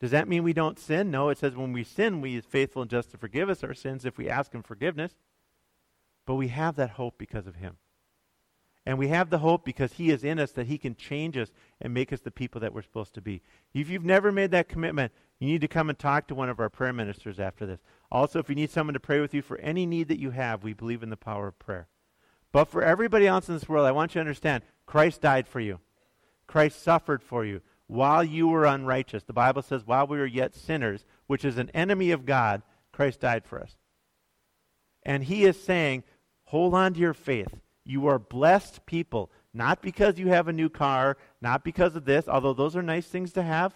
Does 0.00 0.10
that 0.10 0.26
mean 0.26 0.42
we 0.42 0.52
don't 0.52 0.78
sin? 0.78 1.10
No, 1.10 1.28
it 1.28 1.38
says 1.38 1.54
when 1.54 1.72
we 1.72 1.84
sin, 1.84 2.20
we 2.20 2.36
is 2.36 2.44
faithful 2.44 2.82
and 2.82 2.90
just 2.90 3.10
to 3.10 3.18
forgive 3.18 3.48
us 3.48 3.62
our 3.62 3.74
sins 3.74 4.04
if 4.04 4.18
we 4.18 4.28
ask 4.28 4.52
him 4.52 4.62
forgiveness. 4.62 5.14
But 6.26 6.36
we 6.36 6.48
have 6.48 6.76
that 6.76 6.90
hope 6.90 7.18
because 7.18 7.46
of 7.46 7.56
him. 7.56 7.76
And 8.84 8.98
we 8.98 9.08
have 9.08 9.30
the 9.30 9.38
hope 9.38 9.64
because 9.64 9.92
he 9.92 10.10
is 10.10 10.24
in 10.24 10.40
us 10.40 10.50
that 10.52 10.66
he 10.66 10.76
can 10.76 10.96
change 10.96 11.36
us 11.36 11.52
and 11.80 11.94
make 11.94 12.12
us 12.12 12.20
the 12.20 12.32
people 12.32 12.60
that 12.60 12.74
we're 12.74 12.82
supposed 12.82 13.14
to 13.14 13.20
be. 13.20 13.40
If 13.72 13.88
you've 13.88 14.04
never 14.04 14.32
made 14.32 14.50
that 14.50 14.68
commitment, 14.68 15.12
you 15.38 15.46
need 15.46 15.60
to 15.60 15.68
come 15.68 15.88
and 15.88 15.98
talk 15.98 16.26
to 16.28 16.34
one 16.34 16.48
of 16.48 16.58
our 16.58 16.68
prayer 16.68 16.92
ministers 16.92 17.38
after 17.38 17.64
this. 17.64 17.80
Also, 18.10 18.40
if 18.40 18.48
you 18.48 18.56
need 18.56 18.70
someone 18.70 18.94
to 18.94 19.00
pray 19.00 19.20
with 19.20 19.34
you 19.34 19.42
for 19.42 19.58
any 19.58 19.86
need 19.86 20.08
that 20.08 20.18
you 20.18 20.30
have, 20.30 20.64
we 20.64 20.72
believe 20.72 21.02
in 21.02 21.10
the 21.10 21.16
power 21.16 21.46
of 21.46 21.58
prayer. 21.60 21.86
But 22.50 22.66
for 22.66 22.82
everybody 22.82 23.26
else 23.26 23.48
in 23.48 23.54
this 23.54 23.68
world, 23.68 23.86
I 23.86 23.92
want 23.92 24.14
you 24.14 24.18
to 24.18 24.20
understand 24.20 24.64
Christ 24.84 25.20
died 25.20 25.46
for 25.46 25.60
you. 25.60 25.78
Christ 26.46 26.82
suffered 26.82 27.22
for 27.22 27.44
you 27.44 27.62
while 27.86 28.24
you 28.24 28.48
were 28.48 28.66
unrighteous. 28.66 29.22
The 29.22 29.32
Bible 29.32 29.62
says, 29.62 29.86
while 29.86 30.06
we 30.06 30.18
were 30.18 30.26
yet 30.26 30.54
sinners, 30.54 31.06
which 31.26 31.44
is 31.44 31.56
an 31.56 31.70
enemy 31.70 32.10
of 32.10 32.26
God, 32.26 32.62
Christ 32.92 33.20
died 33.20 33.44
for 33.46 33.60
us. 33.60 33.76
And 35.04 35.24
he 35.24 35.44
is 35.44 35.62
saying, 35.62 36.02
hold 36.44 36.74
on 36.74 36.94
to 36.94 37.00
your 37.00 37.14
faith. 37.14 37.54
You 37.84 38.06
are 38.06 38.18
blessed 38.18 38.86
people, 38.86 39.30
not 39.52 39.82
because 39.82 40.18
you 40.18 40.28
have 40.28 40.48
a 40.48 40.52
new 40.52 40.68
car, 40.68 41.16
not 41.40 41.64
because 41.64 41.96
of 41.96 42.04
this, 42.04 42.28
although 42.28 42.54
those 42.54 42.76
are 42.76 42.82
nice 42.82 43.06
things 43.06 43.32
to 43.32 43.42
have. 43.42 43.74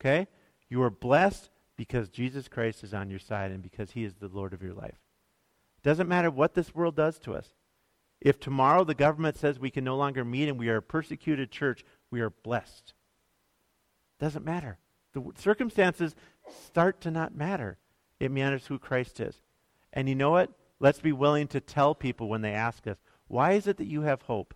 Okay? 0.00 0.26
You 0.68 0.82
are 0.82 0.90
blessed 0.90 1.50
because 1.76 2.08
Jesus 2.08 2.48
Christ 2.48 2.82
is 2.82 2.94
on 2.94 3.10
your 3.10 3.18
side 3.18 3.50
and 3.50 3.62
because 3.62 3.90
he 3.90 4.04
is 4.04 4.14
the 4.14 4.28
Lord 4.28 4.52
of 4.52 4.62
your 4.62 4.74
life. 4.74 4.98
Doesn't 5.82 6.08
matter 6.08 6.30
what 6.30 6.54
this 6.54 6.74
world 6.74 6.96
does 6.96 7.18
to 7.20 7.34
us. 7.34 7.54
If 8.20 8.38
tomorrow 8.38 8.84
the 8.84 8.94
government 8.94 9.36
says 9.36 9.58
we 9.58 9.70
can 9.70 9.84
no 9.84 9.96
longer 9.96 10.24
meet 10.24 10.48
and 10.48 10.58
we 10.58 10.68
are 10.68 10.76
a 10.76 10.82
persecuted 10.82 11.50
church, 11.50 11.84
we 12.10 12.20
are 12.20 12.30
blessed. 12.30 12.94
Doesn't 14.20 14.44
matter. 14.44 14.78
The 15.12 15.24
circumstances 15.36 16.14
start 16.66 17.00
to 17.00 17.10
not 17.10 17.34
matter. 17.34 17.78
It 18.20 18.30
matters 18.30 18.66
who 18.66 18.78
Christ 18.78 19.18
is. 19.18 19.40
And 19.92 20.08
you 20.08 20.14
know 20.14 20.30
what? 20.30 20.50
Let's 20.78 21.00
be 21.00 21.12
willing 21.12 21.48
to 21.48 21.60
tell 21.60 21.94
people 21.94 22.28
when 22.28 22.42
they 22.42 22.52
ask 22.52 22.86
us, 22.86 22.98
why 23.32 23.52
is 23.52 23.66
it 23.66 23.78
that 23.78 23.86
you 23.86 24.02
have 24.02 24.20
hope? 24.20 24.52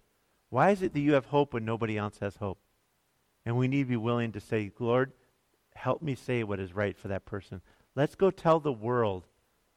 Why 0.50 0.70
is 0.70 0.82
it 0.82 0.92
that 0.92 1.00
you 1.00 1.14
have 1.14 1.24
hope 1.24 1.54
when 1.54 1.64
nobody 1.64 1.96
else 1.96 2.18
has 2.20 2.36
hope? 2.36 2.58
And 3.46 3.56
we 3.56 3.68
need 3.68 3.84
to 3.84 3.88
be 3.88 3.96
willing 3.96 4.32
to 4.32 4.40
say, 4.40 4.70
Lord, 4.78 5.12
help 5.74 6.02
me 6.02 6.14
say 6.14 6.44
what 6.44 6.60
is 6.60 6.74
right 6.74 6.94
for 6.94 7.08
that 7.08 7.24
person. 7.24 7.62
Let's 7.94 8.14
go 8.14 8.30
tell 8.30 8.60
the 8.60 8.74
world 8.74 9.28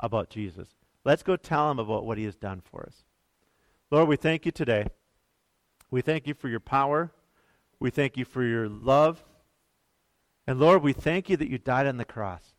about 0.01 0.29
Jesus. 0.29 0.67
Let's 1.05 1.23
go 1.23 1.37
tell 1.37 1.69
them 1.69 1.79
about 1.79 2.05
what 2.05 2.17
he 2.17 2.25
has 2.25 2.35
done 2.35 2.59
for 2.59 2.83
us. 2.85 3.05
Lord, 3.89 4.09
we 4.09 4.17
thank 4.17 4.45
you 4.45 4.51
today. 4.51 4.87
We 5.89 6.01
thank 6.01 6.27
you 6.27 6.33
for 6.33 6.49
your 6.49 6.59
power. 6.59 7.13
We 7.79 7.91
thank 7.91 8.17
you 8.17 8.25
for 8.25 8.43
your 8.43 8.67
love. 8.67 9.23
And 10.45 10.59
Lord, 10.59 10.83
we 10.83 10.91
thank 10.91 11.29
you 11.29 11.37
that 11.37 11.49
you 11.49 11.57
died 11.57 11.87
on 11.87 11.95
the 11.95 12.03
cross. 12.03 12.53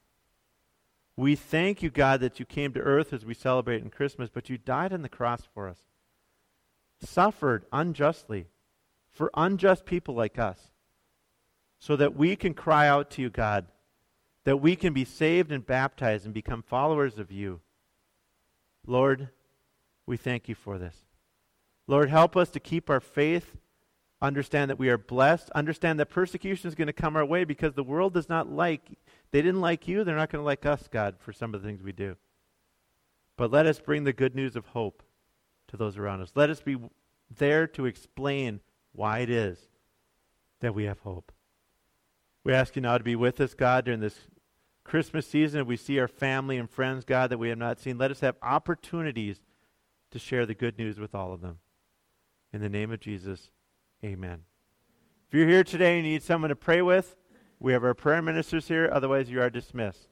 We 1.16 1.36
thank 1.36 1.82
you, 1.82 1.90
God, 1.90 2.20
that 2.20 2.40
you 2.40 2.46
came 2.46 2.72
to 2.72 2.80
earth 2.80 3.12
as 3.12 3.26
we 3.26 3.34
celebrate 3.34 3.82
in 3.82 3.90
Christmas, 3.90 4.30
but 4.32 4.48
you 4.48 4.56
died 4.56 4.94
on 4.94 5.02
the 5.02 5.10
cross 5.10 5.42
for 5.52 5.68
us. 5.68 5.84
Suffered 7.02 7.64
unjustly 7.72 8.46
for 9.10 9.30
unjust 9.34 9.84
people 9.84 10.14
like 10.14 10.38
us, 10.38 10.70
so 11.78 11.96
that 11.96 12.16
we 12.16 12.36
can 12.36 12.54
cry 12.54 12.86
out 12.86 13.10
to 13.10 13.22
you, 13.22 13.30
God, 13.30 13.66
that 14.44 14.58
we 14.58 14.76
can 14.76 14.92
be 14.92 15.04
saved 15.04 15.50
and 15.50 15.66
baptized 15.66 16.24
and 16.24 16.34
become 16.34 16.62
followers 16.62 17.18
of 17.18 17.32
you. 17.32 17.60
Lord, 18.86 19.28
we 20.06 20.16
thank 20.16 20.48
you 20.48 20.54
for 20.54 20.78
this. 20.78 20.96
Lord, 21.86 22.08
help 22.10 22.36
us 22.36 22.50
to 22.50 22.60
keep 22.60 22.88
our 22.88 23.00
faith, 23.00 23.56
understand 24.22 24.70
that 24.70 24.78
we 24.78 24.88
are 24.88 24.98
blessed, 24.98 25.50
understand 25.50 25.98
that 25.98 26.06
persecution 26.06 26.68
is 26.68 26.74
going 26.74 26.86
to 26.86 26.92
come 26.92 27.16
our 27.16 27.24
way 27.24 27.44
because 27.44 27.74
the 27.74 27.82
world 27.82 28.14
does 28.14 28.28
not 28.28 28.50
like, 28.50 28.82
they 29.32 29.42
didn't 29.42 29.60
like 29.60 29.88
you, 29.88 30.04
they're 30.04 30.16
not 30.16 30.30
going 30.30 30.40
to 30.40 30.46
like 30.46 30.66
us, 30.66 30.88
God, 30.90 31.16
for 31.18 31.32
some 31.32 31.54
of 31.54 31.62
the 31.62 31.68
things 31.68 31.82
we 31.82 31.92
do. 31.92 32.16
But 33.36 33.50
let 33.50 33.66
us 33.66 33.80
bring 33.80 34.04
the 34.04 34.12
good 34.12 34.34
news 34.34 34.54
of 34.54 34.66
hope 34.66 35.02
to 35.70 35.76
those 35.76 35.96
around 35.96 36.20
us. 36.20 36.32
Let 36.34 36.50
us 36.50 36.60
be 36.60 36.76
there 37.34 37.66
to 37.68 37.86
explain 37.86 38.60
why 38.92 39.20
it 39.20 39.30
is 39.30 39.58
that 40.60 40.74
we 40.74 40.84
have 40.84 41.00
hope. 41.00 41.32
We 42.44 42.52
ask 42.52 42.76
you 42.76 42.82
now 42.82 42.98
to 42.98 43.04
be 43.04 43.16
with 43.16 43.40
us, 43.40 43.54
God, 43.54 43.84
during 43.84 44.00
this 44.00 44.18
Christmas 44.84 45.26
season. 45.26 45.60
If 45.60 45.66
we 45.66 45.76
see 45.76 45.98
our 45.98 46.08
family 46.08 46.56
and 46.56 46.68
friends, 46.68 47.04
God, 47.04 47.30
that 47.30 47.38
we 47.38 47.48
have 47.50 47.58
not 47.58 47.78
seen, 47.78 47.98
let 47.98 48.10
us 48.10 48.20
have 48.20 48.36
opportunities 48.42 49.40
to 50.10 50.18
share 50.18 50.46
the 50.46 50.54
good 50.54 50.78
news 50.78 50.98
with 50.98 51.14
all 51.14 51.32
of 51.32 51.40
them. 51.40 51.58
In 52.52 52.60
the 52.60 52.68
name 52.68 52.90
of 52.90 53.00
Jesus, 53.00 53.50
amen. 54.04 54.42
If 55.28 55.34
you're 55.34 55.48
here 55.48 55.62
today 55.62 55.98
and 55.98 56.06
you 56.06 56.14
need 56.14 56.22
someone 56.22 56.48
to 56.48 56.56
pray 56.56 56.82
with, 56.82 57.14
we 57.60 57.72
have 57.72 57.84
our 57.84 57.94
prayer 57.94 58.22
ministers 58.22 58.66
here. 58.66 58.90
Otherwise, 58.92 59.30
you 59.30 59.40
are 59.40 59.50
dismissed. 59.50 60.08